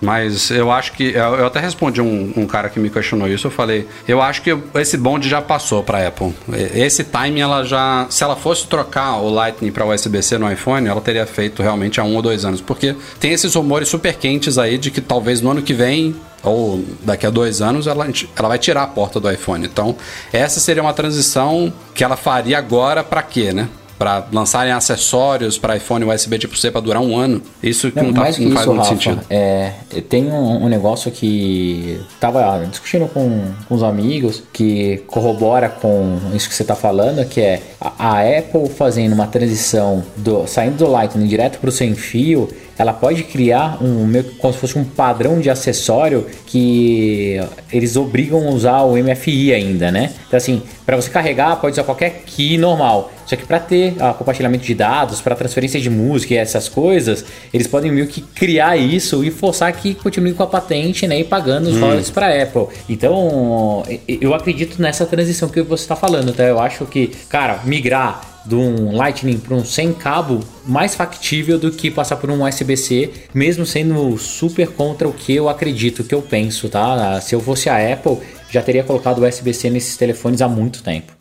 Mas 0.00 0.50
eu 0.50 0.72
acho 0.72 0.92
que. 0.92 1.12
Eu, 1.12 1.44
até 1.46 1.60
respondi 1.60 2.00
um, 2.00 2.32
um 2.34 2.46
cara 2.46 2.70
que 2.70 2.80
me 2.80 2.88
questionou 2.88 3.28
isso. 3.28 3.46
Eu 3.46 3.50
falei, 3.50 3.86
eu 4.08 4.22
acho 4.22 4.40
que 4.40 4.56
esse 4.76 4.96
bonde 4.96 5.28
já 5.28 5.42
passou 5.42 5.82
pra 5.82 6.06
Apple. 6.06 6.34
Esse 6.74 7.04
timing, 7.04 7.40
ela 7.40 7.64
já. 7.64 8.06
Se 8.08 8.24
ela 8.24 8.34
fosse 8.34 8.66
trocar 8.66 9.16
o 9.18 9.28
Lightning 9.28 9.70
pra 9.70 9.84
USB-C 9.84 10.38
no 10.38 10.50
iPhone, 10.50 10.88
ela 10.88 11.00
teria 11.02 11.26
feito 11.26 11.62
realmente 11.62 12.00
há 12.00 12.04
um 12.04 12.16
ou 12.16 12.22
dois 12.22 12.46
anos. 12.46 12.62
Porque 12.62 12.96
tem 13.18 13.32
esses 13.32 13.54
rumores 13.54 13.88
super 13.88 14.14
quentes 14.14 14.56
aí 14.56 14.78
de 14.78 14.90
que 14.90 15.02
talvez 15.02 15.42
no 15.42 15.50
ano 15.50 15.60
que 15.60 15.74
vem. 15.74 16.16
Ou 16.42 16.82
daqui 17.04 17.26
a 17.26 17.30
dois 17.30 17.60
anos 17.60 17.86
ela, 17.86 18.06
ela 18.36 18.48
vai 18.48 18.58
tirar 18.58 18.82
a 18.84 18.86
porta 18.86 19.20
do 19.20 19.30
iPhone. 19.30 19.66
Então, 19.66 19.94
essa 20.32 20.58
seria 20.60 20.82
uma 20.82 20.94
transição 20.94 21.72
que 21.94 22.02
ela 22.02 22.16
faria 22.16 22.56
agora 22.58 23.04
pra 23.04 23.22
quê, 23.22 23.52
né? 23.52 23.68
Pra 23.98 24.26
lançarem 24.32 24.72
acessórios 24.72 25.58
para 25.58 25.76
iPhone 25.76 26.06
USB 26.06 26.38
tipo 26.38 26.56
C 26.56 26.70
pra 26.70 26.80
durar 26.80 27.02
um 27.02 27.14
ano. 27.18 27.42
Isso 27.62 27.92
Não, 27.94 28.04
não, 28.04 28.12
tá- 28.14 28.20
mais 28.22 28.36
que 28.36 28.46
não 28.46 28.52
faz 28.52 28.62
isso, 28.62 28.70
muito 28.74 28.82
Rafa, 28.88 28.94
sentido. 28.94 29.20
é, 29.28 29.72
tem 30.08 30.24
um, 30.32 30.64
um 30.64 30.68
negócio 30.68 31.10
que 31.10 32.00
tava 32.18 32.64
discutindo 32.70 33.06
com, 33.08 33.42
com 33.68 33.74
os 33.74 33.82
amigos 33.82 34.42
que 34.54 35.02
corrobora 35.06 35.68
com 35.68 36.18
isso 36.32 36.48
que 36.48 36.54
você 36.54 36.64
tá 36.64 36.74
falando, 36.74 37.26
que 37.28 37.42
é 37.42 37.60
a, 37.78 37.92
a 38.16 38.38
Apple 38.38 38.70
fazendo 38.70 39.12
uma 39.12 39.26
transição 39.26 40.02
do 40.16 40.46
saindo 40.46 40.78
do 40.78 40.86
Lightning 40.90 41.26
direto 41.26 41.58
para 41.58 41.68
o 41.68 41.72
sem 41.72 41.94
fio, 41.94 42.48
ela 42.80 42.94
pode 42.94 43.24
criar 43.24 43.76
um 43.82 44.06
meio 44.06 44.24
como 44.38 44.54
se 44.54 44.58
fosse 44.58 44.78
um 44.78 44.84
padrão 44.84 45.38
de 45.38 45.50
acessório 45.50 46.26
que 46.46 47.38
eles 47.70 47.94
obrigam 47.94 48.48
a 48.48 48.50
usar 48.52 48.80
o 48.84 48.96
MFI 48.96 49.52
ainda, 49.52 49.92
né? 49.92 50.14
Então 50.26 50.38
assim, 50.38 50.62
para 50.86 50.96
você 50.96 51.10
carregar 51.10 51.56
pode 51.56 51.74
usar 51.74 51.84
qualquer 51.84 52.22
key 52.24 52.56
normal. 52.56 53.12
Só 53.26 53.36
que 53.36 53.44
para 53.44 53.60
ter 53.60 53.96
ah, 54.00 54.14
compartilhamento 54.14 54.64
de 54.64 54.74
dados, 54.74 55.20
para 55.20 55.36
transferência 55.36 55.78
de 55.78 55.90
música 55.90 56.32
e 56.32 56.38
essas 56.38 56.70
coisas, 56.70 57.22
eles 57.52 57.66
podem 57.66 57.92
meio 57.92 58.06
que 58.06 58.22
criar 58.22 58.78
isso 58.78 59.22
e 59.22 59.30
forçar 59.30 59.70
que 59.74 59.94
continue 59.94 60.32
com 60.32 60.42
a 60.42 60.46
patente, 60.46 61.06
né, 61.06 61.20
e 61.20 61.24
pagando 61.24 61.68
os 61.68 61.78
royalties 61.78 62.10
para 62.10 62.42
Apple. 62.42 62.68
Então, 62.88 63.84
eu 64.08 64.34
acredito 64.34 64.80
nessa 64.80 65.04
transição 65.04 65.50
que 65.50 65.60
você 65.60 65.84
está 65.84 65.94
falando, 65.94 66.32
tá? 66.32 66.44
Eu 66.44 66.58
acho 66.58 66.86
que, 66.86 67.08
cara, 67.28 67.60
migrar 67.64 68.29
de 68.44 68.54
um 68.54 68.96
Lightning 68.96 69.38
para 69.38 69.54
um 69.54 69.64
sem 69.64 69.92
cabo 69.92 70.40
mais 70.66 70.94
factível 70.94 71.58
do 71.58 71.70
que 71.70 71.90
passar 71.90 72.16
por 72.16 72.30
um 72.30 72.46
USB-C, 72.46 73.10
mesmo 73.34 73.66
sendo 73.66 74.16
super 74.16 74.68
contra 74.68 75.08
o 75.08 75.12
que 75.12 75.34
eu 75.34 75.48
acredito, 75.48 76.00
o 76.00 76.04
que 76.04 76.14
eu 76.14 76.22
penso, 76.22 76.68
tá? 76.68 77.20
Se 77.20 77.34
eu 77.34 77.40
fosse 77.40 77.68
a 77.68 77.92
Apple, 77.92 78.18
já 78.50 78.62
teria 78.62 78.82
colocado 78.82 79.24
USB-C 79.24 79.70
nesses 79.70 79.96
telefones 79.96 80.40
há 80.40 80.48
muito 80.48 80.82
tempo. 80.82 81.19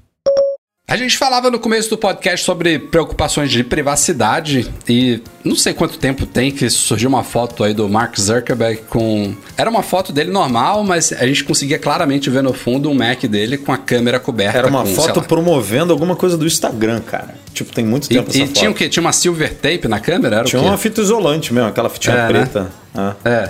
A 0.90 0.98
gente 0.98 1.20
falava 1.20 1.52
no 1.52 1.60
começo 1.60 1.88
do 1.88 2.00
podcast 2.00 2.44
sobre 2.44 2.80
preocupações 2.80 3.52
de 3.52 3.64
privacidade 3.64 4.68
e 4.88 5.22
não 5.46 5.56
sei 5.56 5.72
quanto 5.72 6.00
tempo 6.00 6.26
tem 6.26 6.50
que 6.50 6.68
surgiu 6.68 7.08
uma 7.08 7.24
foto 7.24 7.64
aí 7.64 7.76
do 7.76 7.88
Mark 7.88 8.18
Zuckerberg 8.20 8.82
com. 8.90 9.36
Era 9.56 9.70
uma 9.70 9.84
foto 9.84 10.12
dele 10.12 10.32
normal, 10.32 10.84
mas 10.84 11.14
a 11.14 11.28
gente 11.28 11.44
conseguia 11.44 11.78
claramente 11.78 12.28
ver 12.32 12.42
no 12.42 12.54
fundo 12.54 12.90
um 12.90 12.96
Mac 12.96 13.22
dele 13.26 13.56
com 13.56 13.72
a 13.72 13.78
câmera 13.78 14.20
coberta. 14.20 14.58
Era 14.58 14.68
uma 14.68 14.82
com, 14.82 14.96
foto 14.96 15.22
promovendo 15.22 15.94
alguma 15.94 16.16
coisa 16.16 16.36
do 16.36 16.48
Instagram, 16.48 17.02
cara. 17.02 17.36
Tipo, 17.54 17.72
tem 17.72 17.86
muito 17.86 18.06
E, 18.06 18.08
tempo 18.16 18.32
e 18.36 18.42
essa 18.42 18.52
tinha 18.52 18.72
o 18.72 18.74
foto. 18.74 18.80
quê? 18.80 18.90
Tinha 18.90 19.02
uma 19.02 19.14
silver 19.14 19.54
tape 19.54 19.88
na 19.88 20.00
câmera? 20.00 20.38
Era 20.38 20.46
Tinha 20.46 20.60
uma 20.60 20.78
fita 20.78 21.02
isolante 21.02 21.54
mesmo, 21.54 21.70
aquela 21.70 21.90
fitinha 21.90 22.16
É, 22.16 22.20
né? 22.22 22.28
preta. 22.28 22.72
Ah. 22.96 23.14
É. 23.24 23.50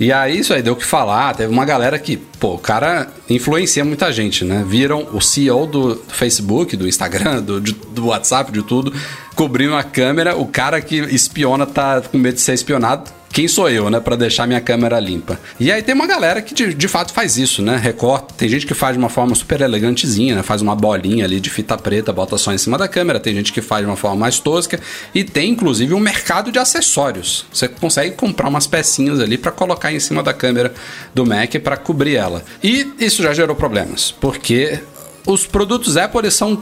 E 0.00 0.12
aí 0.12 0.38
isso 0.38 0.54
aí 0.54 0.62
deu 0.62 0.74
o 0.74 0.76
que 0.76 0.84
falar. 0.84 1.34
Teve 1.34 1.52
uma 1.52 1.64
galera 1.64 1.98
que, 1.98 2.16
pô, 2.16 2.54
o 2.54 2.58
cara 2.58 3.08
influencia 3.28 3.84
muita 3.84 4.12
gente, 4.12 4.44
né? 4.44 4.64
Viram 4.66 5.08
o 5.12 5.20
CEO 5.20 5.66
do 5.66 5.96
Facebook, 6.08 6.76
do 6.76 6.86
Instagram, 6.86 7.42
do, 7.42 7.60
do 7.60 8.06
WhatsApp, 8.06 8.52
de 8.52 8.62
tudo, 8.62 8.92
cobrindo 9.34 9.74
a 9.74 9.82
câmera. 9.82 10.36
O 10.36 10.46
cara 10.46 10.80
que 10.80 10.96
espiona 10.96 11.66
tá 11.66 12.00
com 12.00 12.16
medo 12.16 12.34
de 12.34 12.40
ser 12.40 12.54
espionado. 12.54 13.17
Quem 13.38 13.46
sou 13.46 13.70
eu, 13.70 13.88
né? 13.88 14.00
Pra 14.00 14.16
deixar 14.16 14.48
minha 14.48 14.60
câmera 14.60 14.98
limpa. 14.98 15.38
E 15.60 15.70
aí 15.70 15.80
tem 15.80 15.94
uma 15.94 16.08
galera 16.08 16.42
que 16.42 16.52
de, 16.52 16.74
de 16.74 16.88
fato 16.88 17.12
faz 17.12 17.36
isso, 17.36 17.62
né? 17.62 17.76
Recorta. 17.76 18.34
Tem 18.36 18.48
gente 18.48 18.66
que 18.66 18.74
faz 18.74 18.94
de 18.94 18.98
uma 18.98 19.08
forma 19.08 19.32
super 19.36 19.60
elegantezinha, 19.60 20.34
né? 20.34 20.42
Faz 20.42 20.60
uma 20.60 20.74
bolinha 20.74 21.24
ali 21.24 21.38
de 21.38 21.48
fita 21.48 21.78
preta, 21.78 22.12
bota 22.12 22.36
só 22.36 22.52
em 22.52 22.58
cima 22.58 22.76
da 22.76 22.88
câmera. 22.88 23.20
Tem 23.20 23.32
gente 23.32 23.52
que 23.52 23.62
faz 23.62 23.84
de 23.84 23.88
uma 23.88 23.94
forma 23.94 24.16
mais 24.16 24.40
tosca. 24.40 24.80
E 25.14 25.22
tem 25.22 25.52
inclusive 25.52 25.94
um 25.94 26.00
mercado 26.00 26.50
de 26.50 26.58
acessórios. 26.58 27.46
Você 27.52 27.68
consegue 27.68 28.16
comprar 28.16 28.48
umas 28.48 28.66
pecinhas 28.66 29.20
ali 29.20 29.38
pra 29.38 29.52
colocar 29.52 29.92
em 29.92 30.00
cima 30.00 30.20
da 30.20 30.34
câmera 30.34 30.74
do 31.14 31.24
Mac 31.24 31.54
pra 31.62 31.76
cobrir 31.76 32.16
ela. 32.16 32.42
E 32.60 32.90
isso 32.98 33.22
já 33.22 33.32
gerou 33.32 33.54
problemas, 33.54 34.10
porque 34.10 34.80
os 35.24 35.46
produtos 35.46 35.96
Apple 35.96 36.28
são 36.32 36.60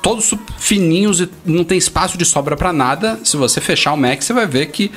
todos 0.00 0.34
fininhos 0.58 1.20
e 1.20 1.28
não 1.44 1.64
tem 1.64 1.78
espaço 1.78 2.18
de 2.18 2.24
sobra 2.24 2.56
pra 2.56 2.72
nada. 2.72 3.18
Se 3.24 3.36
você 3.36 3.60
fechar 3.60 3.92
o 3.92 3.96
Mac, 3.96 4.20
você 4.20 4.32
vai 4.32 4.46
ver 4.46 4.66
que 4.66 4.90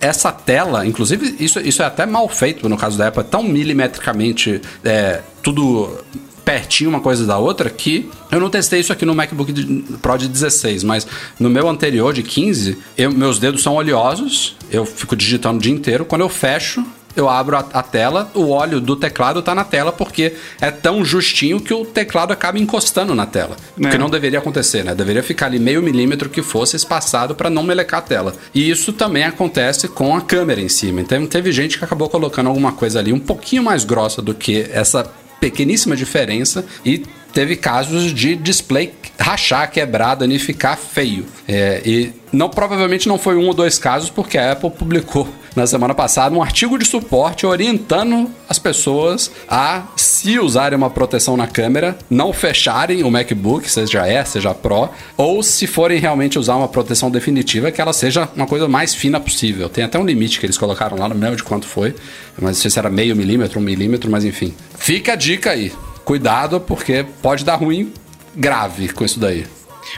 essa 0.00 0.32
tela, 0.32 0.86
inclusive, 0.86 1.36
isso, 1.38 1.60
isso 1.60 1.82
é 1.82 1.84
até 1.84 2.06
mal 2.06 2.28
feito 2.28 2.68
no 2.68 2.76
caso 2.76 2.96
da 2.96 3.08
Apple, 3.08 3.20
é 3.20 3.24
tão 3.24 3.42
milimetricamente 3.42 4.60
é, 4.84 5.20
tudo 5.42 5.98
pertinho 6.44 6.88
uma 6.90 7.00
coisa 7.00 7.26
da 7.26 7.36
outra 7.38 7.68
que 7.70 8.08
eu 8.32 8.40
não 8.40 8.48
testei 8.50 8.80
isso 8.80 8.92
aqui 8.92 9.04
no 9.04 9.14
MacBook 9.14 9.52
Pro 10.00 10.16
de 10.16 10.26
16, 10.26 10.82
mas 10.84 11.06
no 11.38 11.50
meu 11.50 11.68
anterior 11.68 12.12
de 12.12 12.22
15, 12.22 12.78
eu- 12.96 13.12
meus 13.12 13.38
dedos 13.38 13.62
são 13.62 13.74
oleosos, 13.74 14.56
eu 14.70 14.84
fico 14.86 15.14
digitando 15.14 15.58
o 15.58 15.62
dia 15.62 15.72
inteiro. 15.72 16.04
Quando 16.04 16.22
eu 16.22 16.28
fecho, 16.28 16.84
eu 17.16 17.28
abro 17.28 17.56
a, 17.56 17.60
a 17.72 17.82
tela, 17.82 18.30
o 18.34 18.50
óleo 18.50 18.80
do 18.80 18.96
teclado 18.96 19.42
tá 19.42 19.54
na 19.54 19.64
tela 19.64 19.92
porque 19.92 20.34
é 20.60 20.70
tão 20.70 21.04
justinho 21.04 21.60
que 21.60 21.72
o 21.74 21.84
teclado 21.84 22.32
acaba 22.32 22.58
encostando 22.58 23.14
na 23.14 23.26
tela. 23.26 23.56
O 23.78 23.86
É. 23.86 23.90
que 23.90 23.98
não 23.98 24.08
deveria 24.10 24.38
acontecer, 24.38 24.84
né? 24.84 24.94
Deveria 24.94 25.22
ficar 25.22 25.46
ali 25.46 25.58
meio 25.58 25.82
milímetro 25.82 26.28
que 26.28 26.42
fosse 26.42 26.76
espaçado 26.76 27.34
para 27.34 27.50
não 27.50 27.62
melecar 27.62 28.00
a 28.00 28.02
tela. 28.02 28.34
E 28.54 28.70
isso 28.70 28.92
também 28.92 29.24
acontece 29.24 29.88
com 29.88 30.14
a 30.16 30.20
câmera 30.20 30.60
em 30.60 30.68
cima. 30.68 31.00
Então 31.00 31.26
teve 31.26 31.52
gente 31.52 31.78
que 31.78 31.84
acabou 31.84 32.08
colocando 32.08 32.46
alguma 32.48 32.72
coisa 32.72 32.98
ali 32.98 33.12
um 33.12 33.18
pouquinho 33.18 33.62
mais 33.62 33.84
grossa 33.84 34.22
do 34.22 34.34
que 34.34 34.68
essa 34.72 35.04
pequeníssima 35.40 35.96
diferença 35.96 36.64
e 36.84 37.02
teve 37.32 37.56
casos 37.56 38.12
de 38.12 38.36
display 38.36 38.92
rachar, 39.18 39.70
quebrar, 39.70 40.14
danificar 40.14 40.76
feio. 40.76 41.26
É, 41.46 41.82
e 41.84 42.12
não 42.32 42.48
provavelmente 42.48 43.08
não 43.08 43.18
foi 43.18 43.36
um 43.36 43.46
ou 43.46 43.54
dois 43.54 43.78
casos, 43.78 44.08
porque 44.08 44.38
a 44.38 44.52
Apple 44.52 44.70
publicou 44.70 45.28
na 45.54 45.66
semana 45.66 45.94
passada 45.94 46.34
um 46.34 46.42
artigo 46.42 46.78
de 46.78 46.84
suporte 46.84 47.44
orientando 47.44 48.30
as 48.48 48.58
pessoas 48.58 49.30
a, 49.48 49.82
se 49.96 50.38
usarem 50.38 50.76
uma 50.76 50.88
proteção 50.88 51.36
na 51.36 51.46
câmera, 51.46 51.98
não 52.08 52.32
fecharem 52.32 53.02
o 53.02 53.10
MacBook, 53.10 53.68
seja 53.70 54.08
E, 54.08 54.24
seja 54.24 54.54
Pro, 54.54 54.88
ou 55.16 55.42
se 55.42 55.66
forem 55.66 55.98
realmente 55.98 56.38
usar 56.38 56.56
uma 56.56 56.68
proteção 56.68 57.10
definitiva, 57.10 57.70
que 57.70 57.80
ela 57.80 57.92
seja 57.92 58.28
uma 58.34 58.46
coisa 58.46 58.68
mais 58.68 58.94
fina 58.94 59.20
possível. 59.20 59.68
Tem 59.68 59.84
até 59.84 59.98
um 59.98 60.04
limite 60.04 60.38
que 60.38 60.46
eles 60.46 60.56
colocaram 60.56 60.96
lá, 60.96 61.08
não 61.08 61.16
lembro 61.16 61.36
de 61.36 61.42
quanto 61.42 61.66
foi, 61.66 61.94
mas 62.38 62.56
não 62.56 62.62
sei 62.62 62.70
se 62.70 62.78
era 62.78 62.88
meio 62.88 63.14
milímetro, 63.16 63.58
um 63.58 63.62
milímetro, 63.62 64.10
mas 64.10 64.24
enfim. 64.24 64.54
Fica 64.78 65.12
a 65.12 65.16
dica 65.16 65.50
aí. 65.50 65.72
Cuidado, 66.10 66.60
porque 66.60 67.06
pode 67.22 67.44
dar 67.44 67.54
ruim 67.54 67.92
grave 68.34 68.88
com 68.88 69.04
isso 69.04 69.20
daí. 69.20 69.46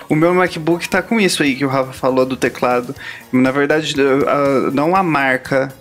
O 0.09 0.15
meu 0.15 0.35
MacBook 0.35 0.89
tá 0.89 1.03
com 1.03 1.21
isso 1.21 1.43
aí 1.43 1.55
que 1.55 1.65
o 1.65 1.69
Rafa 1.69 1.93
falou 1.93 2.25
do 2.27 2.37
teclado. 2.37 2.95
Na 3.33 3.51
verdade, 3.51 3.95
não 4.73 4.95
a 4.95 5.03
marca 5.03 5.73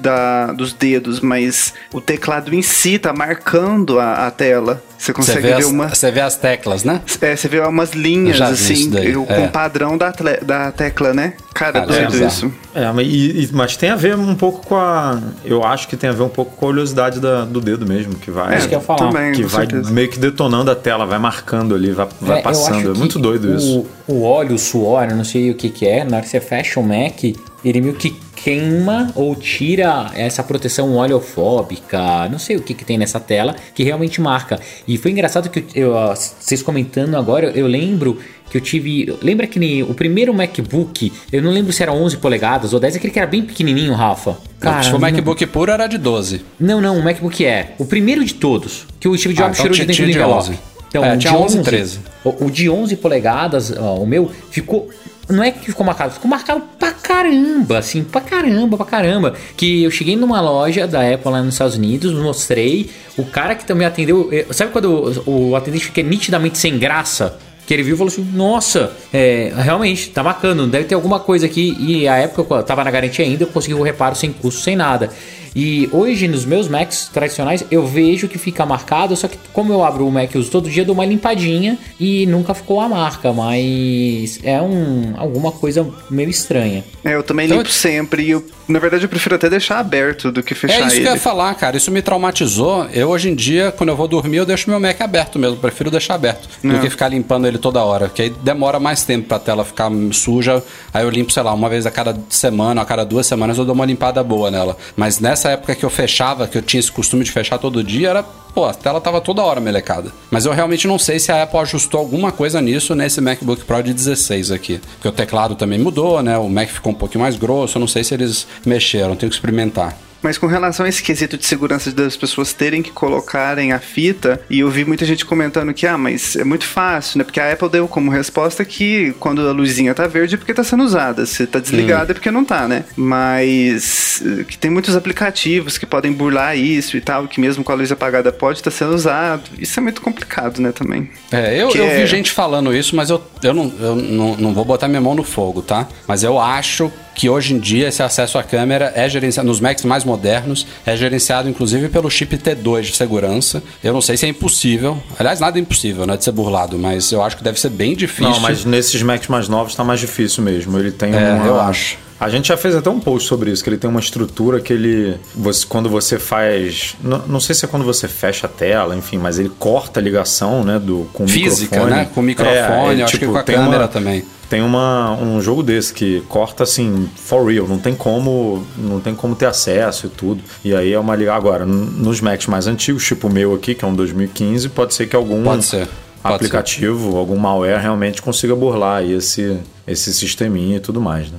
da, 0.00 0.46
dos 0.52 0.72
dedos, 0.72 1.20
mas 1.20 1.74
o 1.92 2.00
teclado 2.00 2.54
em 2.54 2.62
si 2.62 2.98
tá 2.98 3.12
marcando 3.12 3.98
a, 3.98 4.26
a 4.26 4.30
tela. 4.30 4.82
Você 4.98 5.12
consegue 5.12 5.42
vê, 5.42 5.48
ver 5.48 5.54
as, 5.60 5.64
uma. 5.66 5.88
você 5.90 6.10
vê 6.10 6.20
as 6.20 6.36
teclas, 6.36 6.82
né? 6.82 7.02
É, 7.20 7.36
você 7.36 7.46
vê 7.46 7.60
umas 7.60 7.90
linhas 7.92 8.40
assim, 8.40 8.90
eu- 9.02 9.26
é. 9.28 9.34
com 9.36 9.44
o 9.44 9.48
padrão 9.50 9.98
da, 9.98 10.10
da 10.40 10.72
tecla, 10.72 11.12
né? 11.12 11.34
Cara, 11.52 11.72
Cara, 11.80 11.84
é 11.84 11.86
doido 11.86 12.10
bizarro. 12.12 12.26
isso. 12.32 12.52
É, 12.74 12.90
mas, 12.90 13.06
e- 13.06 13.50
mas 13.52 13.76
tem 13.76 13.90
a 13.90 13.96
ver 13.96 14.16
um 14.16 14.34
pouco 14.34 14.66
com 14.66 14.76
a. 14.76 15.20
Eu 15.44 15.62
acho 15.62 15.88
que 15.88 15.96
tem 15.96 16.08
a 16.08 16.12
ver 16.12 16.22
um 16.22 16.28
pouco 16.28 16.56
com 16.56 16.66
a 16.66 16.68
oleosidade 16.70 17.20
da- 17.20 17.44
do 17.44 17.60
dedo 17.60 17.86
mesmo, 17.86 18.14
que 18.14 18.30
vai. 18.30 18.56
Isso 18.56 18.66
que 18.68 18.74
eu 18.74 18.78
ia 18.78 18.84
falar. 18.84 19.10
Também, 19.10 19.32
que 19.32 19.42
com 19.42 19.48
vai 19.48 19.66
certeza. 19.66 19.90
meio 19.90 20.08
que 20.08 20.18
detonando 20.18 20.70
a 20.70 20.74
tela, 20.74 21.04
vai 21.04 21.18
marcando 21.18 21.74
ali, 21.74 21.92
vai, 21.92 22.08
vai 22.20 22.38
É, 22.38 22.42
passando. 22.42 22.92
É 22.94 22.98
muito 22.98 23.18
doido 23.18 23.48
o, 23.52 23.53
isso. 23.56 23.86
O 24.06 24.22
óleo, 24.22 24.54
o 24.54 24.58
suor, 24.58 25.08
eu 25.10 25.16
não 25.16 25.24
sei 25.24 25.50
o 25.50 25.54
que 25.54 25.68
que 25.70 25.86
é, 25.86 26.04
na 26.04 26.16
hora 26.18 26.22
que 26.24 26.28
você 26.30 26.40
fecha 26.40 26.78
o 26.78 26.82
Mac, 26.82 27.22
ele 27.64 27.80
meio 27.80 27.94
que 27.94 28.14
queima 28.36 29.10
ou 29.14 29.34
tira 29.34 30.10
essa 30.14 30.42
proteção 30.42 30.94
oleofóbica, 30.96 32.28
não 32.28 32.38
sei 32.38 32.56
o 32.56 32.62
que 32.62 32.74
que 32.74 32.84
tem 32.84 32.98
nessa 32.98 33.18
tela, 33.18 33.54
que 33.74 33.82
realmente 33.82 34.20
marca. 34.20 34.60
E 34.86 34.98
foi 34.98 35.10
engraçado 35.12 35.48
que 35.48 35.64
eu, 35.74 35.92
vocês 36.14 36.62
comentando 36.62 37.14
agora, 37.16 37.50
eu 37.54 37.66
lembro 37.66 38.18
que 38.50 38.56
eu 38.58 38.60
tive... 38.60 39.16
Lembra 39.22 39.46
que 39.46 39.58
nem 39.58 39.82
o 39.82 39.94
primeiro 39.94 40.34
MacBook, 40.34 41.10
eu 41.32 41.42
não 41.42 41.50
lembro 41.50 41.72
se 41.72 41.82
era 41.82 41.92
11 41.92 42.18
polegadas 42.18 42.72
ou 42.74 42.80
10, 42.80 42.96
aquele 42.96 43.12
que 43.12 43.18
era 43.18 43.26
bem 43.26 43.42
pequenininho, 43.42 43.94
Rafa. 43.94 44.36
Se 44.82 44.90
for 44.90 44.92
não- 44.92 45.00
MacBook 45.00 45.46
puro, 45.46 45.70
era 45.72 45.86
de 45.86 45.96
12. 45.98 46.42
Não, 46.60 46.80
não, 46.80 46.98
o 46.98 47.02
MacBook 47.02 47.44
é. 47.44 47.74
O 47.78 47.84
primeiro 47.86 48.24
de 48.24 48.34
todos, 48.34 48.86
que 49.00 49.08
o 49.08 49.16
Steve 49.16 49.34
Ah, 49.38 49.44
Jobs 49.46 49.58
então 49.60 49.72
tirou 49.72 49.78
de 49.78 49.86
dentro 49.86 50.04
do 50.04 50.10
envelope. 50.10 50.58
11. 51.00 51.04
Então, 51.04 51.04
É, 51.04 51.14
o 51.16 51.18
tinha 51.18 51.32
de 51.32 51.38
11 51.38 51.58
e 51.58 51.62
13. 51.62 51.98
O, 52.24 52.44
o 52.46 52.50
de 52.50 52.70
11 52.70 52.96
polegadas, 52.96 53.72
ó, 53.76 53.96
o 53.96 54.06
meu, 54.06 54.30
ficou... 54.50 54.88
Não 55.26 55.42
é 55.42 55.50
que 55.50 55.64
ficou 55.64 55.86
marcado, 55.86 56.12
ficou 56.12 56.30
marcado 56.30 56.62
pra 56.78 56.92
caramba, 56.92 57.78
assim, 57.78 58.04
pra 58.04 58.20
caramba, 58.20 58.76
pra 58.76 58.84
caramba. 58.84 59.32
Que 59.56 59.82
eu 59.82 59.90
cheguei 59.90 60.16
numa 60.16 60.38
loja 60.40 60.86
da 60.86 61.00
Apple 61.00 61.30
lá 61.32 61.40
nos 61.42 61.54
Estados 61.54 61.76
Unidos, 61.76 62.12
mostrei, 62.12 62.90
o 63.16 63.24
cara 63.24 63.54
que 63.54 63.64
também 63.64 63.86
atendeu... 63.86 64.28
eh, 64.30 64.44
Sabe 64.50 64.70
quando 64.70 65.22
o, 65.26 65.50
o 65.50 65.56
atendente 65.56 65.86
fica 65.86 66.02
nitidamente 66.02 66.58
sem 66.58 66.78
graça? 66.78 67.38
Que 67.66 67.72
ele 67.72 67.82
viu 67.82 67.94
e 67.94 67.96
falou 67.96 68.12
assim: 68.12 68.22
Nossa, 68.34 68.92
é, 69.10 69.50
realmente, 69.56 70.10
tá 70.10 70.22
marcando, 70.22 70.66
deve 70.66 70.84
ter 70.84 70.94
alguma 70.94 71.18
coisa 71.18 71.46
aqui. 71.46 71.74
E 71.80 72.06
a 72.06 72.16
época 72.18 72.54
eu 72.56 72.62
tava 72.62 72.84
na 72.84 72.90
garantia 72.90 73.24
ainda, 73.24 73.44
eu 73.44 73.48
consegui 73.48 73.72
o 73.72 73.82
reparo 73.82 74.14
sem 74.14 74.30
custo, 74.30 74.60
sem 74.60 74.76
nada. 74.76 75.08
E 75.54 75.88
hoje 75.92 76.26
nos 76.26 76.44
meus 76.44 76.68
Macs 76.68 77.08
tradicionais 77.12 77.64
eu 77.70 77.86
vejo 77.86 78.26
que 78.28 78.38
fica 78.38 78.66
marcado, 78.66 79.16
só 79.16 79.28
que 79.28 79.38
como 79.52 79.72
eu 79.72 79.84
abro 79.84 80.06
o 80.06 80.10
Mac 80.10 80.34
e 80.34 80.38
uso 80.38 80.50
todo 80.50 80.68
dia, 80.68 80.82
eu 80.82 80.86
dou 80.86 80.94
uma 80.94 81.04
limpadinha 81.04 81.78
e 81.98 82.26
nunca 82.26 82.54
ficou 82.54 82.80
a 82.80 82.88
marca, 82.88 83.32
mas 83.32 84.40
é 84.42 84.60
um 84.60 85.14
alguma 85.16 85.52
coisa 85.52 85.86
meio 86.10 86.28
estranha. 86.28 86.84
É, 87.04 87.14
eu 87.14 87.22
também 87.22 87.46
Então, 87.46 87.58
limpo 87.58 87.70
sempre 87.70 88.24
e 88.24 88.30
eu, 88.30 88.44
na 88.68 88.78
verdade, 88.78 89.04
eu 89.04 89.08
prefiro 89.08 89.34
até 89.34 89.48
deixar 89.50 89.78
aberto 89.78 90.30
do 90.32 90.42
que 90.42 90.52
É 90.54 90.56
fechar 90.56 90.80
isso 90.80 90.90
que 90.90 90.96
ele. 91.02 91.08
eu 91.08 91.14
ia 91.14 91.20
falar, 91.20 91.54
cara. 91.54 91.76
Isso 91.76 91.90
me 91.90 92.00
traumatizou. 92.02 92.86
Eu, 92.92 93.08
hoje 93.10 93.28
em 93.28 93.34
dia, 93.34 93.72
quando 93.76 93.90
eu 93.90 93.96
vou 93.96 94.08
dormir, 94.08 94.38
eu 94.38 94.46
deixo 94.46 94.68
meu 94.70 94.80
Mac 94.80 95.00
aberto 95.00 95.38
mesmo. 95.38 95.56
Prefiro 95.56 95.90
deixar 95.90 96.14
aberto 96.14 96.48
do 96.62 96.68
Não. 96.72 96.80
que 96.80 96.88
ficar 96.90 97.08
limpando 97.08 97.46
ele 97.46 97.58
toda 97.58 97.82
hora. 97.82 98.06
Porque 98.06 98.22
aí 98.22 98.30
demora 98.30 98.80
mais 98.80 99.02
tempo 99.04 99.28
pra 99.28 99.38
tela 99.38 99.64
ficar 99.64 99.90
suja. 100.12 100.62
Aí 100.92 101.04
eu 101.04 101.10
limpo, 101.10 101.32
sei 101.32 101.42
lá, 101.42 101.52
uma 101.52 101.68
vez 101.68 101.86
a 101.86 101.90
cada 101.90 102.16
semana, 102.28 102.80
a 102.82 102.84
cada 102.84 103.04
duas 103.04 103.26
semanas, 103.26 103.58
eu 103.58 103.64
dou 103.64 103.74
uma 103.74 103.84
limpada 103.86 104.22
boa 104.22 104.50
nela. 104.50 104.76
Mas 104.96 105.18
nessa 105.20 105.50
época 105.50 105.74
que 105.74 105.84
eu 105.84 105.90
fechava, 105.90 106.46
que 106.46 106.56
eu 106.58 106.62
tinha 106.62 106.80
esse 106.80 106.90
costume 106.92 107.24
de 107.24 107.30
fechar 107.30 107.58
todo 107.58 107.82
dia, 107.82 108.10
era. 108.10 108.24
Pô, 108.54 108.66
a 108.66 108.72
tela 108.72 109.00
tava 109.00 109.20
toda 109.20 109.42
hora 109.42 109.60
melecada. 109.60 110.12
Mas 110.30 110.46
eu 110.46 110.52
realmente 110.52 110.86
não 110.86 110.98
sei 110.98 111.18
se 111.18 111.32
a 111.32 111.42
Apple 111.42 111.58
ajustou 111.58 111.98
alguma 111.98 112.30
coisa 112.30 112.60
nisso 112.60 112.94
nesse 112.94 113.20
MacBook 113.20 113.64
Pro 113.64 113.82
de 113.82 113.92
16 113.92 114.52
aqui. 114.52 114.80
Porque 114.94 115.08
o 115.08 115.12
teclado 115.12 115.56
também 115.56 115.78
mudou, 115.78 116.22
né? 116.22 116.38
O 116.38 116.48
Mac 116.48 116.68
ficou 116.68 116.92
um 116.92 116.94
pouquinho 116.94 117.22
mais 117.22 117.36
grosso. 117.36 117.76
Eu 117.76 117.80
não 117.80 117.88
sei 117.88 118.04
se 118.04 118.14
eles 118.14 118.46
mexeram, 118.64 119.16
tenho 119.16 119.28
que 119.28 119.36
experimentar. 119.36 119.98
Mas 120.24 120.38
com 120.38 120.46
relação 120.46 120.86
a 120.86 120.88
esse 120.88 121.02
quesito 121.02 121.36
de 121.36 121.44
segurança 121.44 121.92
das 121.92 122.16
pessoas 122.16 122.54
terem 122.54 122.82
que 122.82 122.90
colocarem 122.90 123.72
a 123.72 123.78
fita, 123.78 124.40
e 124.48 124.60
eu 124.60 124.70
vi 124.70 124.82
muita 124.82 125.04
gente 125.04 125.26
comentando 125.26 125.74
que, 125.74 125.86
ah, 125.86 125.98
mas 125.98 126.34
é 126.34 126.44
muito 126.44 126.64
fácil, 126.64 127.18
né? 127.18 127.24
Porque 127.24 127.38
a 127.38 127.52
Apple 127.52 127.68
deu 127.68 127.86
como 127.86 128.10
resposta 128.10 128.64
que 128.64 129.14
quando 129.20 129.46
a 129.46 129.52
luzinha 129.52 129.94
tá 129.94 130.06
verde 130.06 130.36
é 130.36 130.38
porque 130.38 130.54
tá 130.54 130.64
sendo 130.64 130.82
usada, 130.82 131.26
se 131.26 131.46
tá 131.46 131.58
desligada 131.58 132.12
é 132.12 132.14
porque 132.14 132.30
não 132.30 132.42
tá, 132.42 132.66
né? 132.66 132.86
Mas 132.96 134.22
eh, 134.24 134.44
que 134.44 134.56
tem 134.56 134.70
muitos 134.70 134.96
aplicativos 134.96 135.76
que 135.76 135.84
podem 135.84 136.10
burlar 136.10 136.56
isso 136.56 136.96
e 136.96 137.02
tal, 137.02 137.28
que 137.28 137.38
mesmo 137.38 137.62
com 137.62 137.72
a 137.72 137.74
luz 137.74 137.92
apagada 137.92 138.32
pode 138.32 138.60
estar 138.60 138.70
sendo 138.70 138.94
usado. 138.94 139.42
Isso 139.58 139.78
é 139.78 139.82
muito 139.82 140.00
complicado, 140.00 140.58
né, 140.58 140.72
também. 140.72 141.10
É, 141.30 141.54
eu, 141.54 141.68
eu 141.70 141.84
é- 141.84 142.00
vi 142.00 142.06
gente 142.06 142.30
falando 142.30 142.74
isso, 142.74 142.96
mas 142.96 143.10
eu, 143.10 143.22
eu, 143.42 143.52
não, 143.52 143.70
eu 143.78 143.94
não, 143.94 144.36
não 144.36 144.54
vou 144.54 144.64
botar 144.64 144.88
minha 144.88 145.02
mão 145.02 145.14
no 145.14 145.22
fogo, 145.22 145.60
tá? 145.60 145.86
Mas 146.08 146.22
eu 146.22 146.40
acho 146.40 146.90
que 147.14 147.28
hoje 147.28 147.54
em 147.54 147.58
dia 147.58 147.88
esse 147.88 148.02
acesso 148.02 148.36
à 148.38 148.42
câmera 148.42 148.92
é 148.94 149.08
gerenciado, 149.08 149.46
nos 149.46 149.60
Macs 149.60 149.84
mais 149.84 150.04
modernos, 150.04 150.66
é 150.84 150.96
gerenciado 150.96 151.48
inclusive 151.48 151.88
pelo 151.88 152.10
chip 152.10 152.36
T2 152.36 152.82
de 152.82 152.96
segurança. 152.96 153.62
Eu 153.82 153.92
não 153.92 154.00
sei 154.00 154.16
se 154.16 154.26
é 154.26 154.28
impossível. 154.28 155.00
Aliás, 155.18 155.40
nada 155.40 155.58
é 155.58 155.60
impossível, 155.60 156.06
né, 156.06 156.16
de 156.16 156.24
ser 156.24 156.32
burlado, 156.32 156.78
mas 156.78 157.10
eu 157.12 157.22
acho 157.22 157.36
que 157.36 157.44
deve 157.44 157.58
ser 157.60 157.70
bem 157.70 157.94
difícil. 157.94 158.30
Não, 158.30 158.40
mas 158.40 158.64
nesses 158.64 159.00
Macs 159.02 159.28
mais 159.28 159.48
novos 159.48 159.74
tá 159.74 159.84
mais 159.84 160.00
difícil 160.00 160.42
mesmo. 160.42 160.78
Ele 160.78 160.90
tem 160.90 161.14
É, 161.14 161.32
uma... 161.34 161.46
eu 161.46 161.60
acho. 161.60 161.96
A 162.24 162.30
gente 162.30 162.48
já 162.48 162.56
fez 162.56 162.74
até 162.74 162.88
um 162.88 162.98
post 162.98 163.28
sobre 163.28 163.50
isso, 163.50 163.62
que 163.62 163.68
ele 163.68 163.76
tem 163.76 163.90
uma 163.90 164.00
estrutura 164.00 164.58
que 164.58 164.72
ele. 164.72 165.16
Você, 165.34 165.66
quando 165.68 165.90
você 165.90 166.18
faz. 166.18 166.96
Não, 167.02 167.18
não 167.26 167.38
sei 167.38 167.54
se 167.54 167.66
é 167.66 167.68
quando 167.68 167.84
você 167.84 168.08
fecha 168.08 168.46
a 168.46 168.48
tela, 168.48 168.96
enfim, 168.96 169.18
mas 169.18 169.38
ele 169.38 169.50
corta 169.58 170.00
a 170.00 170.02
ligação, 170.02 170.64
né? 170.64 170.78
Do, 170.78 171.06
com 171.12 171.24
o 171.24 171.28
Física, 171.28 171.76
microfone. 171.76 171.90
né? 171.90 172.08
Com 172.14 172.20
o 172.20 172.22
microfone, 172.24 173.00
É, 173.00 173.04
acho 173.04 173.12
que 173.12 173.18
tipo, 173.18 173.32
com 173.32 173.38
a 173.38 173.42
câmera 173.42 173.82
uma- 173.82 173.88
também. 173.88 174.24
Tem 174.48 174.62
uma, 174.62 175.12
um 175.20 175.38
jogo 175.42 175.62
desse 175.62 175.92
que 175.92 176.22
corta 176.28 176.62
assim, 176.62 177.08
for 177.14 177.44
real, 177.50 177.68
não 177.68 177.78
tem 177.78 177.94
como, 177.94 178.64
não 178.78 179.00
tem 179.00 179.14
como 179.14 179.34
ter 179.34 179.46
acesso 179.46 180.06
e 180.06 180.08
tudo. 180.08 180.42
E 180.64 180.74
aí 180.74 180.94
é 180.94 180.98
uma 180.98 181.14
liga 181.14 181.34
agora, 181.34 181.66
nos 181.66 182.22
Macs 182.22 182.46
mais 182.46 182.66
antigos, 182.66 183.04
tipo 183.04 183.26
o 183.26 183.30
meu 183.32 183.54
aqui, 183.54 183.74
que 183.74 183.84
é 183.84 183.88
um 183.88 183.94
2015, 183.94 184.68
pode 184.70 184.94
ser 184.94 185.08
que 185.08 185.16
algum 185.16 185.42
Pode 185.44 185.64
ser, 185.64 185.88
aplicativo, 186.22 187.16
algum 187.16 187.36
malware 187.36 187.80
realmente 187.80 188.22
consiga 188.22 188.54
burlar 188.56 189.02
esse 189.04 189.58
esse 189.86 190.12
sisteminha 190.14 190.76
e 190.78 190.80
tudo 190.80 191.00
mais, 191.00 191.30
né? 191.30 191.38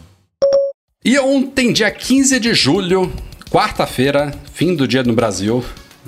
E 1.06 1.20
ontem, 1.20 1.72
dia 1.72 1.92
15 1.92 2.40
de 2.40 2.56
julho, 2.56 3.14
quarta-feira, 3.52 4.34
fim 4.56 4.76
do 4.76 4.88
dia 4.88 5.04
no 5.04 5.14
Brasil, 5.14 5.64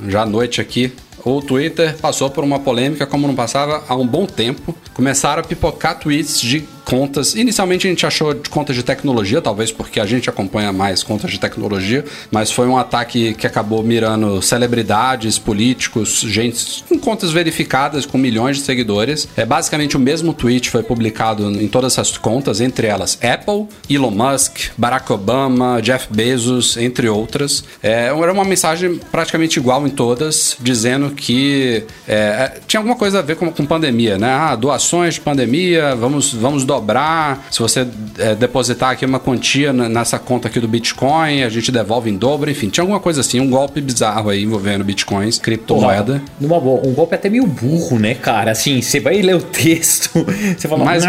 já 0.07 0.23
à 0.23 0.25
noite 0.25 0.59
aqui, 0.59 0.91
o 1.23 1.39
Twitter 1.39 1.95
passou 1.97 2.31
por 2.31 2.43
uma 2.43 2.59
polêmica 2.59 3.05
como 3.05 3.27
não 3.27 3.35
passava 3.35 3.83
há 3.87 3.95
um 3.95 4.07
bom 4.07 4.25
tempo. 4.25 4.75
Começaram 4.95 5.43
a 5.43 5.45
pipocar 5.45 5.99
tweets 5.99 6.41
de 6.41 6.61
contas. 6.87 7.35
Inicialmente 7.35 7.85
a 7.85 7.89
gente 7.89 8.05
achou 8.05 8.33
de 8.33 8.49
contas 8.49 8.73
de 8.73 8.81
tecnologia, 8.81 9.41
talvez 9.41 9.73
porque 9.73 9.99
a 9.99 10.05
gente 10.05 10.29
acompanha 10.29 10.71
mais 10.71 11.03
contas 11.03 11.29
de 11.29 11.37
tecnologia, 11.37 12.05
mas 12.31 12.49
foi 12.49 12.65
um 12.65 12.77
ataque 12.77 13.33
que 13.33 13.45
acabou 13.45 13.83
mirando 13.83 14.41
celebridades, 14.41 15.37
políticos, 15.37 16.21
gente 16.21 16.85
com 16.87 16.97
contas 16.97 17.31
verificadas 17.31 18.05
com 18.05 18.17
milhões 18.17 18.55
de 18.55 18.63
seguidores. 18.63 19.27
É 19.35 19.45
basicamente 19.45 19.97
o 19.97 19.99
mesmo 19.99 20.33
tweet 20.33 20.69
foi 20.69 20.81
publicado 20.81 21.51
em 21.61 21.67
todas 21.67 21.93
essas 21.93 22.17
contas, 22.17 22.61
entre 22.61 22.87
elas 22.87 23.19
Apple, 23.21 23.67
Elon 23.89 24.11
Musk, 24.11 24.69
Barack 24.77 25.11
Obama, 25.11 25.81
Jeff 25.81 26.07
Bezos, 26.09 26.77
entre 26.77 27.09
outras. 27.09 27.65
É, 27.83 28.07
era 28.07 28.31
uma 28.31 28.45
mensagem 28.45 28.99
praticamente 29.11 29.59
igual 29.59 29.85
em 29.85 29.89
todas, 29.89 30.55
dizendo 30.61 31.11
que 31.11 31.83
é, 32.07 32.15
é, 32.15 32.59
tinha 32.65 32.79
alguma 32.79 32.95
coisa 32.95 33.19
a 33.19 33.21
ver 33.21 33.35
com, 33.35 33.51
com 33.51 33.65
pandemia, 33.65 34.17
né? 34.17 34.29
Ah, 34.29 34.55
doações 34.55 35.15
de 35.15 35.21
pandemia, 35.21 35.93
vamos, 35.95 36.33
vamos 36.33 36.63
dobrar. 36.77 37.45
Se 37.51 37.59
você 37.59 37.87
é, 38.19 38.35
depositar 38.35 38.91
aqui 38.91 39.05
uma 39.05 39.19
quantia 39.19 39.73
nessa 39.73 40.19
conta 40.19 40.47
aqui 40.47 40.59
do 40.59 40.67
Bitcoin, 40.67 41.43
a 41.43 41.49
gente 41.49 41.71
devolve 41.71 42.09
em 42.09 42.15
dobro. 42.15 42.49
Enfim, 42.49 42.69
tinha 42.69 42.83
alguma 42.83 42.99
coisa 42.99 43.21
assim, 43.21 43.39
um 43.39 43.49
golpe 43.49 43.81
bizarro 43.81 44.29
aí 44.29 44.43
envolvendo 44.43 44.83
bitcoins, 44.83 45.39
criptomoeda. 45.39 46.21
Numa 46.39 46.59
boa, 46.59 46.85
um 46.87 46.93
golpe 46.93 47.15
até 47.15 47.29
meio 47.29 47.45
burro, 47.47 47.97
né, 47.99 48.13
cara? 48.13 48.51
Assim, 48.51 48.81
você 48.81 48.99
vai 48.99 49.21
ler 49.21 49.35
o 49.35 49.41
texto, 49.41 50.09
você 50.57 50.67
fala, 50.67 50.85
Mas, 50.85 51.03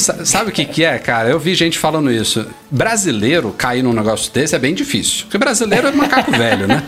sa- 0.00 0.24
sabe 0.24 0.50
o 0.50 0.52
que, 0.52 0.64
que 0.64 0.84
é, 0.84 0.98
cara? 0.98 1.28
Eu 1.28 1.38
vi 1.38 1.54
gente 1.54 1.78
falando 1.78 2.10
isso. 2.10 2.44
Brasileiro 2.70 3.52
cair 3.56 3.82
num 3.82 3.92
negócio 3.92 4.32
desse 4.32 4.54
é 4.54 4.58
bem 4.58 4.74
difícil. 4.74 5.24
Porque 5.24 5.38
brasileiro 5.38 5.88
é 5.88 5.92
macaco 5.92 6.30
velho, 6.32 6.66
né? 6.66 6.82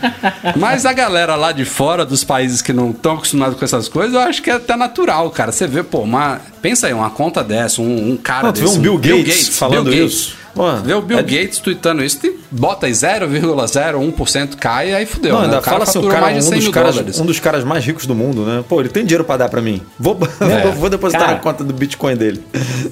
Mas 0.57 0.85
a 0.85 0.93
galera 0.93 1.35
lá 1.35 1.51
de 1.51 1.63
fora, 1.65 2.05
dos 2.05 2.23
países 2.23 2.61
que 2.61 2.73
não 2.73 2.91
estão 2.91 3.13
acostumados 3.13 3.57
com 3.57 3.63
essas 3.63 3.87
coisas, 3.87 4.13
eu 4.13 4.19
acho 4.21 4.41
que 4.41 4.49
é 4.49 4.53
até 4.53 4.75
natural, 4.75 5.29
cara. 5.31 5.51
Você 5.51 5.67
vê, 5.67 5.83
pô, 5.83 5.99
uma. 5.99 6.41
Pensa 6.65 6.87
aí, 6.87 6.93
uma 6.93 7.11
conta 7.11 7.43
dessa, 7.43 7.79
um, 7.79 8.13
um 8.13 8.17
cara 8.17 8.47
Não, 8.47 8.53
vê 8.53 8.61
desse. 8.61 8.77
um 8.79 8.81
Bill 8.81 8.97
Gates 8.97 9.49
falando 9.49 9.91
Bill 9.91 10.07
isso? 10.07 10.35
Pô, 10.55 10.71
Vê 10.77 10.95
o 10.95 11.01
Bill 11.01 11.19
é- 11.19 11.21
Gates 11.21 11.59
tweetando 11.59 12.03
isso, 12.03 12.19
bota 12.49 12.87
aí 12.87 12.91
0,01% 12.91 14.55
cai, 14.57 14.91
aí 14.91 15.05
fudeu. 15.05 15.33
Não, 15.33 15.41
né? 15.41 15.45
ainda 15.45 15.61
fala 15.61 15.83
assim, 15.83 15.99
o 15.99 16.07
cara 16.07 16.21
mais 16.21 16.37
de 16.37 16.39
um 16.39 16.53
100 16.53 16.59
dos 16.59 16.69
caras, 16.69 16.95
dólares. 16.95 17.19
um 17.19 17.25
dos 17.27 17.39
caras 17.39 17.63
mais 17.63 17.85
ricos 17.85 18.07
do 18.07 18.15
mundo, 18.15 18.43
né? 18.45 18.63
Pô, 18.67 18.79
ele 18.79 18.89
tem 18.89 19.03
dinheiro 19.05 19.23
pra 19.23 19.37
dar 19.37 19.47
pra 19.49 19.61
mim. 19.61 19.79
Vou, 19.99 20.15
vou, 20.17 20.71
vou 20.73 20.89
depositar 20.89 21.25
Cara. 21.25 21.33
na 21.35 21.39
conta 21.43 21.63
do 21.63 21.71
Bitcoin 21.71 22.15
dele. 22.15 22.41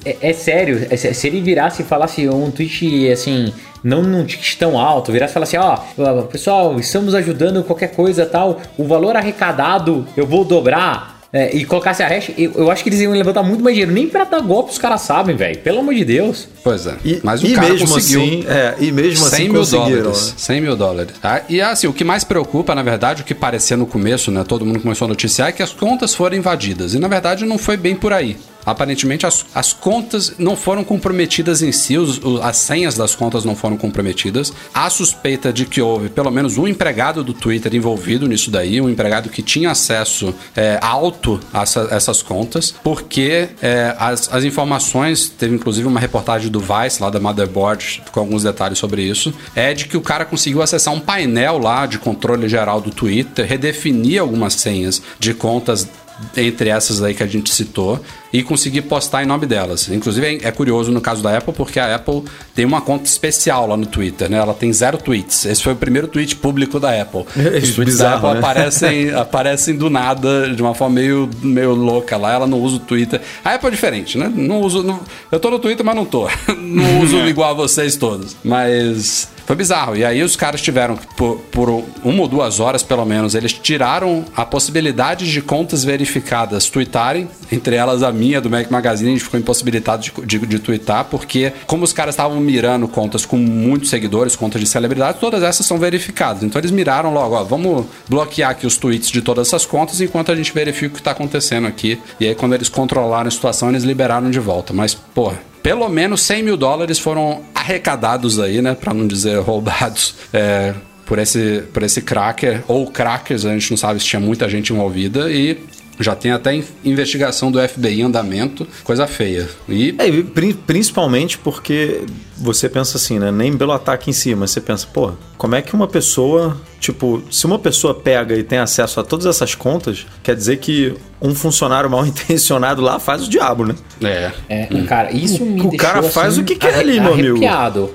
É, 0.04 0.18
é 0.20 0.32
sério, 0.32 0.86
é 0.88 0.96
se 0.96 1.26
ele 1.26 1.40
virasse 1.40 1.82
e 1.82 1.84
falasse 1.84 2.28
um 2.28 2.52
tweet 2.52 3.10
assim, 3.10 3.52
não 3.82 4.02
num 4.02 4.24
tweet 4.24 4.56
tão 4.56 4.78
alto, 4.78 5.10
virasse 5.10 5.32
e 5.32 5.34
falasse, 5.34 5.56
ó, 5.56 5.78
ó, 5.98 6.22
pessoal, 6.22 6.78
estamos 6.78 7.12
ajudando 7.12 7.64
qualquer 7.64 7.88
coisa 7.88 8.24
tal, 8.24 8.60
o 8.78 8.84
valor 8.84 9.16
arrecadado 9.16 10.06
eu 10.16 10.26
vou 10.26 10.44
dobrar. 10.44 11.13
É, 11.36 11.52
e 11.56 11.64
colocasse 11.64 12.00
a 12.00 12.06
hash, 12.06 12.30
eu, 12.38 12.52
eu 12.54 12.70
acho 12.70 12.84
que 12.84 12.88
eles 12.88 13.00
iam 13.00 13.10
levantar 13.12 13.42
muito 13.42 13.60
mais 13.64 13.74
dinheiro. 13.74 13.90
Nem 13.92 14.08
pra 14.08 14.22
dar 14.22 14.40
golpe 14.40 14.70
os 14.70 14.78
caras 14.78 15.00
sabem, 15.00 15.34
velho. 15.34 15.58
Pelo 15.58 15.80
amor 15.80 15.92
de 15.92 16.04
Deus. 16.04 16.46
Pois 16.62 16.86
é. 16.86 16.94
E, 17.04 17.18
Mas 17.24 17.42
o 17.42 17.46
e 17.46 17.54
cara 17.54 17.70
mesmo 17.70 17.88
conseguiu. 17.88 18.22
assim, 18.22 18.44
é, 18.46 18.74
e 18.78 18.92
mesmo 18.92 19.16
100 19.16 19.26
assim 19.26 19.48
mil 19.48 19.60
conseguiram. 19.60 20.02
dólares. 20.04 20.26
né? 20.28 20.34
100 20.36 20.60
mil 20.60 20.76
dólares. 20.76 21.12
Tá? 21.20 21.42
E 21.48 21.60
assim, 21.60 21.88
o 21.88 21.92
que 21.92 22.04
mais 22.04 22.22
preocupa, 22.22 22.72
na 22.72 22.84
verdade, 22.84 23.22
o 23.22 23.24
que 23.24 23.34
parecia 23.34 23.76
no 23.76 23.84
começo, 23.84 24.30
né? 24.30 24.44
Todo 24.46 24.64
mundo 24.64 24.78
começou 24.78 25.06
a 25.06 25.08
noticiar, 25.08 25.48
é 25.48 25.52
que 25.52 25.60
as 25.62 25.72
contas 25.72 26.14
foram 26.14 26.36
invadidas. 26.36 26.94
E 26.94 27.00
na 27.00 27.08
verdade 27.08 27.44
não 27.44 27.58
foi 27.58 27.76
bem 27.76 27.96
por 27.96 28.12
aí. 28.12 28.36
Aparentemente 28.66 29.26
as, 29.26 29.44
as 29.54 29.72
contas 29.72 30.34
não 30.38 30.56
foram 30.56 30.82
comprometidas 30.84 31.62
em 31.62 31.72
si, 31.72 31.96
os- 31.98 32.18
o- 32.18 32.40
as 32.42 32.56
senhas 32.56 32.94
das 32.94 33.14
contas 33.14 33.44
não 33.44 33.54
foram 33.54 33.76
comprometidas. 33.76 34.52
Há 34.72 34.88
suspeita 34.90 35.52
de 35.52 35.66
que 35.66 35.80
houve 35.80 36.08
pelo 36.08 36.30
menos 36.30 36.56
um 36.56 36.66
empregado 36.66 37.22
do 37.22 37.32
Twitter 37.34 37.74
envolvido 37.74 38.26
nisso 38.26 38.50
daí, 38.50 38.80
um 38.80 38.88
empregado 38.88 39.28
que 39.28 39.42
tinha 39.42 39.70
acesso 39.70 40.34
é, 40.56 40.78
alto 40.80 41.38
a 41.52 41.62
essa- 41.62 41.88
essas 41.90 42.22
contas, 42.22 42.74
porque 42.82 43.48
é, 43.62 43.94
as, 43.98 44.32
as 44.32 44.44
informações, 44.44 45.28
teve 45.28 45.54
inclusive 45.54 45.86
uma 45.86 46.00
reportagem 46.00 46.50
do 46.50 46.60
Vice, 46.60 47.02
lá 47.02 47.10
da 47.10 47.20
Motherboard, 47.20 48.02
com 48.12 48.20
alguns 48.20 48.42
detalhes 48.42 48.78
sobre 48.78 49.02
isso, 49.02 49.32
é 49.54 49.74
de 49.74 49.86
que 49.86 49.96
o 49.96 50.00
cara 50.00 50.24
conseguiu 50.24 50.62
acessar 50.62 50.94
um 50.94 51.00
painel 51.00 51.58
lá 51.58 51.86
de 51.86 51.98
controle 51.98 52.48
geral 52.48 52.80
do 52.80 52.90
Twitter, 52.90 53.46
redefinir 53.46 54.20
algumas 54.20 54.54
senhas 54.54 55.02
de 55.18 55.34
contas 55.34 55.88
entre 56.36 56.68
essas 56.68 57.02
aí 57.02 57.12
que 57.12 57.22
a 57.22 57.26
gente 57.26 57.52
citou 57.52 58.00
e 58.34 58.42
conseguir 58.42 58.82
postar 58.82 59.22
em 59.22 59.26
nome 59.26 59.46
delas. 59.46 59.88
Inclusive 59.88 60.40
é 60.42 60.48
é 60.48 60.50
curioso 60.50 60.90
no 60.90 61.00
caso 61.00 61.22
da 61.22 61.38
Apple 61.38 61.54
porque 61.54 61.78
a 61.78 61.94
Apple 61.94 62.24
tem 62.52 62.64
uma 62.64 62.80
conta 62.80 63.04
especial 63.04 63.68
lá 63.68 63.76
no 63.76 63.86
Twitter, 63.86 64.28
né? 64.28 64.38
Ela 64.38 64.52
tem 64.52 64.72
zero 64.72 64.98
tweets. 64.98 65.44
Esse 65.46 65.62
foi 65.62 65.72
o 65.72 65.76
primeiro 65.76 66.08
tweet 66.08 66.34
público 66.36 66.80
da 66.80 67.00
Apple. 67.00 67.24
É 67.54 67.58
Os 67.58 67.74
tweets 67.74 67.94
bizarro, 67.94 68.22
da 68.22 68.28
Apple 68.28 68.32
né? 68.32 68.38
aparecem, 68.40 69.10
aparecem 69.14 69.76
do 69.76 69.88
nada, 69.88 70.52
de 70.52 70.60
uma 70.60 70.74
forma 70.74 70.96
meio, 70.96 71.30
meio 71.42 71.74
louca 71.74 72.16
lá. 72.16 72.32
Ela 72.32 72.46
não 72.46 72.58
usa 72.60 72.76
o 72.76 72.80
Twitter. 72.80 73.20
A 73.44 73.54
Apple 73.54 73.68
é 73.68 73.70
diferente, 73.70 74.18
né? 74.18 74.30
Não 74.34 74.60
uso, 74.60 74.82
não- 74.82 75.00
eu 75.30 75.38
tô 75.38 75.48
no 75.50 75.58
Twitter, 75.60 75.86
mas 75.86 75.94
não 75.94 76.04
tô. 76.04 76.28
Não 76.58 77.00
uso 77.00 77.18
igual 77.28 77.50
a 77.50 77.54
vocês 77.54 77.96
todos. 77.96 78.34
Mas 78.42 79.28
Foi 79.46 79.54
bizarro. 79.54 79.94
E 79.94 80.04
aí 80.04 80.22
os 80.22 80.34
caras 80.36 80.60
tiveram, 80.60 80.96
por, 81.16 81.36
por 81.52 81.68
uma 82.02 82.22
ou 82.22 82.26
duas 82.28 82.58
horas 82.58 82.82
pelo 82.82 83.04
menos, 83.04 83.34
eles 83.34 83.52
tiraram 83.52 84.24
a 84.34 84.44
possibilidade 84.44 85.30
de 85.30 85.40
contas 85.42 85.84
verificadas 85.84 86.68
tweetarem, 86.70 87.28
entre 87.52 87.76
elas 87.76 88.02
a 88.02 88.10
minha 88.10 88.23
do 88.40 88.50
Mac 88.50 88.70
Magazine, 88.70 89.10
a 89.10 89.12
gente 89.12 89.24
ficou 89.24 89.38
impossibilitado 89.38 90.02
de, 90.02 90.12
de, 90.24 90.46
de 90.46 90.58
twittar, 90.58 91.04
porque 91.04 91.52
como 91.66 91.84
os 91.84 91.92
caras 91.92 92.14
estavam 92.14 92.40
mirando 92.40 92.88
contas 92.88 93.24
com 93.26 93.36
muitos 93.36 93.90
seguidores, 93.90 94.34
contas 94.34 94.60
de 94.60 94.66
celebridade, 94.66 95.18
todas 95.20 95.42
essas 95.42 95.66
são 95.66 95.78
verificadas. 95.78 96.42
Então 96.42 96.60
eles 96.60 96.70
miraram 96.70 97.12
logo, 97.12 97.34
ó, 97.34 97.44
vamos 97.44 97.86
bloquear 98.08 98.50
aqui 98.50 98.66
os 98.66 98.76
tweets 98.76 99.10
de 99.10 99.22
todas 99.22 99.48
essas 99.48 99.66
contas 99.66 100.00
enquanto 100.00 100.32
a 100.32 100.36
gente 100.36 100.52
verifica 100.52 100.94
o 100.94 100.96
que 100.96 101.02
tá 101.02 101.10
acontecendo 101.10 101.66
aqui. 101.66 102.00
E 102.18 102.26
aí 102.26 102.34
quando 102.34 102.54
eles 102.54 102.68
controlaram 102.68 103.28
a 103.28 103.30
situação, 103.30 103.68
eles 103.68 103.84
liberaram 103.84 104.30
de 104.30 104.40
volta. 104.40 104.72
Mas, 104.72 104.94
porra, 104.94 105.38
pelo 105.62 105.88
menos 105.88 106.20
100 106.22 106.42
mil 106.42 106.56
dólares 106.56 106.98
foram 106.98 107.42
arrecadados 107.54 108.38
aí, 108.38 108.60
né? 108.60 108.74
Pra 108.74 108.92
não 108.92 109.06
dizer 109.06 109.38
roubados. 109.40 110.14
É, 110.32 110.74
por 111.06 111.18
esse, 111.18 111.62
por 111.72 111.82
esse 111.82 112.02
cracker, 112.02 112.62
ou 112.66 112.86
crackers, 112.86 113.44
a 113.44 113.52
gente 113.52 113.70
não 113.70 113.76
sabe 113.76 114.00
se 114.00 114.06
tinha 114.06 114.20
muita 114.20 114.48
gente 114.48 114.72
envolvida, 114.72 115.30
e 115.30 115.58
já 116.00 116.14
tem 116.14 116.32
até 116.32 116.54
in- 116.54 116.64
investigação 116.84 117.50
do 117.52 117.58
FBI 117.60 118.00
em 118.00 118.04
andamento, 118.04 118.66
coisa 118.82 119.06
feia. 119.06 119.48
E 119.68 119.94
É, 119.98 120.22
pri- 120.22 120.54
principalmente 120.54 121.38
porque 121.38 122.02
você 122.36 122.68
pensa 122.68 122.96
assim, 122.96 123.18
né? 123.18 123.30
Nem 123.30 123.56
pelo 123.56 123.72
ataque 123.72 124.10
em 124.10 124.12
si, 124.12 124.34
mas 124.34 124.50
você 124.50 124.60
pensa, 124.60 124.86
pô, 124.92 125.12
como 125.38 125.54
é 125.54 125.62
que 125.62 125.74
uma 125.74 125.86
pessoa, 125.86 126.56
tipo, 126.84 127.22
se 127.30 127.46
uma 127.46 127.58
pessoa 127.58 127.94
pega 127.94 128.34
e 128.36 128.42
tem 128.42 128.58
acesso 128.58 129.00
a 129.00 129.04
todas 129.04 129.24
essas 129.26 129.54
contas, 129.54 130.06
quer 130.22 130.36
dizer 130.36 130.58
que 130.58 130.94
um 131.22 131.34
funcionário 131.34 131.88
mal 131.88 132.04
intencionado 132.06 132.82
lá 132.82 132.98
faz 132.98 133.26
o 133.26 133.30
diabo, 133.30 133.64
né? 133.64 133.74
é. 134.02 134.30
É, 134.48 134.66
Cara, 134.86 135.10
isso 135.12 135.42
me 135.44 135.62
o 135.62 135.76
cara 135.76 136.02
faz 136.02 136.34
assim, 136.34 136.42
o 136.42 136.44
que 136.44 136.54
quer 136.56 136.74
ali, 136.74 137.00
meu 137.00 137.14
amigo. 137.14 137.38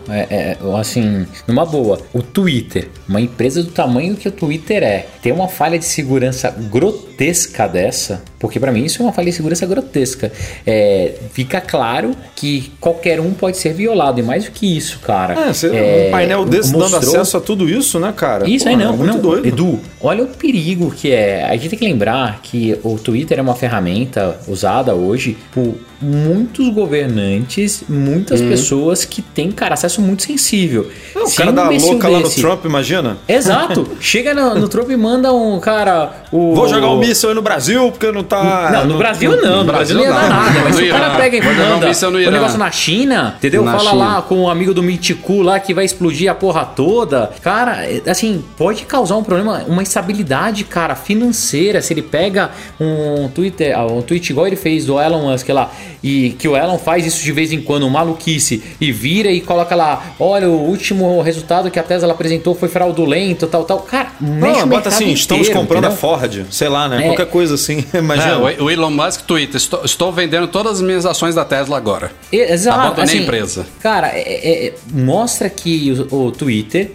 É, 0.09 0.27
é, 0.29 0.57
assim, 0.79 1.27
numa 1.47 1.65
boa. 1.65 1.99
O 2.13 2.23
Twitter, 2.23 2.89
uma 3.07 3.21
empresa 3.21 3.61
do 3.61 3.69
tamanho 3.69 4.15
que 4.15 4.27
o 4.27 4.31
Twitter 4.31 4.81
é, 4.81 5.05
tem 5.21 5.31
uma 5.31 5.47
falha 5.47 5.77
de 5.77 5.85
segurança 5.85 6.49
grotesca 6.49 7.67
dessa, 7.67 8.23
porque 8.39 8.59
pra 8.59 8.71
mim 8.71 8.85
isso 8.85 9.01
é 9.01 9.05
uma 9.05 9.13
falha 9.13 9.29
de 9.29 9.35
segurança 9.37 9.65
grotesca. 9.65 10.31
É, 10.65 11.13
fica 11.31 11.61
claro 11.61 12.15
que 12.35 12.71
qualquer 12.79 13.19
um 13.19 13.31
pode 13.33 13.57
ser 13.57 13.73
violado, 13.73 14.19
e 14.19 14.23
mais 14.23 14.45
do 14.45 14.51
que 14.51 14.75
isso, 14.77 14.99
cara. 14.99 15.33
É, 15.49 15.53
você- 15.53 15.67
é, 15.75 16.05
um 16.07 16.11
painel 16.11 16.45
desse 16.45 16.71
dando 16.71 16.81
mostrou- 16.89 17.15
acesso 17.15 17.37
a 17.37 17.41
tudo 17.41 17.69
isso, 17.69 17.99
né, 17.99 18.11
cara? 18.15 18.49
isso 18.49 18.63
Pô, 18.65 18.71
aí 18.71 18.75
não, 18.79 19.03
é 19.03 19.07
não. 19.07 19.19
doido. 19.19 19.47
Edu, 19.47 19.79
olha 20.01 20.23
o 20.23 20.27
perigo 20.27 20.91
que 20.91 21.11
é. 21.11 21.45
A 21.45 21.55
gente 21.55 21.69
tem 21.69 21.79
que 21.79 21.85
lembrar 21.85 22.41
que 22.41 22.79
o 22.83 22.97
Twitter 22.97 23.39
é 23.39 23.41
uma 23.41 23.55
ferramenta 23.55 24.39
usada 24.47 24.93
hoje 24.93 25.37
por 25.51 25.75
muitos 26.01 26.69
governantes, 26.69 27.83
muitas 27.87 28.41
pessoas 28.41 29.05
que 29.05 29.21
têm, 29.21 29.51
cara, 29.51 29.73
acesso 29.73 30.01
muito 30.01 30.23
sensível. 30.23 30.89
Não, 31.15 31.23
o 31.23 31.27
Se 31.27 31.37
cara 31.37 31.51
um 31.51 31.55
dá 31.55 31.69
louca 31.69 32.07
lá 32.07 32.19
no 32.19 32.29
Trump, 32.29 32.65
imagina? 32.65 33.17
Exato. 33.27 33.89
Chega 33.99 34.33
no, 34.33 34.55
no 34.55 34.67
Trump 34.69 34.89
e 34.89 34.97
manda 34.97 35.33
um 35.33 35.59
cara. 35.59 36.11
O, 36.31 36.53
Vou 36.55 36.67
jogar 36.67 36.89
um 36.89 36.99
míssil 36.99 37.29
aí 37.29 37.35
no 37.35 37.41
Brasil 37.41 37.91
porque 37.91 38.11
não 38.11 38.23
tá. 38.23 38.69
Não, 38.71 38.85
no 38.85 38.97
Brasil 38.97 39.35
não, 39.41 39.57
no 39.57 39.65
Brasil 39.65 39.95
não 39.95 40.03
ia 40.03 40.11
dar 40.11 40.21
não. 40.21 40.29
nada. 40.29 40.59
Mas 40.63 40.73
No 40.75 40.81
se 40.81 40.87
o 40.87 40.89
cara 40.91 41.15
pega 41.17 41.37
e 41.37 41.41
um 41.41 41.43
manda 41.43 42.09
no 42.09 42.17
o 42.17 42.21
Irã. 42.21 42.31
negócio 42.31 42.57
na 42.57 42.71
China, 42.71 43.35
entendeu? 43.37 43.63
Na 43.63 43.77
Fala 43.77 43.91
China. 43.91 44.05
lá 44.05 44.21
com 44.21 44.41
o 44.43 44.49
amigo 44.49 44.73
do 44.73 44.81
Miticu 44.83 45.41
lá 45.41 45.59
que 45.59 45.73
vai 45.73 45.85
explodir 45.85 46.29
a 46.31 46.35
porra 46.35 46.65
toda. 46.65 47.31
Cara, 47.41 47.85
é, 47.85 48.01
assim, 48.09 48.43
pode 48.57 48.83
causar 48.83 49.15
um 49.17 49.23
problema, 49.23 49.63
uma 49.67 49.81
instabilidade, 49.81 50.63
cara, 50.63 50.95
financeira. 50.95 51.81
Se 51.81 51.93
ele 51.93 52.01
pega 52.01 52.51
um 52.79 53.27
Twitter, 53.29 53.77
ah, 53.77 53.85
um 53.85 54.01
tweet 54.01 54.29
igual 54.29 54.47
ele 54.47 54.55
fez 54.55 54.85
do 54.85 54.99
Elon 54.99 55.29
Musk 55.31 55.49
lá, 55.49 55.71
e 56.03 56.31
que 56.31 56.47
o 56.47 56.55
Elon 56.55 56.77
faz 56.77 57.05
isso 57.05 57.23
de 57.23 57.31
vez 57.31 57.51
em 57.51 57.61
quando, 57.61 57.89
maluquice, 57.89 58.63
e 58.79 58.91
vira 58.91 59.31
e 59.31 59.41
coloca 59.41 59.75
lá, 59.75 60.13
olha, 60.19 60.49
o 60.49 60.67
último 60.67 61.21
resultado 61.21 61.69
que 61.69 61.79
a 61.79 61.83
Tesla 61.83 62.11
apresentou 62.11 62.55
foi 62.55 62.69
fraudulento, 62.69 63.47
tal, 63.47 63.63
tal. 63.63 63.79
Cara, 63.79 64.11
mexe 64.19 64.59
Não, 64.61 64.67
bota 64.67 64.89
assim, 64.89 65.11
estamos 65.11 65.47
inteiro, 65.47 65.61
comprando 65.61 65.85
a 65.85 65.87
entendeu? 65.87 65.99
Ford, 66.01 66.45
sei 66.51 66.69
lá, 66.69 66.87
né? 66.87 67.03
É. 67.03 67.07
Qualquer 67.07 67.27
coisa 67.27 67.55
assim. 67.55 67.83
Imagina. 67.93 68.51
É, 68.51 68.61
o 68.61 68.69
Elon 68.69 68.91
Musk 68.91 69.21
twitta, 69.21 69.57
estou, 69.57 69.83
estou 69.83 70.11
vendendo 70.11 70.47
todas 70.47 70.73
as 70.73 70.81
minhas 70.81 71.05
ações 71.05 71.35
da 71.35 71.45
Tesla 71.45 71.77
agora. 71.77 72.11
Exato. 72.31 72.79
Abandonei 72.79 73.03
assim, 73.05 73.19
a 73.19 73.21
empresa. 73.21 73.65
Cara, 73.81 74.07
é- 74.13 74.67
é- 74.67 74.73
mostra 74.91 75.49
que 75.49 75.91
o, 76.11 76.27
o 76.27 76.31
Twitter 76.31 76.91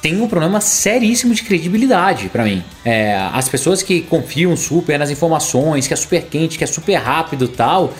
tem 0.00 0.20
um 0.20 0.28
problema 0.28 0.60
seríssimo 0.60 1.34
de 1.34 1.42
credibilidade 1.42 2.28
pra 2.28 2.44
mim. 2.44 2.62
É, 2.84 3.16
as 3.32 3.48
pessoas 3.48 3.82
que 3.82 4.00
confiam 4.02 4.56
super 4.56 4.98
nas 4.98 5.10
informações, 5.10 5.86
que 5.86 5.92
é 5.94 5.96
super 5.96 6.22
quente, 6.22 6.56
que 6.56 6.64
é 6.64 6.66
super 6.66 6.94
rápido 6.94 7.44
e 7.44 7.48
tal. 7.48 7.92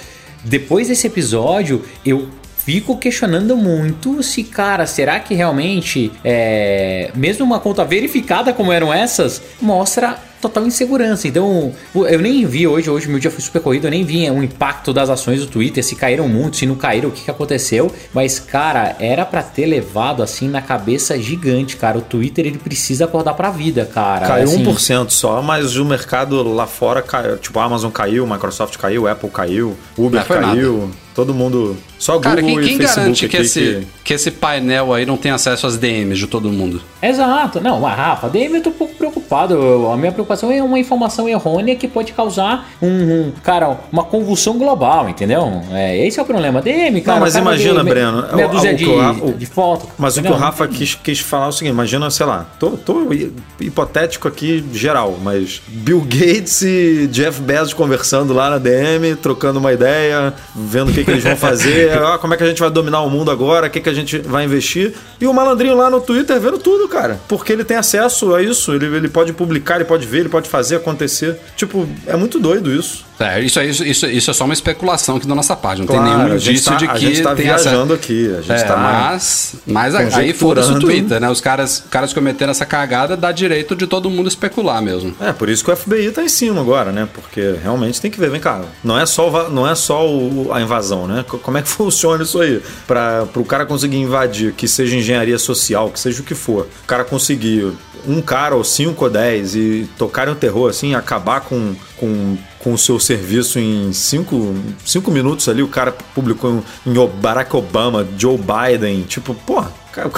Depois 0.45 0.89
desse 0.89 1.07
episódio, 1.07 1.85
eu 2.05 2.29
fico 2.57 2.97
questionando 2.97 3.57
muito 3.57 4.23
se, 4.23 4.45
cara, 4.45 4.87
será 4.87 5.19
que 5.19 5.35
realmente, 5.35 6.13
é, 6.25 7.11
mesmo 7.15 7.45
uma 7.45 7.59
conta 7.59 7.85
verificada 7.85 8.53
como 8.53 8.73
eram 8.73 8.93
essas, 8.93 9.43
mostra 9.61 10.19
total 10.41 10.67
insegurança. 10.67 11.29
Então, 11.29 11.73
eu 11.95 12.19
nem 12.19 12.45
vi 12.47 12.67
hoje, 12.67 12.89
hoje 12.89 13.09
meu 13.09 13.19
dia 13.19 13.31
foi 13.31 13.41
super 13.41 13.61
corrido, 13.61 13.87
eu 13.87 13.91
nem 13.91 14.05
vi 14.05 14.29
o 14.31 14.43
impacto 14.43 14.93
das 14.93 15.11
ações 15.11 15.41
do 15.41 15.47
Twitter, 15.47 15.85
se 15.85 15.95
caíram 15.95 16.29
muito, 16.29 16.57
se 16.57 16.67
não 16.67 16.75
caíram, 16.75 17.09
o 17.09 17.13
que, 17.13 17.25
que 17.25 17.31
aconteceu. 17.31 17.93
Mas, 18.13 18.39
cara, 18.39 18.97
era 18.99 19.25
pra 19.25 19.43
ter 19.43 19.67
levado 19.67 20.23
assim 20.23 20.49
na 20.49 20.63
cabeça 20.63 21.21
gigante, 21.21 21.77
cara. 21.77 21.99
O 21.99 22.03
Twitter 22.03 22.47
ele 22.47 22.59
precisa 22.59 23.05
acordar 23.05 23.35
pra 23.35 23.51
vida, 23.51 23.85
cara. 23.85 24.27
Caiu 24.27 24.45
assim, 24.45 24.65
1% 24.65 25.11
só, 25.11 25.43
mas 25.43 25.77
o 25.77 25.85
mercado 25.85 26.43
lá 26.43 26.67
fora 26.67 27.03
caiu. 27.03 27.37
Tipo, 27.37 27.59
a 27.59 27.65
Amazon 27.65 27.91
caiu, 27.91 28.27
Microsoft 28.27 28.77
caiu, 28.77 29.07
Apple 29.07 29.31
caiu, 29.31 29.77
Uber 29.97 30.21
Não 30.21 30.27
foi 30.27 30.41
caiu. 30.41 30.91
Todo 31.21 31.35
mundo. 31.35 31.77
Só 31.99 32.15
Google 32.15 32.31
Cara, 32.31 32.43
quem, 32.43 32.51
e 32.59 32.65
quem 32.67 32.77
Facebook 32.79 32.97
garante 32.97 33.29
que 33.29 33.37
esse, 33.37 33.87
que 34.03 34.15
esse 34.15 34.31
painel 34.31 34.95
aí 34.95 35.05
não 35.05 35.19
tem 35.19 35.31
acesso 35.31 35.67
às 35.67 35.77
DMs 35.77 36.19
de 36.19 36.27
todo 36.27 36.49
mundo? 36.51 36.81
Exato. 37.03 37.61
Não, 37.61 37.79
mas 37.79 37.95
Rafa, 37.95 38.27
DM 38.31 38.55
eu 38.55 38.63
tô 38.63 38.71
um 38.71 38.73
pouco 38.73 38.95
preocupado. 38.95 39.53
Eu- 39.53 39.93
a 39.93 39.97
minha 39.99 40.11
preocupação 40.11 40.51
é 40.51 40.63
uma 40.63 40.79
informação 40.79 41.29
errônea 41.29 41.77
que 41.77 41.87
pode 41.87 42.13
causar 42.15 42.71
um, 42.81 42.89
um, 42.89 43.33
cara, 43.43 43.77
uma 43.93 44.03
convulsão 44.03 44.57
global, 44.57 45.11
entendeu? 45.11 45.61
É, 45.73 46.07
esse 46.07 46.19
é 46.19 46.23
o 46.23 46.25
problema. 46.27 46.63
DM, 46.63 47.03
cara. 47.03 47.21
mas 47.21 47.35
o 47.35 47.39
cara 47.39 47.45
imagina, 47.45 47.85
Breno, 47.85 48.25
Meia 48.35 48.49
o- 48.49 48.51
dúzia 48.51 48.73
o 48.73 48.77
de, 48.77 48.85
que 48.85 48.91
o- 48.91 49.35
de 49.37 49.45
foto. 49.47 49.87
Mas 49.99 50.15
o 50.15 50.15
que 50.15 50.21
entendeu? 50.21 50.39
o 50.39 50.41
Rafa 50.43 50.67
quis, 50.69 50.95
quis 50.95 51.19
falar 51.21 51.47
é 51.47 51.49
o 51.49 51.53
seguinte: 51.53 51.73
imagina, 51.75 52.11
sei 52.11 52.25
lá, 52.25 52.47
tô, 52.59 52.71
tô 52.71 53.13
hi- 53.13 53.31
hipotético 53.61 54.27
aqui 54.27 54.65
geral, 54.73 55.19
mas 55.23 55.61
Bill 55.69 56.01
Gates 56.01 56.63
e 56.63 57.07
Jeff 57.13 57.41
Bezos 57.43 57.75
conversando 57.75 58.33
lá 58.33 58.49
na 58.49 58.59
DM, 58.59 59.15
trocando 59.17 59.59
uma 59.59 59.73
ideia, 59.73 60.33
vendo 60.57 60.91
o 60.91 60.93
que, 60.95 61.05
que 61.11 61.13
eles 61.13 61.25
vão 61.25 61.37
fazer, 61.37 61.93
ah, 61.93 62.19
como 62.19 62.35
é 62.35 62.37
que 62.37 62.43
a 62.43 62.47
gente 62.47 62.61
vai 62.61 62.71
dominar 62.71 63.01
o 63.03 63.11
mundo 63.11 63.31
agora, 63.31 63.67
o 63.67 63.71
que, 63.71 63.81
que 63.81 63.89
a 63.89 63.95
gente 63.95 64.19
vai 64.19 64.45
investir. 64.45 64.95
E 65.21 65.27
o 65.27 65.35
malandrinho 65.35 65.77
lá 65.77 65.91
no 65.91 66.01
Twitter 66.01 66.39
vendo 66.41 66.59
tudo, 66.59 66.89
cara. 66.89 67.21
Porque 67.29 67.53
ele 67.53 67.65
tem 67.65 67.77
acesso 67.77 68.35
a 68.35 68.43
isso, 68.43 68.73
ele, 68.73 68.87
ele 68.87 69.09
pode 69.09 69.33
publicar, 69.33 69.77
ele 69.77 69.85
pode 69.85 70.07
ver, 70.07 70.21
ele 70.21 70.29
pode 70.29 70.49
fazer 70.49 70.77
acontecer. 70.77 71.37
Tipo, 71.57 71.89
é 72.07 72.17
muito 72.17 72.39
doido 72.39 72.73
isso. 72.73 73.10
É, 73.21 73.39
isso, 73.41 73.61
isso, 73.61 74.07
isso, 74.07 74.31
é 74.31 74.35
só 74.35 74.45
uma 74.47 74.55
especulação 74.55 75.17
aqui 75.17 75.27
da 75.27 75.35
nossa 75.35 75.55
parte. 75.55 75.81
Não 75.81 75.87
Claro, 75.87 76.03
tem 76.05 76.17
nenhum 76.17 76.33
a 76.35 76.39
gente 76.39 76.51
indício 76.53 76.73
tá- 76.73 76.77
de 76.79 76.85
a 76.87 76.93
que 76.95 77.01
gente 77.01 77.23
tá 77.23 77.35
tem 77.35 77.45
viajando 77.45 77.93
essa... 77.93 78.03
aqui, 78.03 78.35
a 78.35 78.41
gente 78.41 78.53
É, 78.63 78.65
tá 78.65 78.77
mas, 78.79 79.55
mas 79.67 79.95
aí 79.95 80.33
foda-se 80.33 80.73
o 80.73 80.79
Twitter, 80.79 81.21
né? 81.21 81.29
Os 81.29 81.41
caras, 81.41 81.85
caras 81.91 82.13
cometeram 82.15 82.51
essa 82.51 82.65
cagada, 82.65 83.17
dá 83.17 83.31
direito 83.31 83.77
de 83.77 83.87
todo 83.87 84.09
mundo 84.09 84.27
especular 84.29 84.81
mesmo. 84.81 85.15
É, 85.21 85.33
por 85.33 85.49
isso 85.51 85.63
que 85.63 85.71
o 85.71 85.77
FBI 85.77 86.11
tá 86.13 86.23
em 86.23 86.29
cima 86.31 86.61
agora, 86.61 86.91
né? 86.93 87.07
Porque 87.13 87.57
realmente 87.63 88.01
tem 88.01 88.11
que 88.11 88.19
ver, 88.19 88.31
vem 88.31 88.41
cá, 88.41 88.63
não 88.83 88.99
é 88.99 89.05
só, 89.05 89.51
não 89.51 89.69
é 89.69 89.75
só 89.75 90.09
o- 90.09 90.51
a 90.53 90.61
invasão, 90.63 91.07
né? 91.07 91.23
Co- 91.29 91.39
Como 91.39 91.59
é 91.59 91.63
que 91.63 91.69
funciona 91.71 92.23
isso 92.25 92.41
aí? 92.41 92.63
Para 92.87 93.27
o 93.37 93.45
cara 93.45 93.67
conseguir 93.67 93.99
invadir, 93.99 94.53
que 94.53 94.67
seja 94.67 94.97
engenharia 94.97 95.39
social, 95.39 95.91
que 95.91 96.01
seja 96.01 96.23
o 96.23 96.25
que 96.25 96.35
for, 96.35 96.67
o 96.85 96.87
cara 96.87 97.05
conseguir 97.05 97.71
um 98.09 98.23
cara 98.23 98.55
ou 98.55 98.65
cinco 98.65 99.05
ou 99.05 99.11
dez 99.11 99.55
e 99.55 99.87
tocarem 99.99 100.33
o 100.33 100.37
terror 100.37 100.71
assim, 100.71 100.95
acabar 100.95 101.43
com, 101.43 101.75
com, 101.99 102.39
com 102.61 102.73
o 102.75 102.79
seu 102.79 102.99
serviço 103.01 103.59
em 103.59 103.93
cinco, 103.93 104.55
cinco 104.85 105.11
minutos 105.11 105.49
ali, 105.49 105.63
o 105.63 105.69
cara 105.69 105.93
publicou 106.15 106.63
em, 106.87 106.93
Barack 107.09 107.55
Obama, 107.57 108.07
Joe 108.17 108.39
Biden, 108.39 109.03
tipo, 109.03 109.35
porra, 109.35 109.73
cara, 109.93 110.11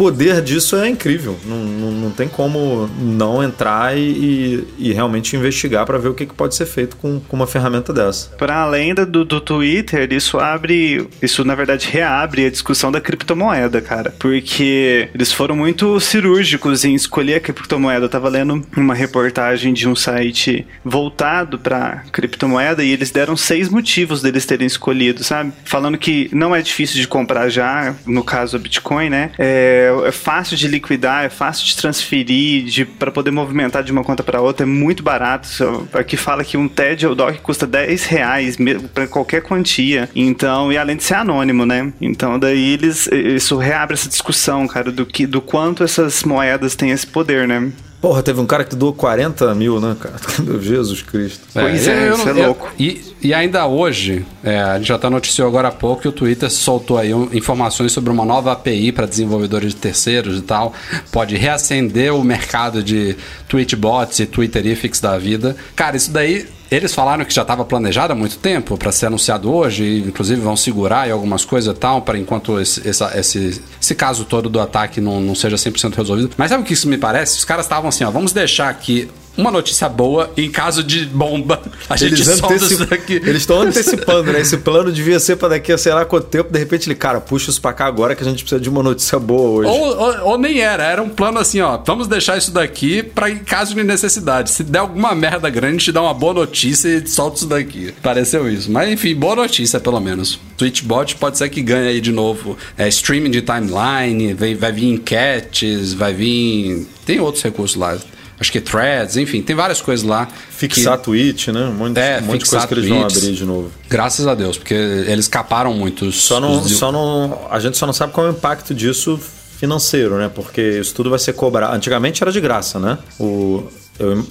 poder 0.00 0.40
disso 0.40 0.76
é 0.76 0.88
incrível. 0.88 1.38
Não, 1.44 1.58
não, 1.58 1.90
não 1.90 2.10
tem 2.10 2.26
como 2.26 2.88
não 2.98 3.42
entrar 3.42 3.94
e, 3.98 4.64
e- 4.78 4.92
realmente 4.94 5.36
investigar 5.36 5.84
para 5.84 5.98
ver 5.98 6.08
o 6.08 6.14
que, 6.14 6.24
que 6.24 6.32
pode 6.32 6.54
ser 6.54 6.64
feito 6.64 6.96
com, 6.96 7.20
com 7.20 7.36
uma 7.36 7.46
ferramenta 7.46 7.92
dessa. 7.92 8.30
Para 8.30 8.56
além 8.62 8.94
do, 8.94 9.26
do 9.26 9.40
Twitter, 9.42 10.10
isso 10.10 10.38
abre. 10.38 11.06
Isso, 11.20 11.44
na 11.44 11.54
verdade, 11.54 11.86
reabre 11.86 12.46
a 12.46 12.50
discussão 12.50 12.90
da 12.90 12.98
criptomoeda, 12.98 13.82
cara. 13.82 14.14
Porque 14.18 15.10
eles 15.14 15.32
foram 15.32 15.54
muito 15.54 16.00
cirúrgicos 16.00 16.82
em 16.82 16.94
escolher 16.94 17.34
a 17.34 17.40
criptomoeda. 17.40 18.06
Eu 18.06 18.08
tava 18.08 18.30
lendo 18.30 18.64
uma 18.74 18.94
reportagem 18.94 19.74
de 19.74 19.86
um 19.86 19.94
site 19.94 20.66
voltado 20.82 21.58
para 21.58 22.04
criptomoeda 22.10 22.82
e 22.82 22.90
eles 22.90 23.10
deram 23.10 23.36
seis 23.36 23.68
motivos 23.68 24.22
deles 24.22 24.46
terem 24.46 24.66
escolhido, 24.66 25.22
sabe? 25.22 25.52
Falando 25.62 25.98
que 25.98 26.30
não 26.32 26.56
é 26.56 26.62
difícil 26.62 26.98
de 26.98 27.06
comprar 27.06 27.50
já, 27.50 27.94
no 28.06 28.24
caso 28.24 28.56
a 28.56 28.58
Bitcoin, 28.58 29.10
né? 29.10 29.32
É, 29.38 29.89
é, 29.90 30.08
é 30.08 30.12
fácil 30.12 30.56
de 30.56 30.68
liquidar, 30.68 31.24
é 31.24 31.28
fácil 31.28 31.66
de 31.66 31.76
transferir, 31.76 32.64
de 32.64 32.84
para 32.84 33.10
poder 33.10 33.30
movimentar 33.30 33.82
de 33.82 33.92
uma 33.92 34.04
conta 34.04 34.22
para 34.22 34.40
outra, 34.40 34.64
é 34.64 34.66
muito 34.66 35.02
barato. 35.02 35.88
Aqui 35.92 36.16
fala 36.16 36.44
que 36.44 36.56
um 36.56 36.68
TED 36.68 37.06
ou 37.06 37.14
DOC 37.14 37.40
custa 37.42 37.66
10 37.66 38.04
reais 38.04 38.56
para 38.94 39.06
qualquer 39.06 39.42
quantia. 39.42 40.08
Então, 40.14 40.72
e 40.72 40.78
além 40.78 40.96
de 40.96 41.04
ser 41.04 41.14
anônimo, 41.14 41.66
né? 41.66 41.92
Então, 42.00 42.38
daí 42.38 42.72
eles 42.72 43.08
isso 43.12 43.56
reabre 43.56 43.94
essa 43.94 44.08
discussão, 44.08 44.66
cara, 44.66 44.90
do 44.90 45.04
que 45.04 45.26
do 45.26 45.40
quanto 45.40 45.82
essas 45.82 46.22
moedas 46.24 46.74
têm 46.74 46.90
esse 46.90 47.06
poder, 47.06 47.46
né? 47.46 47.70
Porra, 48.00 48.22
teve 48.22 48.40
um 48.40 48.46
cara 48.46 48.64
que 48.64 48.74
doou 48.74 48.94
40 48.94 49.54
mil, 49.54 49.78
né, 49.78 49.94
cara? 50.00 50.16
Jesus 50.62 51.02
Cristo. 51.02 51.40
Pois 51.52 51.86
é, 51.86 52.08
eu 52.08 52.14
isso 52.14 52.26
não- 52.26 52.34
é 52.36 52.40
eu- 52.40 52.46
louco. 52.46 52.68
E, 52.78 53.02
e 53.20 53.34
ainda 53.34 53.66
hoje, 53.66 54.24
é, 54.42 54.58
a 54.58 54.78
gente 54.78 54.88
já 54.88 54.94
até 54.94 55.10
noticiou 55.10 55.46
agora 55.46 55.68
há 55.68 55.72
pouco 55.72 56.00
que 56.02 56.08
o 56.08 56.12
Twitter 56.12 56.50
soltou 56.50 56.96
aí 56.96 57.12
um- 57.12 57.28
informações 57.32 57.92
sobre 57.92 58.10
uma 58.10 58.24
nova 58.24 58.52
API 58.52 58.90
para 58.90 59.04
desenvolvedores 59.04 59.74
de 59.74 59.76
terceiros 59.80 60.38
e 60.38 60.42
tal. 60.42 60.72
Pode 61.12 61.36
reacender 61.36 62.14
o 62.14 62.24
mercado 62.24 62.82
de 62.82 63.16
Tweetbots 63.48 64.18
e 64.20 64.24
Twitterifics 64.26 64.98
da 65.00 65.18
vida. 65.18 65.54
Cara, 65.76 65.96
isso 65.96 66.10
daí. 66.10 66.46
Eles 66.70 66.94
falaram 66.94 67.24
que 67.24 67.34
já 67.34 67.42
estava 67.42 67.64
planejado 67.64 68.12
há 68.12 68.16
muito 68.16 68.38
tempo 68.38 68.78
para 68.78 68.92
ser 68.92 69.06
anunciado 69.06 69.52
hoje, 69.52 69.82
e 69.82 69.98
inclusive 70.00 70.40
vão 70.40 70.56
segurar 70.56 71.08
em 71.08 71.10
algumas 71.10 71.44
coisas 71.44 71.74
e 71.74 71.78
tal, 71.78 72.02
para 72.02 72.16
enquanto 72.18 72.60
esse, 72.60 72.86
essa- 72.88 73.10
esse, 73.18 73.60
esse 73.80 73.94
caso 73.94 74.24
todo 74.24 74.48
do 74.48 74.60
ataque 74.60 75.00
não, 75.00 75.20
não 75.20 75.34
seja 75.34 75.56
100% 75.56 75.96
resolvido. 75.96 76.30
Mas 76.36 76.50
sabe 76.50 76.62
o 76.62 76.66
que 76.66 76.72
isso 76.74 76.88
me 76.88 76.96
parece? 76.96 77.38
Os 77.38 77.44
caras 77.44 77.64
estavam 77.66 77.88
assim, 77.88 78.04
ó, 78.04 78.10
vamos 78.10 78.32
deixar 78.32 78.68
aqui 78.68 79.10
uma 79.40 79.50
notícia 79.50 79.88
boa 79.88 80.30
em 80.36 80.50
caso 80.50 80.82
de 80.84 81.06
bomba. 81.06 81.60
A 81.88 81.96
gente 81.96 82.14
Eles 82.14 82.26
solta 82.38 82.54
anteci- 82.54 82.74
isso 82.74 82.86
daqui. 82.86 83.14
Eles 83.14 83.36
estão 83.42 83.60
antecipando, 83.62 84.32
né? 84.32 84.40
Esse 84.40 84.58
plano 84.58 84.92
devia 84.92 85.18
ser 85.18 85.36
pra 85.36 85.48
daqui 85.48 85.72
a 85.72 85.78
sei 85.78 85.92
lá 85.92 86.04
quanto 86.04 86.26
tempo. 86.26 86.52
De 86.52 86.58
repente 86.58 86.88
ele, 86.88 86.94
cara, 86.94 87.20
puxa 87.20 87.50
isso 87.50 87.60
pra 87.60 87.72
cá 87.72 87.86
agora 87.86 88.14
que 88.14 88.22
a 88.22 88.26
gente 88.26 88.42
precisa 88.42 88.60
de 88.60 88.68
uma 88.68 88.82
notícia 88.82 89.18
boa 89.18 89.50
hoje. 89.50 89.70
Ou, 89.70 89.96
ou- 89.98 90.28
ou 90.30 90.38
nem 90.38 90.60
era, 90.60 90.82
era 90.84 91.02
um 91.02 91.08
plano 91.08 91.38
assim, 91.38 91.60
ó. 91.60 91.78
Vamos 91.84 92.06
deixar 92.08 92.36
isso 92.38 92.50
daqui 92.52 93.02
pra 93.02 93.30
em 93.30 93.38
caso 93.38 93.74
de 93.74 93.82
necessidade. 93.82 94.50
Se 94.50 94.62
der 94.62 94.80
alguma 94.80 95.14
merda 95.14 95.48
grande, 95.50 95.76
a 95.76 95.78
gente 95.78 95.92
dá 95.92 96.02
uma 96.02 96.14
boa 96.14 96.34
notícia 96.34 96.88
e 96.88 97.06
solta 97.06 97.36
isso 97.38 97.46
daqui. 97.46 97.92
Pareceu 98.02 98.50
isso. 98.50 98.70
Mas 98.70 98.90
enfim, 98.90 99.14
boa 99.14 99.34
notícia 99.36 99.80
pelo 99.80 100.00
menos. 100.00 100.38
Twitchbot 100.56 101.16
pode 101.16 101.38
ser 101.38 101.48
que 101.48 101.62
ganhe 101.62 101.88
aí 101.88 102.00
de 102.00 102.12
novo. 102.12 102.56
É, 102.76 102.86
streaming 102.88 103.30
de 103.30 103.40
timeline, 103.42 104.34
vai, 104.34 104.54
vai 104.54 104.72
vir 104.72 104.86
enquetes, 104.92 105.94
vai 105.94 106.12
vir. 106.12 106.86
Tem 107.06 107.20
outros 107.20 107.42
recursos 107.42 107.76
lá. 107.76 107.96
Acho 108.40 108.50
que 108.50 108.60
threads, 108.60 109.18
enfim, 109.18 109.42
tem 109.42 109.54
várias 109.54 109.82
coisas 109.82 110.04
lá. 110.04 110.26
Fixar 110.50 110.96
tweet, 110.98 111.52
né? 111.52 111.60
Um 111.66 111.74
monte, 111.74 111.98
É, 111.98 112.18
um 112.22 112.26
monte 112.26 112.44
de 112.44 112.48
coisa 112.50 112.66
que 112.66 112.72
eles 112.74 112.88
vão 112.88 113.00
tweets. 113.00 113.16
abrir 113.18 113.34
de 113.36 113.44
novo. 113.44 113.70
que. 113.82 113.88
Graças 113.90 114.26
a 114.26 114.34
Deus, 114.34 114.56
porque 114.56 114.72
eles 114.72 115.28
caparam 115.28 115.74
muito. 115.74 116.06
os- 116.06 116.22
Só 116.22 116.40
não, 116.40 116.58
os- 116.62 116.72
só 116.78 116.90
não, 116.90 117.46
a 117.50 117.60
gente 117.60 117.76
só 117.76 117.84
não 117.86 117.92
sabe 117.92 118.12
qual 118.14 118.26
é 118.26 118.30
o 118.30 118.32
impacto 118.32 118.72
disso 118.74 119.20
financeiro, 119.58 120.16
né? 120.16 120.30
Porque 120.34 120.78
isso 120.80 120.94
tudo 120.94 121.10
vai 121.10 121.18
ser 121.18 121.34
cobrado. 121.34 121.74
Antigamente 121.74 122.22
era 122.22 122.32
de 122.32 122.40
graça, 122.40 122.78
né? 122.78 122.96
O, 123.18 123.64
eu- 124.00 124.24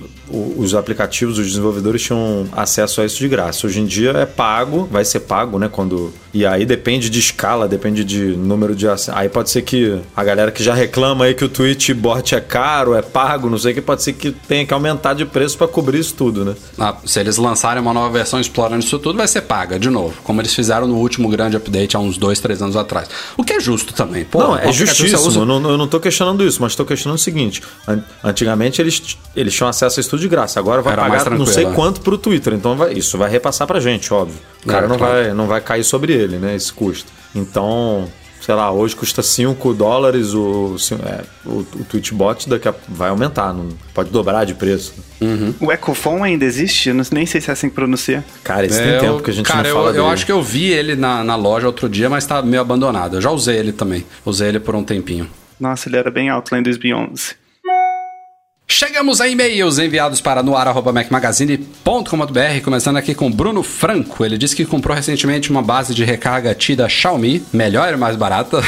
os 0.58 0.76
aplicativos, 0.76 1.40
os 1.40 1.48
desenvolvedores 1.48 2.04
tinham 2.04 2.48
acesso 2.52 3.02
a 3.02 3.06
isso 3.06 3.18
de 3.18 3.28
graça. 3.28 3.66
Hoje 3.66 3.80
em 3.80 3.86
dia 3.86 4.12
é 4.12 4.26
pago, 4.28 4.88
vai 4.92 5.04
ser 5.04 5.22
pago, 5.22 5.58
né? 5.58 5.68
Quando 5.72 6.14
e 6.32 6.46
aí 6.46 6.68
depende 6.68 7.10
de 7.10 7.18
escala, 7.18 7.68
depende 7.68 8.04
de 8.04 8.36
número 8.38 8.76
de 8.76 8.86
aí 9.12 9.28
pode 9.28 9.50
ser 9.50 9.64
que 9.64 10.00
a 10.16 10.24
galera 10.24 10.52
que 10.52 10.64
já 10.64 10.76
reclama 10.76 11.26
aí 11.26 11.34
que 11.34 11.44
o 11.44 11.50
Twitch 11.50 11.90
bot 11.94 12.36
é 12.36 12.40
caro, 12.40 12.94
é 12.94 13.02
pago, 13.02 13.50
não 13.50 13.58
sei 13.58 13.72
o 13.72 13.76
que 13.76 13.82
pode 13.82 14.04
ser 14.04 14.14
que 14.14 14.32
tenha 14.32 14.64
que 14.68 14.72
aumentar 14.74 15.16
de 15.16 15.26
preço 15.26 15.58
para 15.58 15.68
cobrir 15.68 15.98
isso 16.00 16.14
tudo, 16.14 16.46
né? 16.46 16.56
Ah, 16.78 16.96
se 17.06 17.20
eles 17.20 17.38
lançarem 17.38 17.82
uma 17.82 17.92
nova 17.94 18.12
versão 18.12 18.40
explorando 18.40 18.84
isso 18.86 19.00
tudo, 19.00 19.18
vai 19.18 19.28
ser 19.28 19.42
paga, 19.42 19.80
de 19.80 19.90
novo. 19.90 20.14
Como 20.24 20.40
eles 20.40 20.54
fizeram 20.54 20.88
no 20.88 20.98
último 20.98 21.28
grande 21.30 21.58
update 21.58 21.96
há 21.98 22.00
uns 22.00 22.20
dois, 22.20 22.40
três 22.40 22.62
anos 22.62 22.76
atrás. 22.76 23.08
O 23.36 23.44
que 23.44 23.54
é 23.54 23.60
justo 23.60 23.94
também. 23.96 24.26
Pô, 24.26 24.38
não, 24.40 24.56
é 24.56 24.72
justíssimo. 24.72 25.28
usa- 25.28 25.40
Eu 25.40 25.46
não, 25.46 25.70
eu 25.72 25.78
não 25.78 25.88
tô 25.88 26.00
questionando 26.00 26.46
isso, 26.46 26.62
mas 26.62 26.76
tô 26.76 26.86
questionando 26.86 27.18
o 27.18 27.22
seguinte: 27.22 27.64
an- 27.88 28.04
antigamente 28.24 28.80
eles, 28.80 29.18
eles 29.36 29.54
tinham 29.60 29.70
acesso 29.70 30.00
a 30.00 30.02
isso 30.02 30.10
tudo 30.10 30.20
de 30.22 30.28
graça. 30.28 30.60
Agora 30.60 30.82
vai 30.82 30.94
Era 30.94 31.04
pagar 31.04 31.30
não 31.32 31.46
sei 31.46 31.66
né? 31.66 31.74
quanto 31.76 32.02
pro 32.02 32.18
Twitter. 32.18 32.54
Então 32.54 32.76
vai- 32.76 32.94
isso 32.94 33.18
vai 33.18 33.30
repassar 33.30 33.68
pra 33.68 33.80
gente, 33.80 34.14
óbvio. 34.14 34.38
O 34.64 34.68
cara 34.68 34.86
É, 34.86 34.90
não, 34.90 34.98
claro. 34.98 35.14
vai, 35.14 35.34
não 35.34 35.48
vai 35.48 35.62
cair 35.62 35.84
sobre 35.84 36.14
ele, 36.14 36.38
né? 36.38 36.56
Esse 36.56 36.74
custo. 36.74 37.12
Então. 37.36 38.10
Sei 38.42 38.56
lá, 38.56 38.72
hoje 38.72 38.96
custa 38.96 39.22
5 39.22 39.74
dólares 39.74 40.34
o, 40.34 40.76
é, 41.06 41.24
o, 41.46 41.58
o 41.60 41.84
Twitchbot, 41.88 42.48
daqui 42.50 42.70
a, 42.70 42.74
vai 42.88 43.10
aumentar, 43.10 43.54
não, 43.54 43.68
pode 43.94 44.10
dobrar 44.12 44.46
de 44.46 44.54
preço. 44.56 44.94
O 45.60 45.70
Ecofon 45.72 46.24
ainda 46.24 46.46
existe? 46.46 46.88
Eu 46.90 46.96
não- 46.96 47.04
nem 47.12 47.26
sei 47.26 47.42
se 47.42 47.50
é 47.50 47.54
assim 47.54 47.68
que 47.70 47.76
pronuncia. 47.76 48.24
Cara, 48.42 48.66
isso 48.66 48.80
É, 48.80 48.84
tem 48.86 48.94
eu- 48.94 49.00
tempo 49.02 49.24
que 49.24 49.30
a 49.30 49.34
gente 49.34 49.46
cara, 49.46 49.68
não 49.68 49.76
fala 49.76 49.90
eu, 49.90 49.96
eu 49.96 50.02
dele. 50.04 50.14
acho 50.14 50.26
que 50.26 50.32
eu 50.32 50.42
vi 50.42 50.68
ele 50.72 50.96
na, 50.96 51.22
na 51.22 51.36
loja 51.36 51.68
outro 51.68 51.90
dia, 51.90 52.10
mas 52.10 52.26
tá 52.26 52.42
meio 52.42 52.62
abandonado. 52.62 53.18
Eu 53.18 53.22
já 53.22 53.30
usei 53.30 53.58
ele 53.58 53.74
também. 53.74 54.06
Usei 54.26 54.48
ele 54.48 54.60
por 54.60 54.74
um 54.74 54.86
tempinho. 54.86 55.28
Nossa, 55.60 55.90
ele 55.90 55.98
era 55.98 56.10
bem 56.10 56.30
alto 56.30 56.54
lá 56.54 56.60
em 56.60 56.64
2011. 56.64 57.36
Chegamos 58.80 59.20
a 59.20 59.28
e-mails 59.28 59.78
enviados 59.78 60.22
para 60.22 60.42
noar.macmagazine.com.br, 60.42 62.64
começando 62.64 62.96
aqui 62.96 63.14
com 63.14 63.30
Bruno 63.30 63.62
Franco. 63.62 64.24
Ele 64.24 64.38
disse 64.38 64.56
que 64.56 64.64
comprou 64.64 64.96
recentemente 64.96 65.52
uma 65.52 65.62
base 65.62 65.94
de 65.94 66.06
recarga 66.06 66.56
T 66.56 66.78
da 66.78 66.88
Xiaomi, 66.88 67.44
melhor 67.52 67.94
e 67.94 67.98
mais 67.98 68.16
barata, 68.16 68.62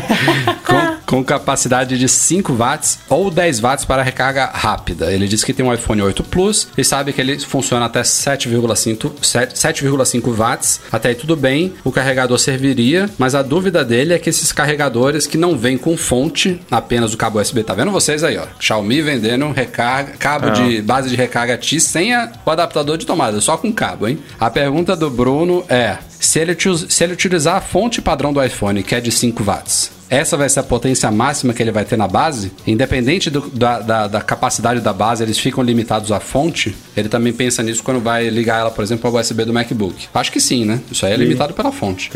com, 0.64 0.96
com 1.06 1.22
capacidade 1.24 1.98
de 1.98 2.08
5 2.08 2.52
watts 2.54 2.98
ou 3.08 3.30
10 3.30 3.60
watts 3.60 3.84
para 3.84 4.02
recarga 4.02 4.46
rápida. 4.46 5.12
Ele 5.12 5.26
disse 5.28 5.44
que 5.44 5.52
tem 5.52 5.64
um 5.64 5.72
iPhone 5.72 6.00
8 6.02 6.22
Plus 6.24 6.68
e 6.76 6.84
sabe 6.84 7.12
que 7.12 7.20
ele 7.20 7.38
funciona 7.40 7.86
até 7.86 8.02
7,5 8.02 9.12
7 9.22 9.54
7,5 9.54 10.32
watts. 10.34 10.80
Até 10.90 11.10
aí 11.10 11.14
tudo 11.14 11.36
bem, 11.36 11.72
o 11.84 11.92
carregador 11.92 12.38
serviria, 12.38 13.08
mas 13.18 13.34
a 13.34 13.42
dúvida 13.42 13.84
dele 13.84 14.14
é 14.14 14.18
que 14.18 14.30
esses 14.30 14.52
carregadores 14.52 15.26
que 15.26 15.36
não 15.38 15.56
vêm 15.56 15.76
com 15.78 15.96
fonte, 15.96 16.60
apenas 16.70 17.12
o 17.14 17.16
cabo 17.16 17.40
USB, 17.40 17.62
tá 17.62 17.74
vendo 17.74 17.90
vocês 17.90 18.22
aí, 18.24 18.36
ó? 18.38 18.44
Xiaomi 18.58 19.02
vendendo 19.02 19.50
recarga, 19.52 20.12
cabo 20.18 20.50
de 20.50 20.82
base 20.82 21.08
de 21.08 21.16
recarga 21.16 21.56
T 21.58 21.80
sem 21.80 22.14
a- 22.14 22.30
o 22.44 22.50
adaptador 22.50 22.96
de 22.96 23.06
tomada, 23.06 23.40
só 23.40 23.56
com 23.56 23.72
cabo, 23.72 24.08
hein? 24.08 24.18
A 24.38 24.50
pergunta 24.50 24.94
do 24.96 25.10
Bruno 25.10 25.64
é: 25.68 25.96
se 26.18 26.38
ele, 26.38 26.56
se 26.88 27.04
ele 27.04 27.12
utilizar 27.12 27.56
a 27.56 27.60
fonte 27.60 28.00
padrão 28.00 28.32
do 28.32 28.42
iPhone, 28.42 28.82
que 28.82 28.94
é 28.94 29.00
de 29.00 29.10
5 29.10 29.42
watts, 29.42 29.90
essa 30.14 30.36
vai 30.36 30.48
ser 30.48 30.60
a 30.60 30.62
potência 30.62 31.10
máxima 31.10 31.52
que 31.54 31.62
ele 31.62 31.70
vai 31.72 31.84
ter 31.84 31.96
na 31.96 32.06
base? 32.06 32.52
Independente 32.66 33.30
do- 33.30 33.48
da, 33.50 33.80
da- 33.80 34.06
da 34.08 34.20
capacidade 34.20 34.80
da 34.80 34.92
base, 34.92 35.22
eles 35.22 35.38
ficam 35.38 35.62
limitados 35.64 36.12
à 36.12 36.20
fonte? 36.20 36.74
Ele 36.96 37.08
também 37.08 37.32
pensa 37.32 37.62
nisso 37.62 37.82
quando 37.82 38.00
vai 38.00 38.28
ligar 38.28 38.60
ela, 38.60 38.70
por 38.70 38.82
exemplo, 38.84 39.08
ao 39.08 39.16
USB 39.20 39.44
do 39.44 39.52
MacBook. 39.52 40.06
Acho 40.14 40.30
que 40.30 40.40
sim, 40.40 40.64
né? 40.64 40.80
Isso 40.90 41.06
aí 41.06 41.12
é 41.12 41.16
limitado 41.16 41.54
pela 41.54 41.72
fonte. 41.72 42.10